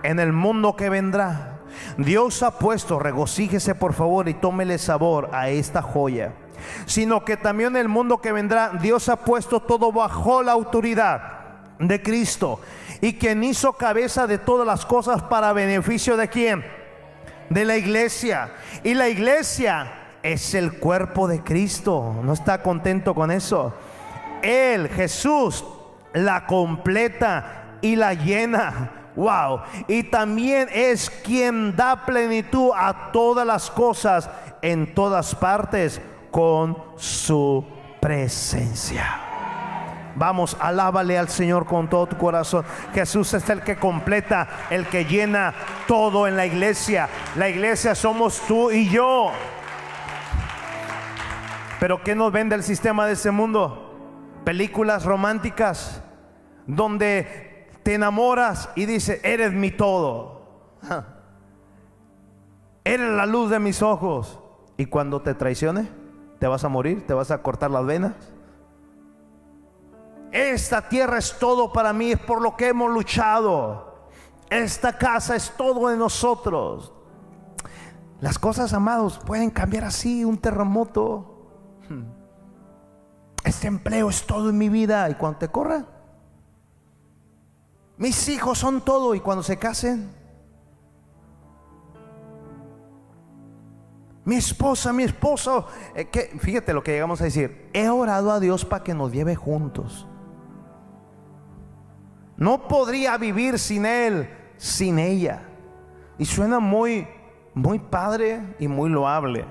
En 0.04 0.20
el 0.20 0.34
mundo 0.34 0.76
que 0.76 0.90
vendrá. 0.90 1.60
Dios 1.98 2.44
ha 2.44 2.60
puesto, 2.60 3.00
regocíjese 3.00 3.76
por 3.76 3.94
favor 3.94 4.28
y 4.28 4.34
tómele 4.34 4.78
sabor 4.78 5.30
a 5.32 5.50
esta 5.50 5.82
joya. 5.82 6.34
Sino 6.86 7.24
que 7.24 7.38
también 7.38 7.70
en 7.70 7.82
el 7.82 7.88
mundo 7.88 8.20
que 8.20 8.34
vendrá, 8.34 8.72
Dios 8.82 9.08
ha 9.08 9.16
puesto 9.16 9.62
todo 9.62 9.92
bajo 9.92 10.44
la 10.44 10.52
autoridad 10.52 11.40
de 11.80 12.02
Cristo 12.02 12.60
y 13.02 13.14
quien 13.14 13.43
hizo 13.43 13.74
cabeza 13.74 14.28
de 14.28 14.38
todas 14.38 14.66
las 14.66 14.86
cosas 14.86 15.24
para 15.24 15.54
beneficio 15.54 16.16
de 16.16 16.28
quién? 16.30 16.64
De 17.49 17.66
la 17.66 17.76
iglesia. 17.76 18.52
Y 18.84 18.93
la 18.93 19.10
iglesia 19.10 19.91
es 20.22 20.54
el 20.54 20.74
cuerpo 20.74 21.28
de 21.28 21.41
Cristo. 21.41 22.16
¿No 22.24 22.34
está 22.34 22.62
contento 22.62 23.16
con 23.16 23.32
eso? 23.32 23.74
Él, 24.43 24.88
Jesús, 24.89 25.66
la 26.14 26.45
completa 26.45 27.78
y 27.82 27.95
la 27.95 28.14
llena. 28.14 28.91
Wow. 29.16 29.62
Y 29.88 30.04
también 30.04 30.70
es 30.72 31.10
quien 31.10 31.76
da 31.76 32.06
plenitud 32.06 32.70
a 32.76 33.12
todas 33.12 33.45
las 33.45 33.72
cosas 33.72 34.30
en 34.62 34.93
todas 34.93 35.34
partes 35.36 35.99
con 36.30 36.78
su 36.97 37.66
presencia. 37.99 39.31
Vamos, 40.16 40.57
alábale 40.59 41.18
al 41.18 41.30
Señor 41.30 41.66
con 41.66 41.89
todo 41.89 42.07
tu 42.07 42.18
corazón. 42.18 42.66
Jesús 42.93 43.34
es 43.34 43.49
el 43.49 43.62
que 43.62 43.78
completa, 43.78 44.47
el 44.70 44.88
que 44.88 45.05
llena 45.05 45.53
todo 45.88 46.28
en 46.28 46.36
la 46.36 46.45
iglesia. 46.45 47.09
La 47.36 47.49
iglesia 47.49 47.95
somos 47.95 48.41
tú 48.47 48.72
y 48.72 48.89
yo. 48.89 49.32
Pero 51.80 52.03
¿qué 52.03 52.14
nos 52.16 52.32
vende 52.32 52.55
el 52.55 52.64
sistema 52.64 53.05
de 53.05 53.14
ese 53.14 53.32
mundo? 53.32 53.97
Películas 54.43 55.05
románticas 55.05 56.03
donde 56.68 57.68
te 57.84 57.95
enamoras 57.95 58.70
y 58.76 58.86
dice, 58.86 59.20
eres 59.24 59.53
mi 59.53 59.72
todo. 59.72 60.78
Eres 62.84 63.12
la 63.12 63.28
luz 63.28 63.51
de 63.51 63.59
mis 63.59 63.82
ojos. 63.84 64.39
Y 64.78 64.88
cuando 64.88 65.22
te 65.22 65.36
traicione, 65.36 65.88
te 66.39 66.47
vas 66.47 66.64
a 66.64 66.70
morir, 66.70 67.05
te 67.05 67.14
vas 67.14 67.30
a 67.30 67.43
cortar 67.43 67.70
las 67.70 67.86
venas. 67.86 68.14
Esta 70.32 70.88
tierra 70.88 71.18
es 71.18 71.38
todo 71.38 71.74
para 71.74 71.92
mí, 71.92 72.12
es 72.12 72.20
por 72.20 72.42
lo 72.42 72.56
que 72.56 72.70
hemos 72.70 72.90
luchado. 72.90 74.10
Esta 74.50 74.98
casa 74.98 75.36
es 75.36 75.52
todo 75.58 75.90
de 75.90 75.98
nosotros. 75.98 76.94
Las 78.22 78.38
cosas, 78.38 78.74
amados, 78.74 79.20
pueden 79.20 79.50
cambiar 79.50 79.84
así, 79.84 80.24
un 80.24 80.38
terremoto. 80.38 81.28
Este 83.44 83.68
empleo 83.68 84.10
es 84.10 84.26
todo 84.26 84.50
en 84.50 84.58
mi 84.58 84.70
vida. 84.70 85.10
Y 85.10 85.16
cuando 85.16 85.40
te 85.40 85.48
corra, 85.50 85.86
mis 87.98 88.30
hijos 88.30 88.60
son 88.60 88.82
todo. 88.82 89.16
Y 89.16 89.20
cuando 89.20 89.44
se 89.44 89.58
casen, 89.58 90.14
mi 94.24 94.36
esposa, 94.36 94.94
mi 94.94 95.04
esposo. 95.04 95.68
Eh, 95.96 96.10
que, 96.10 96.38
fíjate 96.40 96.74
lo 96.74 96.84
que 96.84 96.92
llegamos 96.92 97.20
a 97.22 97.26
decir. 97.26 97.70
He 97.74 97.90
orado 97.90 98.32
a 98.32 98.40
Dios 98.40 98.64
para 98.64 98.84
que 98.84 98.94
nos 98.94 99.12
lleve 99.12 99.36
juntos. 99.36 100.08
No 102.42 102.68
podría 102.68 103.20
vivir 103.20 103.60
sin 103.60 103.86
él, 103.86 104.28
sin 104.58 104.98
ella. 104.98 105.44
Y 106.18 106.26
suena 106.26 106.60
muy, 106.60 107.08
muy 107.54 107.78
padre 107.78 108.42
y 108.58 108.68
muy 108.68 108.89
loable. 108.89 109.46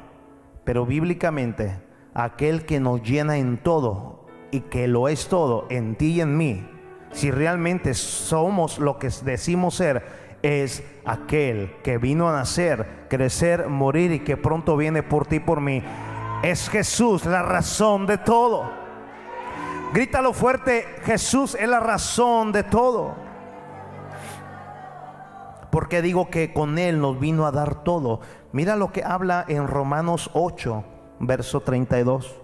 Pero 0.65 0.85
bíblicamente, 0.85 1.81
aquel 2.15 2.67
que 2.67 2.81
nos 2.81 3.01
llena 3.01 3.39
en 3.39 3.59
todo 3.59 4.27
y 4.51 4.63
que 4.63 4.89
lo 4.89 5.07
es 5.07 5.29
todo 5.29 5.69
en 5.71 5.95
ti 5.95 6.15
y 6.15 6.21
en 6.21 6.37
mí, 6.37 6.69
si 7.13 7.31
realmente 7.31 7.95
somos 7.95 8.81
lo 8.81 8.99
que 8.99 9.09
decimos 9.25 9.77
ser, 9.77 10.05
es 10.43 10.83
aquel 11.05 11.77
que 11.85 11.97
vino 11.97 12.29
a 12.29 12.33
nacer, 12.33 13.07
crecer, 13.09 13.69
morir 13.69 14.11
y 14.11 14.19
que 14.19 14.37
pronto 14.37 14.77
viene 14.77 15.05
por 15.05 15.27
ti 15.27 15.37
y 15.37 15.39
por 15.39 15.61
mí. 15.61 15.81
Es 16.43 16.69
Jesús 16.69 17.25
la 17.25 17.45
razón 17.45 18.07
de 18.07 18.19
todo. 18.19 18.80
Grítalo 19.93 20.33
fuerte, 20.33 20.87
Jesús 21.03 21.57
es 21.59 21.69
la 21.69 21.81
razón 21.81 22.53
de 22.53 22.63
todo. 22.63 23.17
Porque 25.73 26.01
digo 26.01 26.31
que 26.31 26.53
con 26.53 26.79
Él 26.79 27.01
nos 27.01 27.19
vino 27.19 27.45
a 27.45 27.51
dar 27.51 27.83
todo. 27.83 28.21
Mira 28.53 28.77
lo 28.77 28.93
que 28.93 29.03
habla 29.03 29.45
en 29.49 29.67
Romanos 29.67 30.31
8, 30.33 30.85
verso 31.19 31.61
32. 31.61 32.37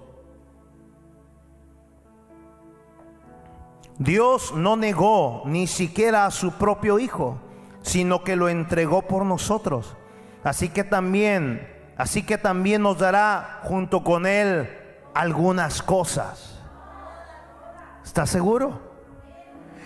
Dios 3.98 4.52
no 4.54 4.76
negó 4.76 5.42
ni 5.46 5.68
siquiera 5.68 6.26
a 6.26 6.32
su 6.32 6.52
propio 6.52 6.98
Hijo, 6.98 7.38
sino 7.82 8.24
que 8.24 8.34
lo 8.34 8.48
entregó 8.48 9.02
por 9.02 9.24
nosotros. 9.24 9.96
Así 10.42 10.68
que 10.68 10.82
también, 10.82 11.66
así 11.96 12.24
que 12.24 12.38
también 12.38 12.82
nos 12.82 12.98
dará 12.98 13.60
junto 13.62 14.02
con 14.02 14.26
Él 14.26 14.68
algunas 15.14 15.80
cosas. 15.80 16.55
¿Está 18.16 18.24
seguro? 18.24 18.80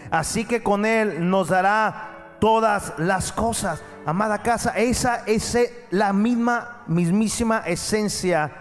Así 0.08 0.44
que 0.44 0.62
con 0.62 0.86
Él 0.86 1.28
nos 1.28 1.48
dará 1.48 2.36
todas 2.38 2.94
las 2.96 3.32
cosas. 3.32 3.82
Amada 4.06 4.38
casa, 4.38 4.70
esa 4.76 5.24
es 5.26 5.58
la 5.90 6.12
misma, 6.12 6.84
mismísima 6.86 7.58
esencia 7.66 8.52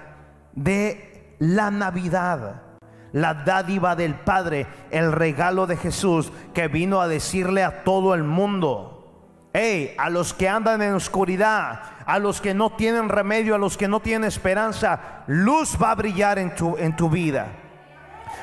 de 0.54 1.36
la 1.38 1.70
Navidad. 1.70 2.64
La 3.12 3.36
dádiva 3.36 3.96
del 3.96 4.16
Padre, 4.16 4.66
el 4.90 5.12
regalo 5.12 5.68
de 5.68 5.78
Jesús 5.78 6.32
que 6.56 6.68
vino 6.68 7.00
a 7.00 7.08
decirle 7.08 7.64
a 7.64 7.84
todo 7.84 8.16
el 8.16 8.24
mundo, 8.24 9.52
Hey, 9.54 9.94
a 10.00 10.10
los 10.10 10.34
que 10.34 10.50
andan 10.50 10.82
en 10.82 10.96
oscuridad, 10.96 11.80
a 12.08 12.18
los 12.18 12.42
que 12.42 12.56
no 12.56 12.72
tienen 12.72 13.08
remedio, 13.08 13.54
a 13.54 13.60
los 13.60 13.78
que 13.78 13.88
no 13.88 14.00
tienen 14.00 14.28
esperanza, 14.28 15.26
luz 15.28 15.78
va 15.80 15.92
a 15.92 15.96
brillar 15.96 16.40
en 16.40 16.56
tu, 16.56 16.76
en 16.76 16.96
tu 16.96 17.08
vida. 17.08 17.69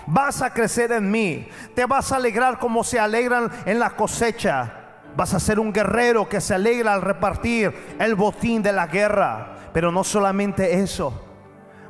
Vas 0.07 0.43
a 0.43 0.53
crecer 0.53 0.93
en 0.93 1.11
mí. 1.11 1.49
Te 1.75 1.87
vas 1.87 2.13
a 2.13 2.17
alegrar 2.17 2.59
como 2.59 2.85
se 2.85 2.99
alegran 2.99 3.51
en 3.65 3.79
la 3.79 3.91
cosecha. 3.91 4.73
Vas 5.17 5.35
a 5.35 5.41
ser 5.41 5.59
un 5.59 5.73
guerrero 5.73 6.29
que 6.29 6.41
se 6.41 6.55
alegra 6.55 6.93
al 6.93 7.03
repartir 7.03 7.97
el 7.99 8.15
botín 8.15 8.63
de 8.63 8.73
la 8.73 8.87
guerra. 8.87 9.57
Pero 9.73 9.91
no 9.91 10.05
solamente 10.05 10.81
eso. 10.81 11.23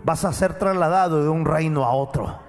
Vas 0.05 0.25
a 0.25 0.33
ser 0.33 0.55
trasladado 0.55 1.23
de 1.23 1.29
un 1.29 1.45
reino 1.45 1.85
a 1.85 1.93
otro. 1.93 2.47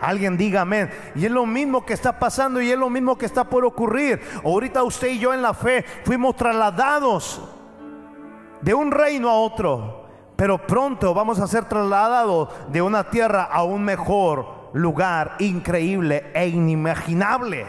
Alguien 0.00 0.36
diga 0.36 0.62
amén. 0.62 0.90
Y 1.14 1.26
es 1.26 1.30
lo 1.30 1.44
mismo 1.46 1.84
que 1.84 1.92
está 1.92 2.18
pasando 2.18 2.60
y 2.60 2.70
es 2.70 2.78
lo 2.78 2.88
mismo 2.88 3.18
que 3.18 3.26
está 3.26 3.44
por 3.44 3.64
ocurrir. 3.64 4.20
Ahorita 4.44 4.82
usted 4.82 5.08
y 5.08 5.18
yo 5.18 5.34
en 5.34 5.42
la 5.42 5.54
fe 5.54 5.84
fuimos 6.04 6.36
trasladados 6.36 7.40
de 8.60 8.74
un 8.74 8.90
reino 8.90 9.28
a 9.28 9.34
otro. 9.34 9.99
Pero 10.40 10.56
pronto 10.56 11.12
vamos 11.12 11.38
a 11.38 11.46
ser 11.46 11.66
trasladados 11.66 12.48
de 12.72 12.80
una 12.80 13.10
tierra 13.10 13.42
a 13.42 13.62
un 13.62 13.84
mejor 13.84 14.70
lugar 14.72 15.36
increíble 15.38 16.30
e 16.32 16.48
inimaginable. 16.48 17.66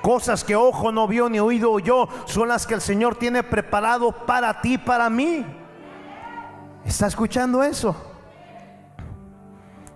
Cosas 0.00 0.44
que 0.44 0.54
ojo 0.54 0.92
no 0.92 1.08
vio 1.08 1.28
ni 1.28 1.40
oído 1.40 1.80
yo 1.80 2.06
son 2.26 2.46
las 2.46 2.68
que 2.68 2.74
el 2.74 2.80
Señor 2.80 3.16
tiene 3.16 3.42
preparado 3.42 4.12
para 4.12 4.60
ti, 4.60 4.78
para 4.78 5.10
mí. 5.10 5.44
¿Está 6.84 7.08
escuchando 7.08 7.64
eso? 7.64 7.96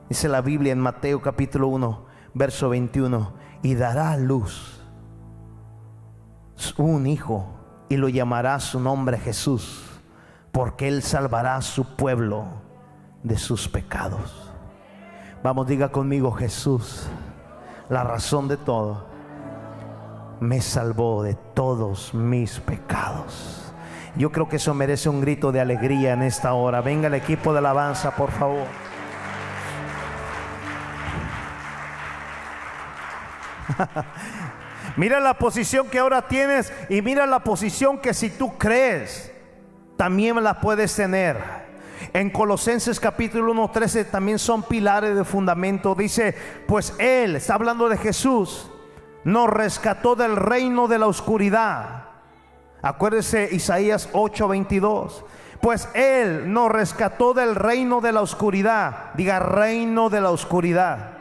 Dice 0.09 0.29
la 0.29 0.41
Biblia 0.41 0.73
en 0.73 0.81
Mateo 0.81 1.23
capítulo 1.23 1.69
1, 1.69 2.05
verso 2.35 2.69
21, 2.69 3.33
y 3.63 3.77
dará 3.77 4.11
a 4.11 4.17
luz 4.17 4.83
un 6.79 7.07
hijo 7.07 7.47
y 7.89 7.97
lo 7.97 8.09
llamará 8.09 8.59
su 8.59 8.81
nombre 8.81 9.19
Jesús, 9.19 9.96
porque 10.57 10.89
él 10.89 11.03
salvará 11.03 11.57
a 11.57 11.61
su 11.61 11.85
pueblo 11.97 12.47
de 13.23 13.37
sus 13.37 13.69
pecados. 13.69 14.51
Vamos, 15.43 15.67
diga 15.67 15.91
conmigo 15.91 16.33
Jesús, 16.33 17.09
la 17.91 18.03
razón 18.05 18.49
de 18.49 18.57
todo, 18.57 19.07
me 20.41 20.63
salvó 20.63 21.23
de 21.23 21.35
todos 21.35 22.15
mis 22.15 22.59
pecados. 22.59 23.71
Yo 24.17 24.33
creo 24.33 24.49
que 24.49 24.57
eso 24.57 24.73
merece 24.73 25.11
un 25.11 25.21
grito 25.21 25.53
de 25.53 25.61
alegría 25.61 26.15
en 26.15 26.23
esta 26.23 26.55
hora. 26.55 26.81
Venga 26.81 27.09
el 27.09 27.15
equipo 27.15 27.53
de 27.53 27.59
alabanza, 27.59 28.17
por 28.17 28.31
favor. 28.31 28.67
mira 34.97 35.21
la 35.21 35.35
posición 35.35 35.89
que 35.89 35.99
ahora 35.99 36.29
tienes 36.29 36.73
y 36.89 37.03
mira 37.03 37.27
la 37.27 37.41
posición 37.41 37.99
que 37.99 38.15
si 38.15 38.31
tú 38.31 38.57
crees, 38.57 39.36
también 39.97 40.43
la 40.43 40.61
puedes 40.61 40.95
tener. 40.95 41.67
En 42.13 42.31
Colosenses 42.31 43.01
capítulo 43.01 43.53
1, 43.53 43.71
13 43.71 44.05
también 44.07 44.39
son 44.39 44.63
pilares 44.63 45.17
de 45.17 45.25
fundamento. 45.25 45.95
Dice, 45.95 46.35
pues 46.67 46.95
Él, 46.99 47.37
está 47.37 47.55
hablando 47.55 47.89
de 47.89 47.97
Jesús, 47.97 48.71
nos 49.25 49.49
rescató 49.49 50.15
del 50.15 50.37
reino 50.37 50.89
de 50.89 50.99
la 50.99 51.07
oscuridad. 51.07 52.05
Acuérdese 52.83 53.49
Isaías 53.51 54.09
8, 54.13 54.49
22. 54.49 55.25
Pues 55.61 55.89
Él 55.95 56.53
nos 56.53 56.71
rescató 56.71 57.35
del 57.35 57.55
reino 57.55 58.01
de 58.01 58.13
la 58.13 58.21
oscuridad. 58.21 59.15
Diga 59.15 59.39
reino 59.39 60.11
de 60.11 60.21
la 60.21 60.31
oscuridad 60.31 61.17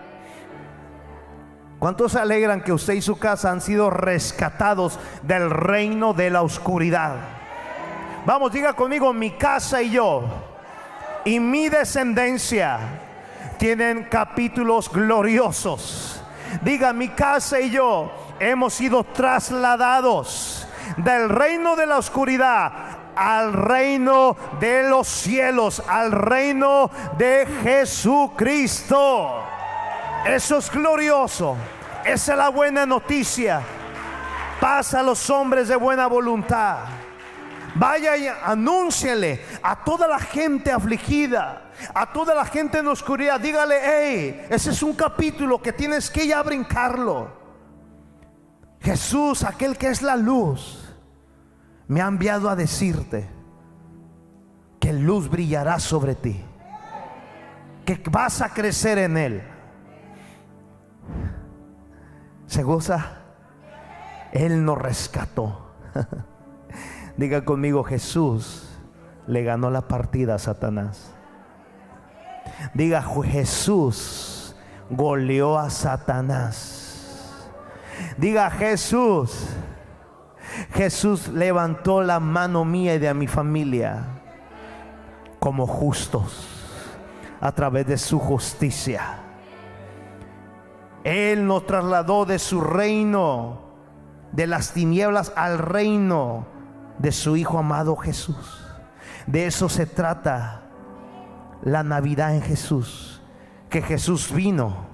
¿Cuántos 1.80 2.13
se 2.13 2.19
alegran 2.19 2.61
que 2.61 2.73
usted 2.73 2.93
y 2.93 3.01
su 3.01 3.19
casa 3.19 3.51
han 3.51 3.61
sido 3.61 3.89
rescatados 3.89 4.99
del 5.23 5.51
reino 5.51 6.13
de 6.13 6.30
la 6.30 6.41
oscuridad? 6.41 7.15
Vamos, 8.26 8.51
diga 8.51 8.73
conmigo, 8.73 9.13
mi 9.13 9.32
casa 9.32 9.82
y 9.84 9.91
yo 9.91 10.23
y 11.26 11.39
mi 11.39 11.69
descendencia 11.69 12.80
tienen 13.57 14.03
capítulos 14.05 14.91
gloriosos. 14.91 16.21
Diga, 16.61 16.93
mi 16.93 17.09
casa 17.09 17.59
y 17.59 17.69
yo 17.69 18.11
hemos 18.39 18.73
sido 18.73 19.03
trasladados 19.03 20.67
del 20.97 21.30
reino 21.30 21.76
de 21.76 21.86
la 21.86 21.97
oscuridad 21.97 22.71
al 23.15 23.53
reino 23.53 24.36
de 24.59 24.89
los 24.89 25.07
cielos, 25.07 25.82
al 25.88 26.11
reino 26.11 26.89
de 27.17 27.47
Jesucristo. 27.63 29.43
Eso 30.26 30.57
es 30.57 30.71
glorioso. 30.71 31.55
Esa 32.03 32.32
es 32.34 32.38
la 32.38 32.49
buena 32.49 32.86
noticia. 32.86 33.61
Pasa 34.59 34.99
a 34.99 35.03
los 35.03 35.30
hombres 35.30 35.67
de 35.67 35.76
buena 35.76 36.07
voluntad. 36.07 37.05
Vaya 37.76 38.17
y 38.17 38.28
anúnciele 38.28 39.41
a 39.61 39.84
toda 39.84 40.07
la 40.07 40.19
gente 40.19 40.71
afligida, 40.71 41.71
a 41.93 42.11
toda 42.11 42.34
la 42.34 42.45
gente 42.45 42.80
en 42.80 42.88
oscuridad. 42.88 43.39
Dígale, 43.39 43.76
hey, 43.84 44.47
ese 44.49 44.71
es 44.71 44.82
un 44.82 44.93
capítulo 44.93 45.61
que 45.61 45.73
tienes 45.73 46.09
que 46.09 46.28
ya 46.28 46.41
brincarlo. 46.41 47.43
Jesús, 48.80 49.43
aquel 49.43 49.78
que 49.78 49.89
es 49.89 50.01
la 50.01 50.15
luz, 50.15 50.93
me 51.88 52.01
ha 52.01 52.07
enviado 52.07 52.49
a 52.49 52.55
decirte 52.55 53.28
que 54.80 54.93
luz 54.93 55.30
brillará 55.30 55.80
sobre 55.80 56.15
ti, 56.15 56.43
que 57.86 58.01
vas 58.09 58.41
a 58.41 58.49
crecer 58.49 58.97
en 58.99 59.17
él 59.17 59.55
¿Se 62.47 62.63
goza? 62.63 63.17
Él 64.32 64.63
nos 64.63 64.78
rescató. 64.78 65.76
Diga 67.18 67.45
conmigo, 67.45 67.84
Jesús 67.84 68.68
le 69.28 69.43
ganó 69.43 69.70
la 69.70 69.88
partida 69.88 70.36
a 70.36 70.39
Satanás. 70.39 71.13
Diga, 72.74 73.01
Jesús 73.01 74.55
goleó 74.89 75.57
a 75.57 75.70
Satanás. 75.70 77.49
Diga, 78.18 78.49
Jesús. 78.51 79.47
Jesús 80.74 81.30
levantó 81.30 82.01
la 82.01 82.20
mano 82.20 82.66
mía 82.66 82.95
y 82.95 82.99
de 82.99 83.13
mi 83.13 83.28
familia 83.28 84.05
como 85.39 85.68
justos 85.68 86.47
a 87.41 87.51
través 87.51 87.88
de 87.88 87.97
su 87.97 88.20
justicia. 88.20 89.20
Él 91.03 91.45
nos 91.45 91.66
trasladó 91.66 92.26
de 92.26 92.39
su 92.39 92.61
reino, 92.61 93.61
de 94.32 94.47
las 94.47 94.72
tinieblas 94.72 95.34
al 95.36 95.59
reino 95.59 96.55
de 97.00 97.12
su 97.12 97.36
Hijo 97.36 97.58
amado 97.58 97.96
Jesús. 97.96 98.62
De 99.28 99.46
eso 99.46 99.70
se 99.70 99.86
trata 99.86 100.64
la 101.62 101.84
Navidad 101.84 102.36
en 102.36 102.41
Jesús. 102.41 103.22
Que 103.70 103.82
Jesús 103.82 104.32
vino 104.34 104.88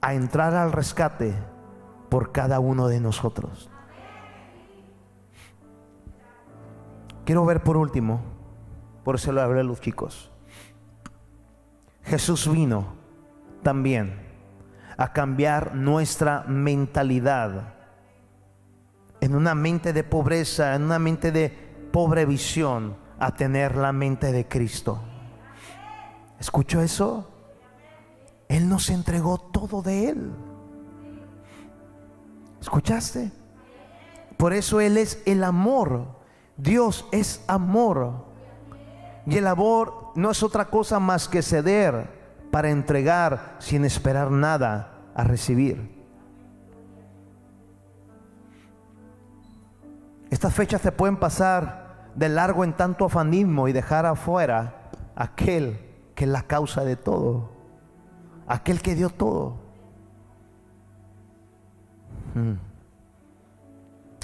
a 0.00 0.14
entrar 0.14 0.54
al 0.54 0.72
rescate 0.72 1.34
por 2.08 2.32
cada 2.32 2.60
uno 2.60 2.88
de 2.88 3.00
nosotros. 3.00 3.70
Quiero 7.24 7.44
ver 7.44 7.62
por 7.62 7.76
último, 7.76 8.20
por 9.04 9.16
eso 9.16 9.32
lo 9.32 9.42
hablé 9.42 9.60
a 9.60 9.64
los 9.64 9.80
chicos. 9.80 10.30
Jesús 12.04 12.50
vino 12.50 12.94
también 13.62 14.26
a 14.96 15.12
cambiar 15.12 15.74
nuestra 15.74 16.44
mentalidad. 16.48 17.74
En 19.20 19.34
una 19.34 19.54
mente 19.54 19.92
de 19.92 20.04
pobreza, 20.04 20.74
en 20.74 20.84
una 20.84 20.98
mente 20.98 21.32
de 21.32 21.50
pobre 21.92 22.24
visión, 22.24 22.96
a 23.18 23.34
tener 23.34 23.76
la 23.76 23.92
mente 23.92 24.32
de 24.32 24.46
Cristo. 24.46 25.00
¿Escuchó 26.38 26.80
eso? 26.80 27.28
Él 28.48 28.68
nos 28.68 28.90
entregó 28.90 29.38
todo 29.38 29.82
de 29.82 30.10
Él. 30.10 30.32
¿Escuchaste? 32.60 33.30
Por 34.36 34.52
eso 34.52 34.80
Él 34.80 34.96
es 34.96 35.20
el 35.26 35.42
amor. 35.42 36.16
Dios 36.56 37.06
es 37.12 37.42
amor. 37.48 38.26
Y 39.26 39.36
el 39.36 39.46
amor 39.46 40.12
no 40.14 40.30
es 40.30 40.42
otra 40.42 40.66
cosa 40.66 40.98
más 41.00 41.28
que 41.28 41.42
ceder 41.42 42.08
para 42.50 42.70
entregar 42.70 43.56
sin 43.58 43.84
esperar 43.84 44.30
nada 44.30 45.10
a 45.14 45.24
recibir. 45.24 45.97
Estas 50.30 50.54
fechas 50.54 50.82
se 50.82 50.92
pueden 50.92 51.16
pasar 51.16 52.10
de 52.14 52.28
largo 52.28 52.64
en 52.64 52.72
tanto 52.74 53.06
afanismo 53.06 53.68
y 53.68 53.72
dejar 53.72 54.06
afuera 54.06 54.90
aquel 55.14 55.80
que 56.14 56.24
es 56.24 56.30
la 56.30 56.42
causa 56.42 56.84
de 56.84 56.96
todo, 56.96 57.50
aquel 58.46 58.82
que 58.82 58.94
dio 58.94 59.10
todo. 59.10 59.56
Hmm. 62.34 62.54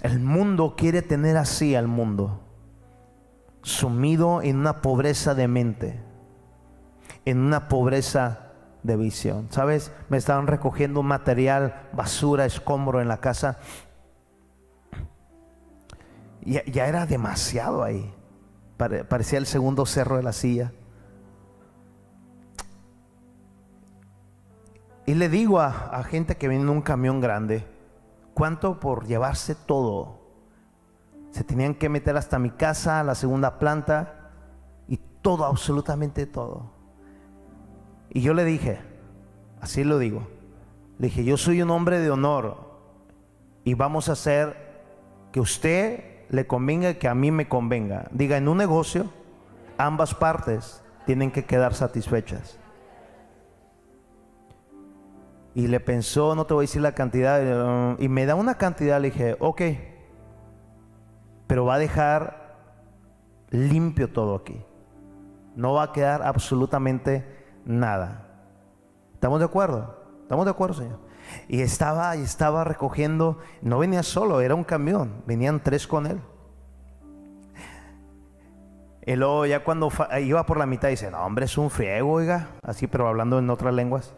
El 0.02 0.20
mundo 0.20 0.74
quiere 0.76 1.02
tener 1.02 1.36
así 1.36 1.74
al 1.74 1.88
mundo, 1.88 2.40
sumido 3.62 4.42
en 4.42 4.58
una 4.58 4.82
pobreza 4.82 5.34
de 5.34 5.48
mente 5.48 6.04
en 7.24 7.38
una 7.38 7.68
pobreza 7.68 8.52
de 8.82 8.96
visión. 8.96 9.48
¿Sabes? 9.50 9.92
Me 10.08 10.16
estaban 10.16 10.46
recogiendo 10.46 11.02
material, 11.02 11.88
basura, 11.92 12.44
escombro 12.44 13.00
en 13.00 13.08
la 13.08 13.18
casa. 13.18 13.58
Ya, 16.44 16.64
ya 16.64 16.86
era 16.86 17.06
demasiado 17.06 17.82
ahí. 17.82 18.12
parecía 18.76 19.38
el 19.38 19.46
segundo 19.46 19.86
cerro 19.86 20.16
de 20.16 20.22
la 20.22 20.32
silla. 20.32 20.72
Y 25.06 25.14
le 25.14 25.28
digo 25.28 25.60
a, 25.60 26.02
gente 26.04 26.36
que 26.36 26.48
viene 26.48 26.64
en 26.64 26.70
un 26.70 26.80
camión 26.80 27.20
grande, 27.20 27.66
¿cuánto 28.32 28.80
por 28.80 29.06
llevarse 29.06 29.54
todo? 29.54 30.18
Se 31.30 31.44
tenían 31.44 31.74
que 31.74 31.88
meter 31.88 32.16
hasta 32.16 32.38
mi 32.38 32.50
casa, 32.50 33.02
la 33.04 33.14
segunda 33.14 33.58
planta, 33.58 34.30
y 34.88 34.98
todo, 35.20 35.44
absolutamente 35.44 36.26
todo. 36.26 36.70
Y 38.08 38.22
yo 38.22 38.32
le 38.32 38.44
dije, 38.44 38.78
así 39.60 39.84
lo 39.84 39.98
digo, 39.98 40.26
le 40.98 41.08
dije, 41.08 41.24
yo 41.24 41.36
soy 41.36 41.60
un 41.60 41.70
hombre 41.70 41.98
de 42.00 42.10
honor 42.10 42.78
y 43.64 43.74
vamos 43.74 44.08
a 44.08 44.12
hacer 44.12 44.56
que 45.32 45.40
usted 45.40 46.13
le 46.28 46.46
convenga 46.46 46.94
que 46.94 47.08
a 47.08 47.14
mí 47.14 47.30
me 47.30 47.48
convenga. 47.48 48.08
Diga, 48.10 48.36
en 48.36 48.48
un 48.48 48.58
negocio, 48.58 49.10
ambas 49.78 50.14
partes 50.14 50.82
tienen 51.06 51.30
que 51.30 51.44
quedar 51.44 51.74
satisfechas. 51.74 52.58
Y 55.54 55.68
le 55.68 55.78
pensó, 55.80 56.34
no 56.34 56.46
te 56.46 56.54
voy 56.54 56.64
a 56.64 56.66
decir 56.66 56.82
la 56.82 56.92
cantidad, 56.92 57.96
y 57.98 58.08
me 58.08 58.26
da 58.26 58.34
una 58.34 58.56
cantidad, 58.56 59.00
le 59.00 59.10
dije, 59.10 59.36
ok, 59.38 59.62
pero 61.46 61.64
va 61.64 61.74
a 61.74 61.78
dejar 61.78 62.56
limpio 63.50 64.10
todo 64.10 64.34
aquí. 64.34 64.64
No 65.54 65.74
va 65.74 65.84
a 65.84 65.92
quedar 65.92 66.22
absolutamente 66.22 67.24
nada. 67.64 68.26
¿Estamos 69.12 69.38
de 69.38 69.44
acuerdo? 69.44 69.94
¿Estamos 70.22 70.44
de 70.44 70.50
acuerdo, 70.50 70.74
Señor? 70.74 70.98
Y 71.48 71.62
estaba, 71.62 72.16
y 72.16 72.22
estaba 72.22 72.64
recogiendo, 72.64 73.38
no 73.62 73.78
venía 73.78 74.02
solo, 74.02 74.40
era 74.40 74.54
un 74.54 74.64
camión, 74.64 75.22
venían 75.26 75.60
tres 75.60 75.86
con 75.86 76.06
él. 76.06 76.20
Y 79.06 79.16
luego 79.16 79.44
ya 79.44 79.62
cuando 79.62 79.90
iba 80.22 80.46
por 80.46 80.56
la 80.56 80.66
mitad 80.66 80.88
dice, 80.88 81.10
no 81.10 81.24
hombre, 81.24 81.44
es 81.44 81.58
un 81.58 81.70
friego, 81.70 82.12
oiga, 82.12 82.48
así 82.62 82.86
pero 82.86 83.06
hablando 83.06 83.38
en 83.38 83.50
otras 83.50 83.74
lenguas 83.74 84.14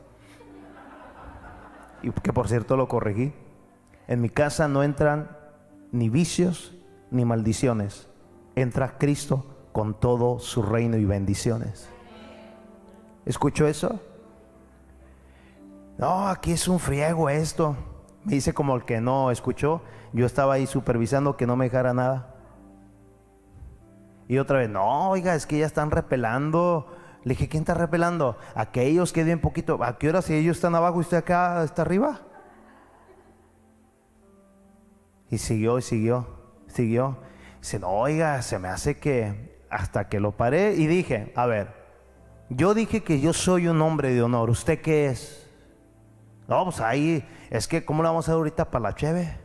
y 2.03 2.11
que 2.11 2.33
por 2.33 2.49
cierto 2.49 2.77
lo 2.77 2.89
corregí. 2.89 3.33
En 4.07 4.21
mi 4.21 4.29
casa 4.29 4.69
no 4.69 4.83
entran 4.83 5.37
ni 5.91 6.09
vicios 6.09 6.75
ni 7.11 7.25
maldiciones. 7.25 8.09
Entra 8.55 8.97
Cristo 8.99 9.69
con 9.73 9.99
todo 9.99 10.39
su 10.39 10.63
reino 10.63 10.97
y 10.97 11.05
bendiciones. 11.05 11.89
¿Escucho 13.25 13.67
eso? 13.67 14.01
No, 15.99 16.28
aquí 16.28 16.53
es 16.53 16.68
un 16.68 16.78
friego 16.78 17.28
esto. 17.28 17.76
Me 18.24 18.34
dice 18.34 18.53
como 18.53 18.74
el 18.76 18.84
que 18.84 19.01
no 19.01 19.30
escuchó. 19.30 19.82
Yo 20.12 20.26
estaba 20.26 20.55
ahí 20.55 20.66
supervisando 20.66 21.36
que 21.36 21.47
no 21.47 21.57
me 21.57 21.66
dejara 21.66 21.94
nada. 21.94 22.34
Y 24.28 24.38
otra 24.38 24.59
vez, 24.59 24.68
no, 24.68 25.11
oiga, 25.11 25.34
es 25.34 25.47
que 25.47 25.59
ya 25.59 25.66
están 25.66 25.90
repelando 25.90 26.86
le 27.26 27.30
dije, 27.30 27.49
¿quién 27.49 27.62
está 27.62 27.74
repelando? 27.74 28.38
Aquellos 28.55 29.12
que 29.12 29.24
den 29.24 29.40
poquito. 29.40 29.82
¿A 29.82 29.99
qué 29.99 30.11
hora 30.11 30.22
si 30.22 30.32
ellos 30.32 30.59
están 30.59 30.76
abajo 30.76 30.99
y 30.99 31.01
usted 31.01 31.16
acá 31.16 31.64
está 31.64 31.82
arriba? 31.82 32.20
Y 35.28 35.38
siguió 35.38 35.76
y 35.76 35.82
siguió, 35.82 36.28
siguió. 36.68 37.18
Dice, 37.59 37.80
no, 37.80 37.88
oiga, 37.88 38.40
se 38.42 38.61
me 38.61 38.68
hace 38.68 39.01
que 39.01 39.59
hasta 39.70 40.09
que 40.09 40.20
lo 40.20 40.36
paré 40.36 40.76
y 40.76 40.86
dije, 40.86 41.32
a 41.34 41.47
ver, 41.47 41.74
yo 42.49 42.74
dije 42.74 43.03
que 43.03 43.20
yo 43.20 43.32
soy 43.32 43.66
un 43.66 43.82
hombre 43.82 44.14
de 44.14 44.22
honor. 44.22 44.49
¿Usted 44.49 44.80
qué 44.80 45.07
es? 45.07 45.45
No, 46.49 46.64
pues 46.64 46.80
ahí, 46.80 47.26
es 47.51 47.66
que, 47.66 47.84
¿cómo 47.84 48.03
la 48.03 48.11
vamos 48.11 48.24
a 48.24 48.30
hacer 48.30 48.36
ahorita 48.36 48.70
para 48.70 48.82
la 48.84 48.94
cheve? 48.94 49.36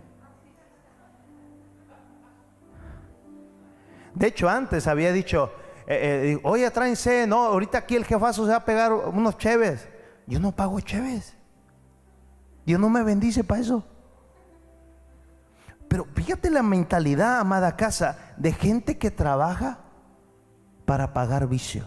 De 4.13 4.27
hecho, 4.27 4.47
antes 4.49 4.87
había 4.87 5.11
dicho, 5.11 5.51
eh, 5.87 6.33
eh, 6.33 6.39
oye, 6.43 6.69
tráense, 6.69 7.25
no, 7.25 7.45
ahorita 7.45 7.79
aquí 7.79 7.95
el 7.95 8.05
jefazo 8.05 8.45
se 8.45 8.51
va 8.51 8.57
a 8.57 8.65
pegar 8.65 8.93
unos 8.93 9.37
cheves. 9.37 9.87
Yo 10.27 10.39
no 10.39 10.51
pago 10.51 10.79
cheves. 10.79 11.35
Dios 12.65 12.79
no 12.79 12.89
me 12.89 13.03
bendice 13.03 13.43
para 13.43 13.61
eso. 13.61 13.83
Pero 15.87 16.05
fíjate 16.13 16.49
la 16.49 16.61
mentalidad, 16.61 17.39
amada 17.39 17.75
casa, 17.75 18.33
de 18.37 18.53
gente 18.53 18.97
que 18.97 19.11
trabaja 19.11 19.79
para 20.85 21.13
pagar 21.13 21.47
vicio. 21.47 21.85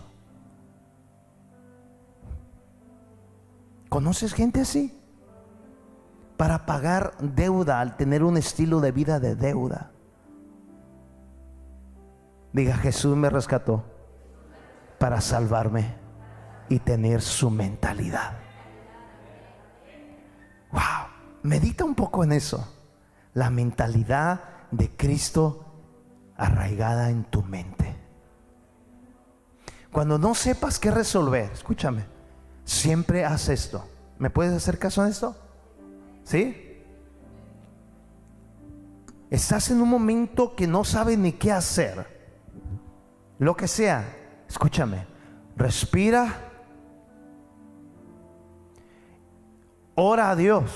¿Conoces 3.88 4.34
gente 4.34 4.60
así? 4.60 5.00
Para 6.36 6.66
pagar 6.66 7.14
deuda 7.18 7.80
al 7.80 7.96
tener 7.96 8.24
un 8.24 8.36
estilo 8.36 8.80
de 8.80 8.92
vida 8.92 9.20
de 9.20 9.36
deuda. 9.36 9.90
Diga, 12.52 12.76
Jesús 12.76 13.16
me 13.16 13.30
rescató 13.30 13.84
para 14.98 15.20
salvarme 15.20 15.94
y 16.68 16.78
tener 16.78 17.20
su 17.20 17.50
mentalidad. 17.50 18.38
Wow, 20.72 21.08
medita 21.42 21.84
un 21.84 21.94
poco 21.94 22.24
en 22.24 22.32
eso. 22.32 22.72
La 23.34 23.50
mentalidad 23.50 24.40
de 24.70 24.90
Cristo 24.96 25.64
arraigada 26.36 27.10
en 27.10 27.24
tu 27.24 27.42
mente. 27.42 27.96
Cuando 29.92 30.18
no 30.18 30.34
sepas 30.34 30.78
qué 30.78 30.90
resolver, 30.90 31.50
escúchame, 31.52 32.04
siempre 32.64 33.24
haz 33.24 33.48
esto. 33.48 33.88
¿Me 34.18 34.30
puedes 34.30 34.52
hacer 34.52 34.78
caso 34.78 35.04
en 35.04 35.10
esto? 35.10 35.36
¿Sí? 36.24 36.82
Estás 39.30 39.70
en 39.70 39.80
un 39.80 39.88
momento 39.88 40.54
que 40.54 40.66
no 40.66 40.84
sabes 40.84 41.18
ni 41.18 41.32
qué 41.32 41.52
hacer 41.52 42.14
lo 43.38 43.56
que 43.56 43.66
sea, 43.66 44.04
escúchame, 44.48 45.06
respira, 45.56 46.52
ora 49.96 50.30
a 50.30 50.36
Dios 50.36 50.70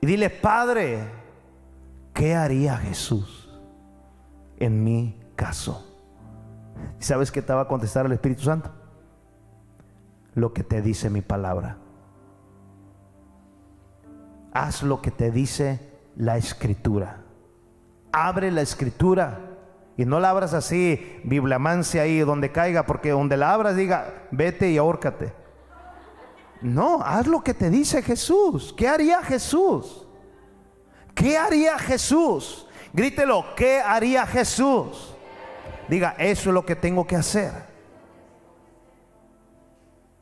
y 0.00 0.06
dile, 0.06 0.30
Padre, 0.30 1.00
¿qué 2.14 2.34
haría 2.34 2.76
Jesús 2.76 3.50
en 4.58 4.82
mi 4.84 5.18
caso? 5.36 5.86
¿Y 6.98 7.02
sabes 7.02 7.30
qué 7.30 7.42
te 7.42 7.52
va 7.52 7.62
a 7.62 7.68
contestar 7.68 8.06
el 8.06 8.12
Espíritu 8.12 8.42
Santo? 8.42 8.70
Lo 10.34 10.52
que 10.52 10.62
te 10.62 10.80
dice 10.80 11.10
mi 11.10 11.22
palabra. 11.22 11.76
Haz 14.52 14.82
lo 14.82 15.00
que 15.00 15.10
te 15.10 15.30
dice 15.30 15.80
la 16.16 16.36
escritura. 16.36 17.22
Abre 18.12 18.50
la 18.50 18.62
escritura 18.62 19.40
y 19.96 20.04
no 20.04 20.18
la 20.18 20.30
abras 20.30 20.54
así, 20.54 21.20
biblamancia 21.24 22.02
ahí 22.02 22.20
donde 22.20 22.50
caiga, 22.50 22.86
porque 22.86 23.10
donde 23.10 23.36
la 23.36 23.52
abras 23.52 23.76
diga, 23.76 24.26
vete 24.30 24.70
y 24.70 24.78
ahórcate. 24.78 25.32
No, 26.62 27.02
haz 27.02 27.26
lo 27.26 27.42
que 27.42 27.54
te 27.54 27.70
dice 27.70 28.02
Jesús. 28.02 28.74
¿Qué 28.76 28.88
haría 28.88 29.22
Jesús? 29.22 30.06
¿Qué 31.14 31.38
haría 31.38 31.78
Jesús? 31.78 32.66
Grítelo, 32.92 33.44
¿qué 33.56 33.80
haría 33.80 34.26
Jesús? 34.26 35.14
Diga, 35.88 36.14
eso 36.18 36.50
es 36.50 36.54
lo 36.54 36.66
que 36.66 36.76
tengo 36.76 37.06
que 37.06 37.16
hacer. 37.16 37.52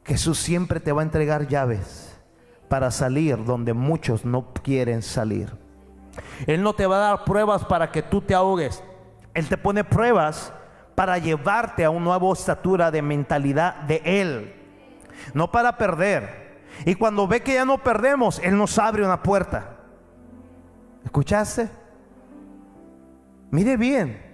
Jesús 0.05 0.39
siempre 0.39 0.81
te 0.81 0.93
va 0.93 1.03
a 1.03 1.05
entregar 1.05 1.47
llaves 1.47 2.08
para 2.69 2.91
salir 2.91 3.45
donde 3.45 3.73
muchos 3.73 4.25
no 4.25 4.53
quieren 4.53 5.03
salir. 5.03 5.57
Él 6.47 6.63
no 6.63 6.73
te 6.75 6.87
va 6.87 6.97
a 6.97 7.11
dar 7.11 7.25
pruebas 7.25 7.65
para 7.65 7.91
que 7.91 8.03
tú 8.03 8.21
te 8.21 8.35
ahogues. 8.35 8.83
Él 9.35 9.49
te 9.49 9.57
pone 9.57 9.85
pruebas 9.85 10.53
para 10.95 11.19
llevarte 11.19 11.85
a 11.85 11.91
una 11.91 12.05
nueva 12.05 12.33
estatura 12.33 12.91
de 12.91 13.03
mentalidad 13.03 13.83
de 13.83 14.03
Él, 14.05 14.55
no 15.33 15.51
para 15.51 15.77
perder. 15.77 16.49
Y 16.85 16.95
cuando 16.95 17.27
ve 17.29 17.41
que 17.41 17.55
ya 17.55 17.65
no 17.65 17.79
perdemos, 17.79 18.41
Él 18.41 18.57
nos 18.57 18.79
abre 18.79 19.05
una 19.05 19.23
puerta. 19.23 19.77
¿Escuchaste? 21.05 21.69
Mire 23.51 23.77
bien, 23.77 24.28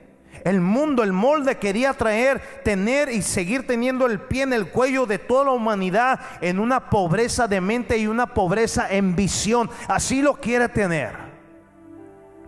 el 0.45 0.61
mundo, 0.61 1.03
el 1.03 1.13
molde 1.13 1.57
quería 1.57 1.95
traer, 1.95 2.61
tener 2.63 3.09
y 3.09 3.23
seguir 3.23 3.67
teniendo 3.67 4.05
el 4.07 4.21
pie 4.21 4.43
en 4.43 4.53
el 4.53 4.69
cuello 4.69 5.07
de 5.07 5.19
toda 5.19 5.47
la 5.47 5.53
humanidad 5.53 6.21
en 6.43 6.61
una 6.61 6.91
pobreza 6.91 7.49
de 7.49 7.63
mente 7.63 7.97
y 7.97 8.07
una 8.07 8.27
pobreza 8.27 8.87
en 8.91 9.17
visión. 9.17 9.71
Así 9.89 10.21
lo 10.21 10.35
quiere 10.35 10.69
tener. 10.69 11.13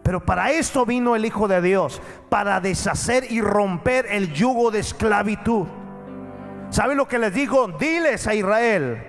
Pero 0.03 0.25
para 0.25 0.53
esto 0.53 0.85
vino 0.85 1.17
el 1.17 1.25
Hijo 1.25 1.49
de 1.49 1.61
Dios, 1.63 2.01
para 2.29 2.61
deshacer 2.61 3.33
y 3.33 3.41
romper 3.41 4.07
el 4.11 4.33
yugo 4.33 4.71
de 4.71 4.81
esclavitud. 4.81 5.67
¿Sabe 6.71 6.95
lo 6.95 7.09
que 7.09 7.19
les 7.19 7.33
digo? 7.33 7.69
Diles 7.79 8.27
a 8.27 8.35
Israel 8.35 9.05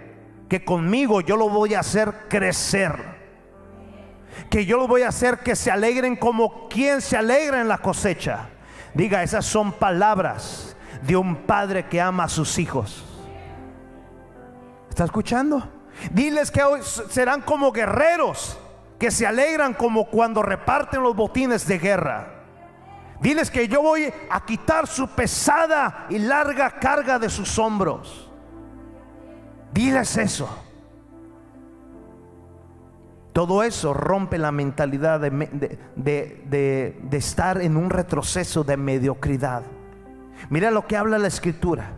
que 0.48 0.64
conmigo 0.64 1.22
yo 1.22 1.36
lo 1.36 1.50
voy 1.50 1.74
a 1.74 1.82
hacer 1.82 2.14
crecer. 2.30 2.96
Que 4.50 4.66
yo 4.66 4.78
lo 4.78 4.88
voy 4.88 5.02
a 5.02 5.10
hacer 5.10 5.40
que 5.40 5.56
se 5.56 5.70
alegren 5.72 6.16
como 6.16 6.70
quien 6.70 7.02
se 7.02 7.18
alegra 7.18 7.60
en 7.60 7.68
la 7.68 7.80
cosecha. 7.80 8.50
Diga, 8.98 9.22
esas 9.22 9.46
son 9.46 9.74
palabras 9.74 10.76
de 11.04 11.16
un 11.16 11.36
padre 11.36 11.86
que 11.86 12.02
ama 12.02 12.24
a 12.24 12.30
sus 12.30 12.58
hijos. 12.58 13.06
¿Está 14.90 15.04
escuchando? 15.04 15.70
Diles 16.10 16.50
que 16.50 16.64
hoy 16.64 16.82
serán 16.82 17.42
como 17.42 17.72
guerreros 17.72 18.58
que 18.98 19.12
se 19.12 19.28
alegran 19.28 19.76
como 19.76 20.06
cuando 20.10 20.42
reparten 20.42 21.04
los 21.04 21.16
botines 21.16 21.68
de 21.68 21.78
guerra. 21.78 22.28
Diles 23.22 23.52
que 23.52 23.68
yo 23.68 23.84
voy 23.84 24.12
a 24.32 24.44
quitar 24.44 24.88
su 24.88 25.08
pesada 25.10 26.08
y 26.10 26.18
larga 26.18 26.80
carga 26.80 27.20
de 27.20 27.30
sus 27.30 27.60
hombros. 27.60 28.32
Diles 29.74 30.18
eso. 30.18 30.67
Todo 33.38 33.62
eso 33.62 33.94
rompe 33.94 34.40
la 34.40 34.52
mentalidad 34.52 35.20
de, 35.20 35.30
de, 35.96 37.18
estar 37.18 37.62
en 37.62 37.78
un 37.78 37.92
retroceso 37.92 38.64
de 38.64 38.78
mediocridad. 38.78 39.62
Mira 40.50 40.72
lo 40.72 40.88
que 40.88 40.98
habla 40.98 41.20
la 41.20 41.28
escritura. 41.28 41.92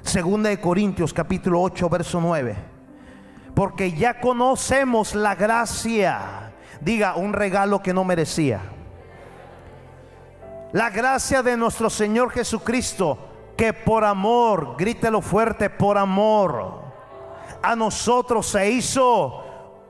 Segunda 0.00 0.48
de 0.48 0.58
Corintios 0.58 1.12
capítulo 1.12 1.60
8 1.60 1.90
verso 1.90 2.22
9. 2.22 2.56
Porque 3.54 3.92
ya 3.92 4.18
conocemos 4.18 5.14
la 5.14 5.34
gracia. 5.34 6.54
Diga, 6.80 7.16
un 7.16 7.34
regalo 7.34 7.82
que 7.82 7.92
no 7.92 8.02
merecía. 8.02 8.62
La 10.72 10.88
gracia 10.88 11.42
de 11.42 11.54
nuestro 11.54 11.90
Señor 11.90 12.30
Jesucristo, 12.30 13.18
que 13.58 13.74
por 13.74 14.04
amor, 14.04 14.76
grítelo 14.78 15.20
fuerte, 15.20 15.68
por 15.68 15.98
amor, 15.98 16.80
a 17.62 17.76
nosotros 17.76 18.46
se 18.46 18.70
hizo 18.70 19.43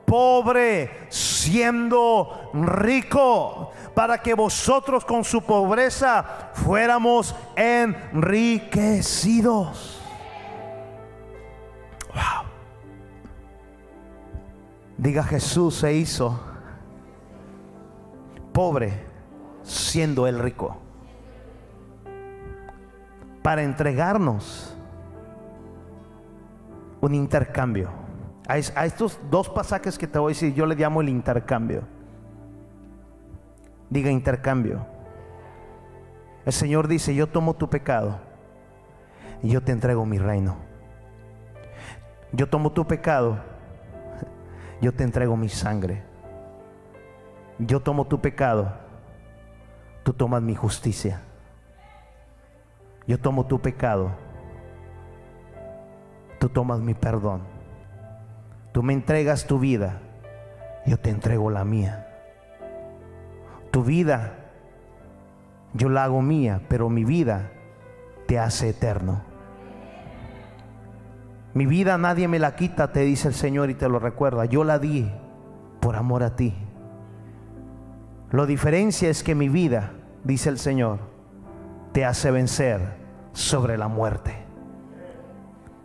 pobre 0.05 1.07
siendo 1.09 2.51
rico, 2.53 3.71
para 3.93 4.21
que 4.21 4.33
vosotros 4.33 5.03
con 5.03 5.21
su 5.23 5.41
pobreza 5.41 6.51
fuéramos 6.53 7.35
enriquecidos. 7.55 10.01
Wow. 12.13 12.45
Diga 14.97 15.23
Jesús 15.23 15.75
se 15.75 15.93
hizo 15.93 16.39
pobre 18.53 19.03
siendo 19.63 20.27
el 20.27 20.39
rico. 20.39 20.77
Para 23.43 23.63
entregarnos 23.63 24.73
un 27.01 27.13
intercambio. 27.13 28.04
A, 28.47 28.57
estos 28.57 29.19
dos 29.29 29.49
pasajes 29.49 29.97
que 29.97 30.07
te 30.07 30.19
voy 30.19 30.31
a 30.31 30.33
decir, 30.33 30.53
yo 30.53 30.65
le 30.65 30.75
llamo 30.75 31.01
el 31.01 31.09
intercambio. 31.09 31.83
Diga 33.89 34.11
intercambio. 34.11 34.85
El 36.45 36.53
Señor 36.53 36.87
dice, 36.87 37.15
yo 37.15 37.27
tomo 37.27 37.55
tu 37.55 37.69
pecado 37.69 38.19
y 39.41 39.49
yo 39.49 39.61
te 39.61 39.71
entrego 39.71 40.05
mi 40.05 40.19
reino. 40.19 40.57
Yo 42.31 42.47
tomo 42.47 42.71
tu 42.71 42.85
pecado, 42.85 43.39
yo 44.81 44.93
te 44.93 45.03
entrego 45.03 45.35
mi 45.35 45.49
sangre. 45.49 46.03
Yo 47.57 47.79
tomo 47.79 48.05
tu 48.05 48.19
pecado 48.19 48.85
tú 50.05 50.13
tomas 50.13 50.39
mi 50.39 50.53
justicia. 50.53 51.19
Yo 53.07 53.19
tomo 53.19 53.47
tu 53.47 53.59
pecado. 53.59 54.11
Tú 56.39 56.47
tomas 56.47 56.79
mi 56.79 56.93
perdón. 56.93 57.41
Tú 58.75 58.83
me 58.83 58.91
entregas 58.91 59.47
tu 59.47 59.57
vida. 59.57 60.01
Yo 60.85 60.99
te 60.99 61.09
entrego 61.09 61.49
la 61.49 61.63
mía. 61.63 62.09
Tu 63.71 63.85
vida, 63.85 64.33
yo 65.73 65.87
la 65.87 66.03
hago 66.03 66.21
mía, 66.21 66.59
pero 66.67 66.89
mi 66.89 67.05
vida 67.05 67.53
te 68.27 68.37
hace 68.37 68.67
eterno. 68.67 69.21
Mi 71.53 71.65
vida 71.65 71.97
nadie 71.97 72.27
me 72.27 72.37
la 72.37 72.57
quita, 72.57 72.91
te 72.91 72.99
dice 72.99 73.29
el 73.29 73.33
Señor 73.33 73.69
y 73.69 73.75
te 73.75 73.87
lo 73.87 73.97
recuerda. 73.97 74.43
Yo 74.43 74.65
la 74.65 74.77
di 74.77 75.09
por 75.79 75.95
amor 75.95 76.21
a 76.21 76.35
ti. 76.35 76.53
Lo 78.31 78.45
diferencia 78.45 79.07
es 79.09 79.23
que 79.23 79.35
mi 79.35 79.47
vida, 79.47 79.93
dice 80.25 80.49
el 80.49 80.57
Señor, 80.57 80.99
te 81.93 82.03
hace 82.03 82.29
vencer 82.29 82.81
sobre 83.31 83.77
la 83.77 83.87
muerte. 83.87 84.35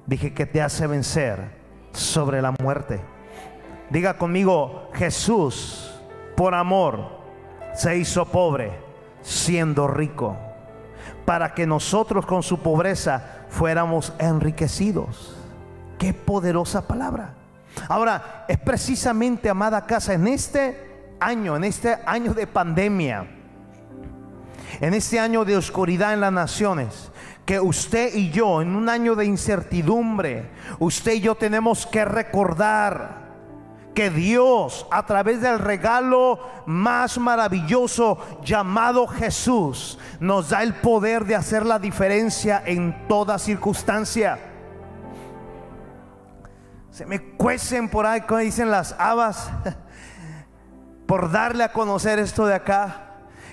Dije 0.07 0.34
que 0.34 0.45
te 0.45 0.61
hace 0.61 0.88
vencer 0.88 1.60
sobre 1.93 2.43
la 2.43 2.53
muerte. 2.53 3.01
Diga 3.91 4.16
conmigo, 4.16 4.91
Jesús, 4.95 5.91
por 6.36 6.55
amor, 6.55 7.20
se 7.74 7.97
hizo 7.97 8.24
pobre 8.26 8.72
siendo 9.22 9.88
rico, 9.88 10.36
para 11.24 11.55
que 11.55 11.66
nosotros 11.66 12.24
con 12.26 12.43
su 12.43 12.61
pobreza 12.61 13.45
fuéramos 13.49 14.12
enriquecidos. 14.18 15.36
Qué 15.99 16.14
poderosa 16.14 16.86
palabra. 16.86 17.34
Ahora, 17.88 18.45
es 18.49 18.59
precisamente, 18.59 19.51
amada 19.51 19.86
casa, 19.86 20.14
en 20.14 20.28
este 20.28 21.16
año, 21.20 21.57
en 21.57 21.64
este 21.64 21.99
año 22.07 22.32
de 22.32 22.47
pandemia, 22.47 23.26
en 24.80 24.95
este 24.95 25.18
año 25.18 25.45
de 25.45 25.57
oscuridad 25.57 26.14
en 26.14 26.20
las 26.20 26.32
naciones, 26.32 27.11
que 27.45 27.61
usted 27.61 28.14
y 28.14 28.30
yo, 28.30 28.62
en 28.62 28.76
un 28.76 28.88
año 28.88 29.14
de 29.14 29.24
incertidumbre, 29.24 30.51
usted 30.78 31.14
y 31.14 31.20
yo 31.20 31.34
tenemos 31.34 31.86
que 31.86 32.05
recordar 32.05 33.20
que 33.95 34.11
Dios, 34.11 34.86
a 34.91 35.05
través 35.05 35.41
del 35.41 35.59
regalo 35.59 36.38
más 36.66 37.18
maravilloso 37.18 38.18
llamado 38.45 39.07
Jesús, 39.07 39.99
nos 40.20 40.51
da 40.51 40.62
el 40.62 40.74
poder 40.74 41.24
de 41.24 41.34
hacer 41.34 41.66
la 41.66 41.78
diferencia 41.78 42.62
en 42.64 43.09
toda 43.09 43.38
circunstancia. 43.38 44.38
Se 46.91 47.05
me 47.07 47.20
cuecen 47.20 47.88
por 47.88 48.07
ahí, 48.07 48.20
como 48.22 48.41
dicen 48.41 48.70
las 48.70 48.95
habas. 48.99 49.51
por 51.11 51.32
darle 51.32 51.64
a 51.64 51.72
conocer 51.72 52.20
esto 52.20 52.47
de 52.47 52.55
acá, 52.55 53.10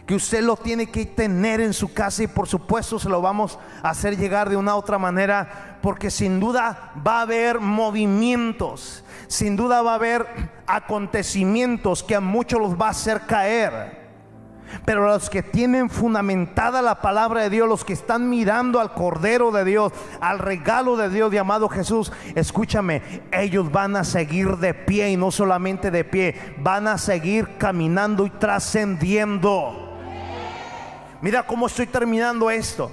que 0.08 0.16
usted 0.16 0.41
lo 0.41 0.55
tiene 0.55 0.89
que 0.89 1.05
tener 1.05 1.60
en 1.60 1.74
su 1.74 1.93
casa 1.93 2.24
y 2.24 2.28
por 2.28 2.47
supuesto 2.47 2.97
se 2.97 3.10
lo 3.10 3.22
vamos 3.22 3.60
a 3.84 3.89
hacer 3.89 4.18
llegar 4.18 4.49
de 4.49 4.55
una 4.55 4.74
u 4.74 4.78
otra 4.78 4.97
manera, 4.97 5.78
porque 5.82 6.10
sin 6.10 6.39
duda 6.39 6.93
va 7.05 7.20
a 7.20 7.22
haber 7.24 7.60
movimientos, 7.60 9.03
sin 9.28 9.58
duda 9.58 9.82
va 9.82 9.91
a 9.91 9.95
haber 9.95 10.26
acontecimientos 10.66 12.03
que 12.03 12.16
a 12.16 12.22
muchos 12.22 12.60
los 12.62 12.80
va 12.80 12.88
a 12.88 12.91
hacer 12.91 13.22
caer. 13.28 14.08
Pero 14.86 15.08
los 15.08 15.30
que 15.30 15.43
tienen 15.43 15.89
fundamentada 15.89 16.82
la 16.82 17.01
palabra 17.01 17.41
de 17.41 17.49
Dios, 17.49 17.68
los 17.68 17.84
que 17.84 17.93
están 17.93 18.30
mirando 18.30 18.80
al 18.80 18.93
Cordero 18.93 19.51
de 19.51 19.66
Dios, 19.66 19.91
al 20.22 20.39
regalo 20.39 20.95
de 20.95 21.10
Dios 21.10 21.34
llamado 21.34 21.68
Jesús, 21.68 22.14
escúchame, 22.36 23.01
ellos 23.34 23.72
van 23.72 23.97
a 23.97 24.05
seguir 24.05 24.58
de 24.58 24.74
pie 24.74 25.10
y 25.10 25.18
no 25.18 25.32
solamente 25.32 25.91
de 25.91 26.03
pie, 26.05 26.55
van 26.60 26.88
a 26.88 26.97
seguir 26.97 27.58
caminando 27.58 28.26
y 28.26 28.30
trascendiendo. 28.30 29.86
Mira 31.22 31.45
cómo 31.45 31.68
estoy 31.68 31.88
terminando 31.88 32.49
esto. 32.49 32.91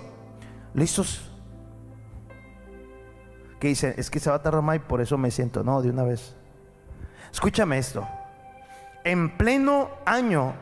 ¿Listos? 0.73 1.31
¿Qué 3.59 3.69
dice? 3.69 3.95
Es 3.97 4.11
que 4.11 4.21
se 4.21 4.31
va 4.31 4.37
a 4.37 4.43
tardar 4.43 4.63
más 4.63 4.77
y 4.77 4.81
por 4.81 5.01
eso 5.01 5.17
me 5.19 5.31
siento. 5.31 5.63
No, 5.63 5.83
de 5.83 5.91
una 5.91 6.03
vez. 6.03 6.35
Escúchame 7.33 7.79
esto. 7.79 8.07
En 9.05 9.37
pleno 9.37 9.91
año 10.07 10.55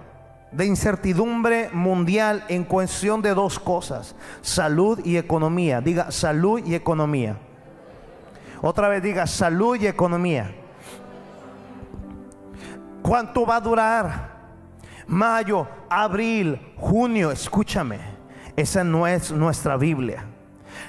de 0.50 0.66
incertidumbre 0.66 1.70
mundial 1.72 2.44
en 2.48 2.64
cuestión 2.64 3.22
de 3.22 3.34
dos 3.34 3.58
cosas, 3.58 4.14
salud 4.40 5.00
y 5.04 5.16
economía. 5.16 5.80
Diga 5.80 6.10
salud 6.10 6.60
y 6.64 6.74
economía. 6.74 7.38
Otra 8.60 8.88
vez 8.88 9.02
diga 9.02 9.26
salud 9.26 9.76
y 9.80 9.86
economía. 9.86 10.54
¿Cuánto 13.02 13.44
va 13.44 13.56
a 13.56 13.60
durar? 13.60 14.31
Mayo, 15.12 15.68
abril, 15.90 16.58
junio, 16.78 17.32
escúchame. 17.32 17.98
Esa 18.56 18.82
no 18.82 19.06
es 19.06 19.30
nuestra 19.30 19.76
Biblia. 19.76 20.24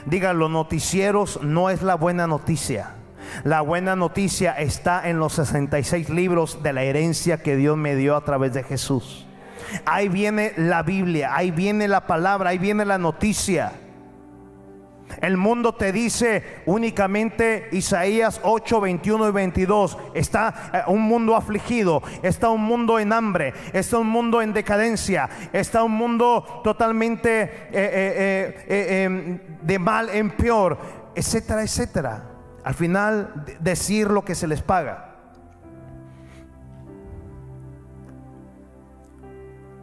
Diga, 0.05 0.31
los 0.31 0.49
noticieros 0.49 1.41
no 1.41 1.69
es 1.69 1.81
la 1.81 1.95
buena 1.95 2.25
noticia. 2.25 2.91
La 3.43 3.59
buena 3.59 3.97
noticia 3.97 4.53
está 4.53 5.09
en 5.09 5.19
los 5.19 5.33
66 5.33 6.09
libros 6.09 6.63
de 6.63 6.71
la 6.71 6.83
herencia 6.83 7.43
que 7.43 7.57
Dios 7.57 7.75
me 7.75 7.97
dio 7.97 8.15
a 8.15 8.23
través 8.23 8.53
de 8.53 8.63
Jesús. 8.63 9.27
Ahí 9.85 10.07
viene 10.07 10.53
la 10.55 10.83
Biblia, 10.83 11.35
ahí 11.35 11.51
viene 11.51 11.89
la 11.89 12.07
palabra, 12.07 12.51
ahí 12.51 12.59
viene 12.59 12.85
la 12.85 12.97
noticia. 12.97 13.73
El 15.21 15.37
mundo 15.37 15.75
te 15.75 15.91
dice 15.91 16.61
únicamente 16.65 17.69
Isaías 17.71 18.39
8, 18.43 18.81
21 18.81 19.29
y 19.29 19.31
22. 19.31 19.97
Está 20.13 20.71
eh, 20.73 20.81
un 20.87 21.01
mundo 21.01 21.35
afligido, 21.35 22.01
está 22.21 22.49
un 22.49 22.61
mundo 22.61 22.99
en 22.99 23.13
hambre, 23.13 23.53
está 23.73 23.97
un 23.97 24.07
mundo 24.07 24.41
en 24.41 24.53
decadencia, 24.53 25.29
está 25.51 25.83
un 25.83 25.93
mundo 25.93 26.61
totalmente 26.63 27.43
eh, 27.43 28.65
eh, 28.67 29.03
em, 29.03 29.39
de 29.61 29.79
mal 29.79 30.09
en 30.09 30.31
peor, 30.31 30.77
etcétera, 31.15 31.63
etcétera. 31.63 32.23
Al 32.63 32.73
final 32.73 33.45
decir 33.59 34.09
lo 34.09 34.23
que 34.23 34.35
se 34.35 34.47
les 34.47 34.61
paga. 34.61 35.09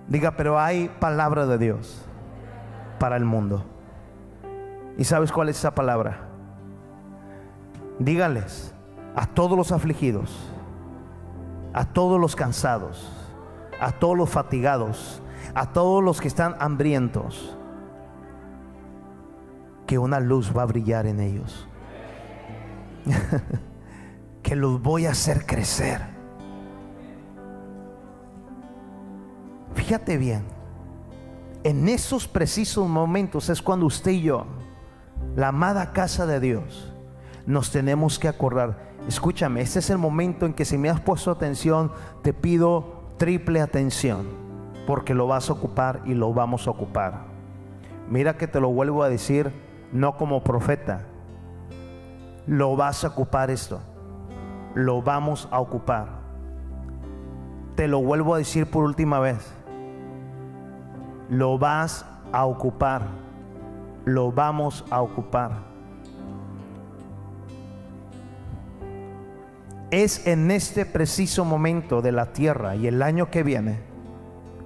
Diga, 0.08 0.32
pero 0.32 0.58
hay 0.58 0.90
palabra 0.98 1.46
de 1.46 1.56
Dios 1.56 2.04
para 2.98 3.16
el 3.16 3.24
mundo. 3.24 3.64
¿Y 4.98 5.04
sabes 5.04 5.32
cuál 5.32 5.48
es 5.48 5.58
esa 5.58 5.74
palabra? 5.74 6.28
Díganles 7.98 8.74
a 9.14 9.26
todos 9.26 9.56
los 9.56 9.72
afligidos, 9.72 10.36
a 11.72 11.84
todos 11.84 12.20
los 12.20 12.36
cansados, 12.36 13.10
a 13.80 13.92
todos 13.92 14.16
los 14.16 14.30
fatigados, 14.30 15.22
a 15.54 15.72
todos 15.72 16.02
los 16.02 16.20
que 16.20 16.28
están 16.28 16.56
hambrientos, 16.60 17.56
que 19.86 19.98
una 19.98 20.20
luz 20.20 20.56
va 20.56 20.62
a 20.62 20.66
brillar 20.66 21.06
en 21.06 21.20
ellos. 21.20 21.66
que 24.42 24.56
los 24.56 24.80
voy 24.82 25.06
a 25.06 25.10
hacer 25.10 25.46
crecer. 25.46 26.00
Fíjate 29.74 30.16
bien, 30.16 30.44
en 31.62 31.88
esos 31.88 32.26
precisos 32.26 32.88
momentos 32.88 33.48
es 33.48 33.62
cuando 33.62 33.86
usted 33.86 34.12
y 34.12 34.22
yo, 34.22 34.46
la 35.36 35.48
amada 35.48 35.92
casa 35.92 36.26
de 36.26 36.40
Dios, 36.40 36.92
nos 37.46 37.70
tenemos 37.70 38.18
que 38.18 38.28
acordar. 38.28 38.90
Escúchame, 39.08 39.60
este 39.60 39.78
es 39.78 39.90
el 39.90 39.98
momento 39.98 40.46
en 40.46 40.54
que 40.54 40.64
si 40.64 40.76
me 40.76 40.90
has 40.90 41.00
puesto 41.00 41.30
atención, 41.30 41.92
te 42.22 42.32
pido 42.32 43.00
triple 43.16 43.60
atención, 43.60 44.26
porque 44.86 45.14
lo 45.14 45.26
vas 45.26 45.50
a 45.50 45.54
ocupar 45.54 46.02
y 46.04 46.14
lo 46.14 46.32
vamos 46.32 46.66
a 46.66 46.70
ocupar. 46.70 47.24
Mira 48.08 48.36
que 48.36 48.46
te 48.48 48.60
lo 48.60 48.70
vuelvo 48.70 49.02
a 49.02 49.08
decir, 49.08 49.52
no 49.92 50.16
como 50.16 50.42
profeta, 50.42 51.06
lo 52.46 52.76
vas 52.76 53.04
a 53.04 53.08
ocupar 53.08 53.50
esto, 53.50 53.80
lo 54.74 55.02
vamos 55.02 55.48
a 55.50 55.60
ocupar. 55.60 56.20
Te 57.76 57.88
lo 57.88 58.02
vuelvo 58.02 58.34
a 58.34 58.38
decir 58.38 58.70
por 58.70 58.84
última 58.84 59.20
vez, 59.20 59.54
lo 61.28 61.58
vas 61.58 62.04
a 62.32 62.44
ocupar, 62.44 63.02
lo 64.14 64.32
vamos 64.32 64.84
a 64.90 65.00
ocupar. 65.02 65.70
es 69.90 70.26
en 70.26 70.50
este 70.50 70.86
preciso 70.86 71.44
momento 71.44 72.00
de 72.00 72.12
la 72.12 72.32
tierra 72.32 72.76
y 72.76 72.86
el 72.86 73.02
año 73.02 73.30
que 73.30 73.42
viene, 73.42 73.80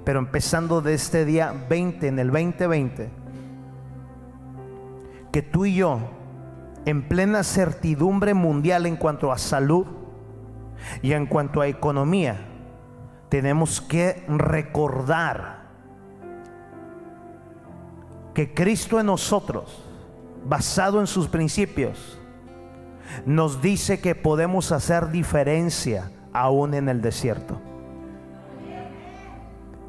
pero 0.05 0.19
empezando 0.19 0.83
de 0.83 0.95
este 0.95 1.25
día 1.25 1.55
20 1.69 2.09
en 2.09 2.19
el 2.19 2.31
2020, 2.31 3.11
que 5.33 5.43
tú 5.43 5.65
y 5.65 5.77
yo, 5.77 5.99
en 6.85 7.09
plena 7.09 7.43
certidumbre 7.43 8.35
mundial 8.35 8.85
en 8.87 8.97
cuanto 8.97 9.33
a 9.33 9.39
salud 9.39 9.87
y 11.01 11.13
en 11.13 11.27
cuanto 11.27 11.63
a 11.63 11.69
economía, 11.69 12.37
tenemos 13.31 13.81
que 13.81 14.25
recordar 14.29 15.64
que 18.35 18.53
Cristo 18.53 18.99
en 19.01 19.07
nosotros, 19.07 19.83
basado 20.45 21.01
en 21.01 21.07
sus 21.07 21.29
principios, 21.29 22.19
nos 23.25 23.63
dice 23.63 24.01
que 24.01 24.15
podemos 24.15 24.73
hacer 24.73 25.11
diferencia 25.11 26.11
aún 26.33 26.75
en 26.75 26.89
el 26.89 27.01
desierto. 27.01 27.61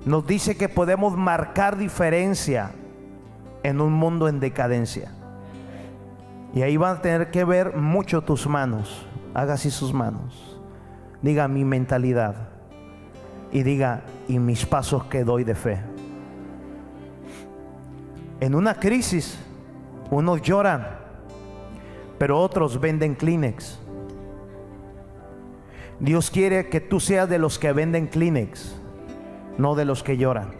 Nos 0.06 0.28
dice 0.28 0.56
que 0.56 0.70
podemos 0.70 1.18
marcar 1.18 1.78
diferencia 1.78 2.72
en 3.64 3.82
un 3.82 3.92
mundo 3.92 4.28
en 4.28 4.40
decadencia. 4.40 5.12
Y 6.54 6.62
ahí 6.62 6.78
van 6.78 6.98
a 6.98 7.02
tener 7.02 7.32
que 7.32 7.44
ver 7.44 7.76
mucho 7.76 8.22
tus 8.22 8.48
manos. 8.48 9.08
Haga 9.34 9.56
así 9.56 9.72
sus 9.72 9.92
manos. 9.92 10.60
Diga 11.24 11.48
mi 11.48 11.66
mentalidad. 11.66 12.36
Y 13.52 13.64
diga, 13.64 14.04
y 14.28 14.38
mis 14.38 14.66
pasos 14.66 15.06
que 15.06 15.24
doy 15.24 15.44
de 15.44 15.56
fe. 15.56 15.95
En 18.40 18.56
una 18.56 18.76
crisis, 18.76 19.38
unos 20.12 20.42
lloran 20.42 21.06
pero 22.18 22.40
otros 22.40 22.80
venden 22.80 23.16
Kleenex. 23.16 23.80
Dios 26.00 26.30
quiere 26.30 26.70
que 26.70 26.82
tú 26.82 27.00
seas 27.00 27.30
de 27.30 27.40
los 27.40 27.58
que 27.60 27.72
venden 27.72 28.08
Kleenex, 28.08 28.76
no 29.58 29.76
de 29.76 29.86
los 29.86 30.04
que 30.04 30.18
lloran. 30.18 30.54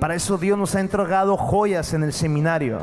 Para 0.00 0.14
eso 0.14 0.36
Dios 0.36 0.58
nos 0.58 0.74
ha 0.74 0.80
entregado 0.80 1.36
joyas 1.36 1.94
en 1.94 2.02
el 2.02 2.12
seminario. 2.12 2.80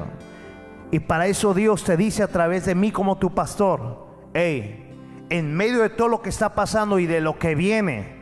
Y 0.90 1.00
para 1.00 1.28
eso 1.28 1.54
Dios 1.54 1.84
te 1.84 1.96
dice 1.96 2.24
a 2.24 2.28
través 2.28 2.66
de 2.66 2.76
mí 2.76 2.92
como 2.92 3.18
tu 3.18 3.34
pastor, 3.34 4.08
hey, 4.34 4.90
en 5.30 5.56
medio 5.56 5.82
de 5.82 5.90
todo 5.90 6.10
lo 6.10 6.22
que 6.22 6.30
está 6.30 6.54
pasando 6.54 7.00
y 7.00 7.06
de 7.06 7.22
lo 7.22 7.38
que 7.38 7.56
viene, 7.56 8.21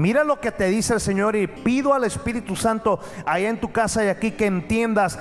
mira 0.00 0.24
lo 0.24 0.40
que 0.40 0.50
te 0.50 0.66
dice 0.68 0.94
el 0.94 1.00
Señor 1.00 1.36
y 1.36 1.46
pido 1.46 1.92
al 1.92 2.04
Espíritu 2.04 2.56
Santo 2.56 3.00
allá 3.26 3.50
en 3.50 3.60
tu 3.60 3.70
casa 3.70 4.02
y 4.02 4.08
aquí 4.08 4.30
que 4.30 4.46
entiendas 4.46 5.18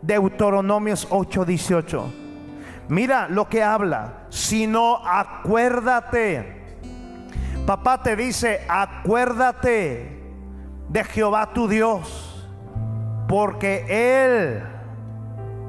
Deuteronomios 0.00 1.08
8:18. 1.10 2.04
Mira 2.88 3.28
lo 3.28 3.48
que 3.48 3.64
habla, 3.64 4.26
sino 4.28 5.04
acuérdate. 5.04 6.62
Papá 7.66 8.02
te 8.02 8.14
dice, 8.16 8.60
acuérdate 8.68 10.20
de 10.88 11.04
Jehová 11.04 11.52
tu 11.52 11.68
Dios, 11.68 12.48
porque 13.28 13.84
Él, 13.88 14.62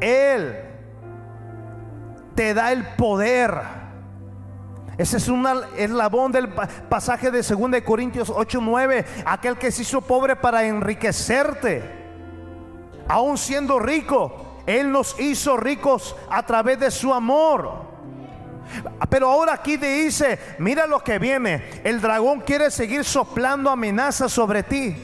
Él 0.02 0.56
te 2.36 2.54
da 2.54 2.72
el 2.72 2.86
poder. 2.96 3.83
Ese 4.98 5.18
es 5.18 5.28
un 5.28 5.48
eslabón 5.76 6.32
del 6.32 6.50
pasaje 6.50 7.32
de 7.32 7.42
2 7.42 7.82
Corintios 7.84 8.32
8, 8.34 8.60
9. 8.62 9.06
Aquel 9.26 9.58
que 9.58 9.72
se 9.72 9.82
hizo 9.82 10.02
pobre 10.02 10.36
para 10.36 10.66
enriquecerte, 10.66 11.84
aún 13.08 13.38
siendo 13.38 13.80
rico, 13.80 14.62
él 14.68 14.92
nos 14.92 15.20
hizo 15.20 15.58
ricos 15.58 16.16
a 16.30 16.46
través 16.46 16.80
de 16.80 16.92
su 16.92 17.14
amor. 17.14 17.94
Pero 19.10 19.30
ahora 19.30 19.54
aquí 19.54 19.78
te 19.78 19.92
dice, 20.04 20.40
mira 20.60 20.86
lo 20.86 21.04
que 21.04 21.20
viene. 21.20 21.82
El 21.84 22.00
dragón 22.00 22.42
quiere 22.42 22.72
seguir 22.72 23.04
soplando 23.04 23.70
amenazas 23.70 24.32
sobre 24.32 24.64
ti. 24.64 24.96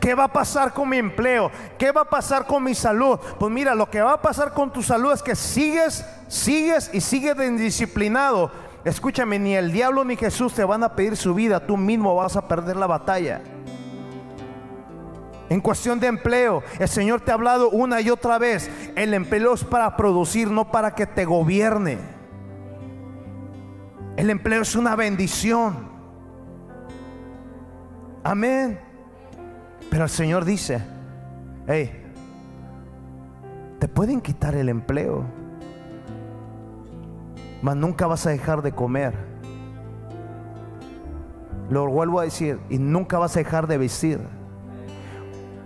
¿Qué 0.00 0.14
va 0.14 0.24
a 0.24 0.32
pasar 0.32 0.72
con 0.72 0.88
mi 0.88 0.96
empleo? 0.96 1.50
¿Qué 1.78 1.92
va 1.92 2.00
a 2.00 2.10
pasar 2.10 2.46
con 2.46 2.64
mi 2.64 2.74
salud? 2.74 3.18
Pues 3.38 3.52
mira, 3.52 3.74
lo 3.74 3.88
que 3.88 4.00
va 4.00 4.14
a 4.14 4.22
pasar 4.22 4.52
con 4.52 4.72
tu 4.72 4.82
salud 4.82 5.12
es 5.12 5.22
que 5.22 5.36
sigues, 5.36 6.04
sigues 6.26 6.90
y 6.92 7.00
sigues 7.00 7.36
indisciplinado. 7.36 8.50
Escúchame, 8.88 9.38
ni 9.38 9.54
el 9.54 9.70
diablo 9.70 10.02
ni 10.02 10.16
Jesús 10.16 10.54
te 10.54 10.64
van 10.64 10.82
a 10.82 10.96
pedir 10.96 11.14
su 11.14 11.34
vida, 11.34 11.66
tú 11.66 11.76
mismo 11.76 12.14
vas 12.14 12.36
a 12.36 12.48
perder 12.48 12.76
la 12.76 12.86
batalla. 12.86 13.42
En 15.50 15.60
cuestión 15.60 16.00
de 16.00 16.06
empleo, 16.06 16.62
el 16.78 16.88
Señor 16.88 17.20
te 17.20 17.30
ha 17.30 17.34
hablado 17.34 17.68
una 17.68 18.00
y 18.00 18.08
otra 18.08 18.38
vez. 18.38 18.70
El 18.96 19.12
empleo 19.12 19.52
es 19.52 19.64
para 19.64 19.94
producir, 19.94 20.50
no 20.50 20.70
para 20.70 20.94
que 20.94 21.06
te 21.06 21.26
gobierne. 21.26 21.98
El 24.16 24.30
empleo 24.30 24.62
es 24.62 24.74
una 24.74 24.96
bendición. 24.96 25.88
Amén. 28.24 28.80
Pero 29.90 30.04
el 30.04 30.10
Señor 30.10 30.46
dice, 30.46 30.82
hey, 31.66 32.06
te 33.78 33.86
pueden 33.86 34.22
quitar 34.22 34.54
el 34.54 34.70
empleo, 34.70 35.24
mas 37.62 37.76
nunca 37.76 38.06
vas 38.06 38.26
a 38.26 38.30
dejar 38.30 38.62
de 38.62 38.72
comer. 38.72 39.14
Lo 41.70 41.86
vuelvo 41.86 42.20
a 42.20 42.24
decir, 42.24 42.58
y 42.70 42.78
nunca 42.78 43.18
vas 43.18 43.36
a 43.36 43.40
dejar 43.40 43.66
de 43.66 43.78
vestir. 43.78 44.20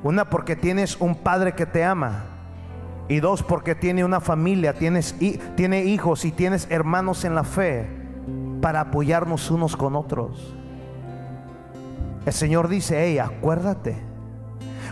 Una 0.02 0.28
porque 0.28 0.56
tienes 0.56 1.00
un 1.00 1.14
padre 1.14 1.54
que 1.54 1.66
te 1.66 1.84
ama. 1.84 2.24
Y 3.08 3.20
dos 3.20 3.42
porque 3.42 3.74
tiene 3.74 4.04
una 4.04 4.20
familia, 4.20 4.74
tienes, 4.74 5.14
tiene 5.54 5.84
hijos 5.84 6.24
y 6.24 6.32
tienes 6.32 6.66
hermanos 6.70 7.24
en 7.24 7.34
la 7.34 7.44
fe 7.44 7.88
para 8.60 8.80
apoyarnos 8.80 9.50
unos 9.50 9.76
con 9.76 9.96
otros. 9.96 10.54
El 12.24 12.32
Señor 12.32 12.68
dice, 12.68 13.04
hey, 13.04 13.18
acuérdate. 13.18 13.96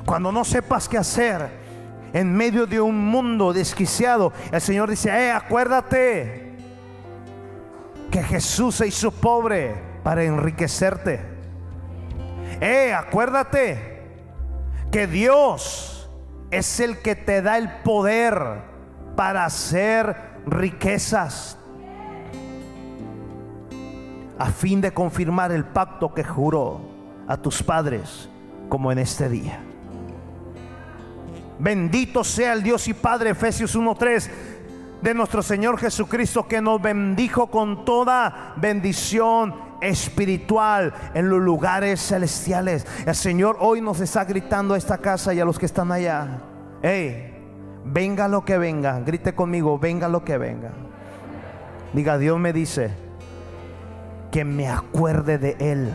Cuando 0.04 0.32
no 0.32 0.44
sepas 0.44 0.88
qué 0.88 0.98
hacer 0.98 1.48
en 2.12 2.34
medio 2.34 2.66
de 2.66 2.80
un 2.80 3.10
mundo 3.10 3.52
desquiciado, 3.52 4.32
el 4.52 4.60
Señor 4.60 4.90
dice, 4.90 5.10
hey, 5.12 5.30
acuérdate 5.30 6.49
que 8.10 8.22
Jesús 8.22 8.76
se 8.76 8.88
hizo 8.88 9.10
pobre 9.10 9.74
para 10.02 10.24
enriquecerte. 10.24 11.20
Hey, 12.60 12.90
acuérdate 12.90 14.02
que 14.90 15.06
Dios 15.06 16.10
es 16.50 16.80
el 16.80 16.98
que 16.98 17.14
te 17.14 17.42
da 17.42 17.58
el 17.58 17.70
poder 17.82 18.62
para 19.16 19.44
hacer 19.44 20.16
riquezas 20.46 21.56
a 24.38 24.46
fin 24.46 24.80
de 24.80 24.92
confirmar 24.92 25.52
el 25.52 25.64
pacto 25.64 26.12
que 26.14 26.24
juró 26.24 26.80
a 27.28 27.36
tus 27.36 27.62
padres 27.62 28.28
como 28.68 28.90
en 28.90 28.98
este 28.98 29.28
día. 29.28 29.60
Bendito 31.58 32.24
sea 32.24 32.54
el 32.54 32.62
Dios 32.62 32.88
y 32.88 32.94
Padre, 32.94 33.30
Efesios 33.30 33.76
1.3, 33.76 34.30
de 35.02 35.14
nuestro 35.14 35.42
Señor 35.42 35.78
Jesucristo, 35.78 36.46
que 36.46 36.60
nos 36.60 36.80
bendijo 36.80 37.48
con 37.48 37.84
toda 37.84 38.54
bendición 38.56 39.54
espiritual 39.80 40.92
en 41.14 41.28
los 41.28 41.40
lugares 41.40 42.00
celestiales. 42.00 42.86
El 43.06 43.14
Señor 43.14 43.56
hoy 43.60 43.80
nos 43.80 44.00
está 44.00 44.24
gritando 44.24 44.74
a 44.74 44.78
esta 44.78 44.98
casa 44.98 45.32
y 45.32 45.40
a 45.40 45.44
los 45.44 45.58
que 45.58 45.66
están 45.66 45.90
allá. 45.90 46.42
Hey, 46.82 47.34
venga 47.84 48.28
lo 48.28 48.44
que 48.44 48.58
venga. 48.58 49.00
Grite 49.00 49.34
conmigo, 49.34 49.78
venga 49.78 50.08
lo 50.08 50.24
que 50.24 50.38
venga. 50.38 50.70
Diga, 51.92 52.18
Dios 52.18 52.38
me 52.38 52.52
dice 52.52 52.90
que 54.30 54.44
me 54.44 54.68
acuerde 54.68 55.38
de 55.38 55.56
Él. 55.58 55.92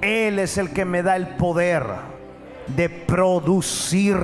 Él 0.00 0.38
es 0.38 0.58
el 0.58 0.70
que 0.70 0.84
me 0.84 1.02
da 1.02 1.16
el 1.16 1.36
poder 1.36 1.84
de 2.76 2.88
producir. 2.88 4.18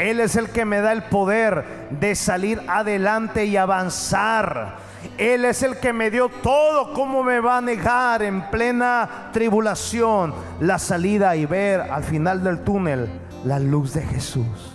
Él 0.00 0.18
es 0.18 0.34
el 0.34 0.48
que 0.48 0.64
me 0.64 0.80
da 0.80 0.92
el 0.92 1.02
poder 1.02 1.88
de 1.90 2.14
salir 2.14 2.62
adelante 2.66 3.44
y 3.44 3.58
avanzar. 3.58 4.78
Él 5.18 5.44
es 5.44 5.62
el 5.62 5.76
que 5.76 5.92
me 5.92 6.10
dio 6.10 6.30
todo. 6.42 6.94
¿Cómo 6.94 7.22
me 7.22 7.38
va 7.38 7.58
a 7.58 7.60
negar 7.60 8.22
en 8.22 8.50
plena 8.50 9.28
tribulación 9.30 10.34
la 10.60 10.78
salida 10.78 11.36
y 11.36 11.44
ver 11.44 11.82
al 11.82 12.02
final 12.02 12.42
del 12.42 12.64
túnel 12.64 13.10
la 13.44 13.58
luz 13.58 13.92
de 13.92 14.00
Jesús? 14.00 14.69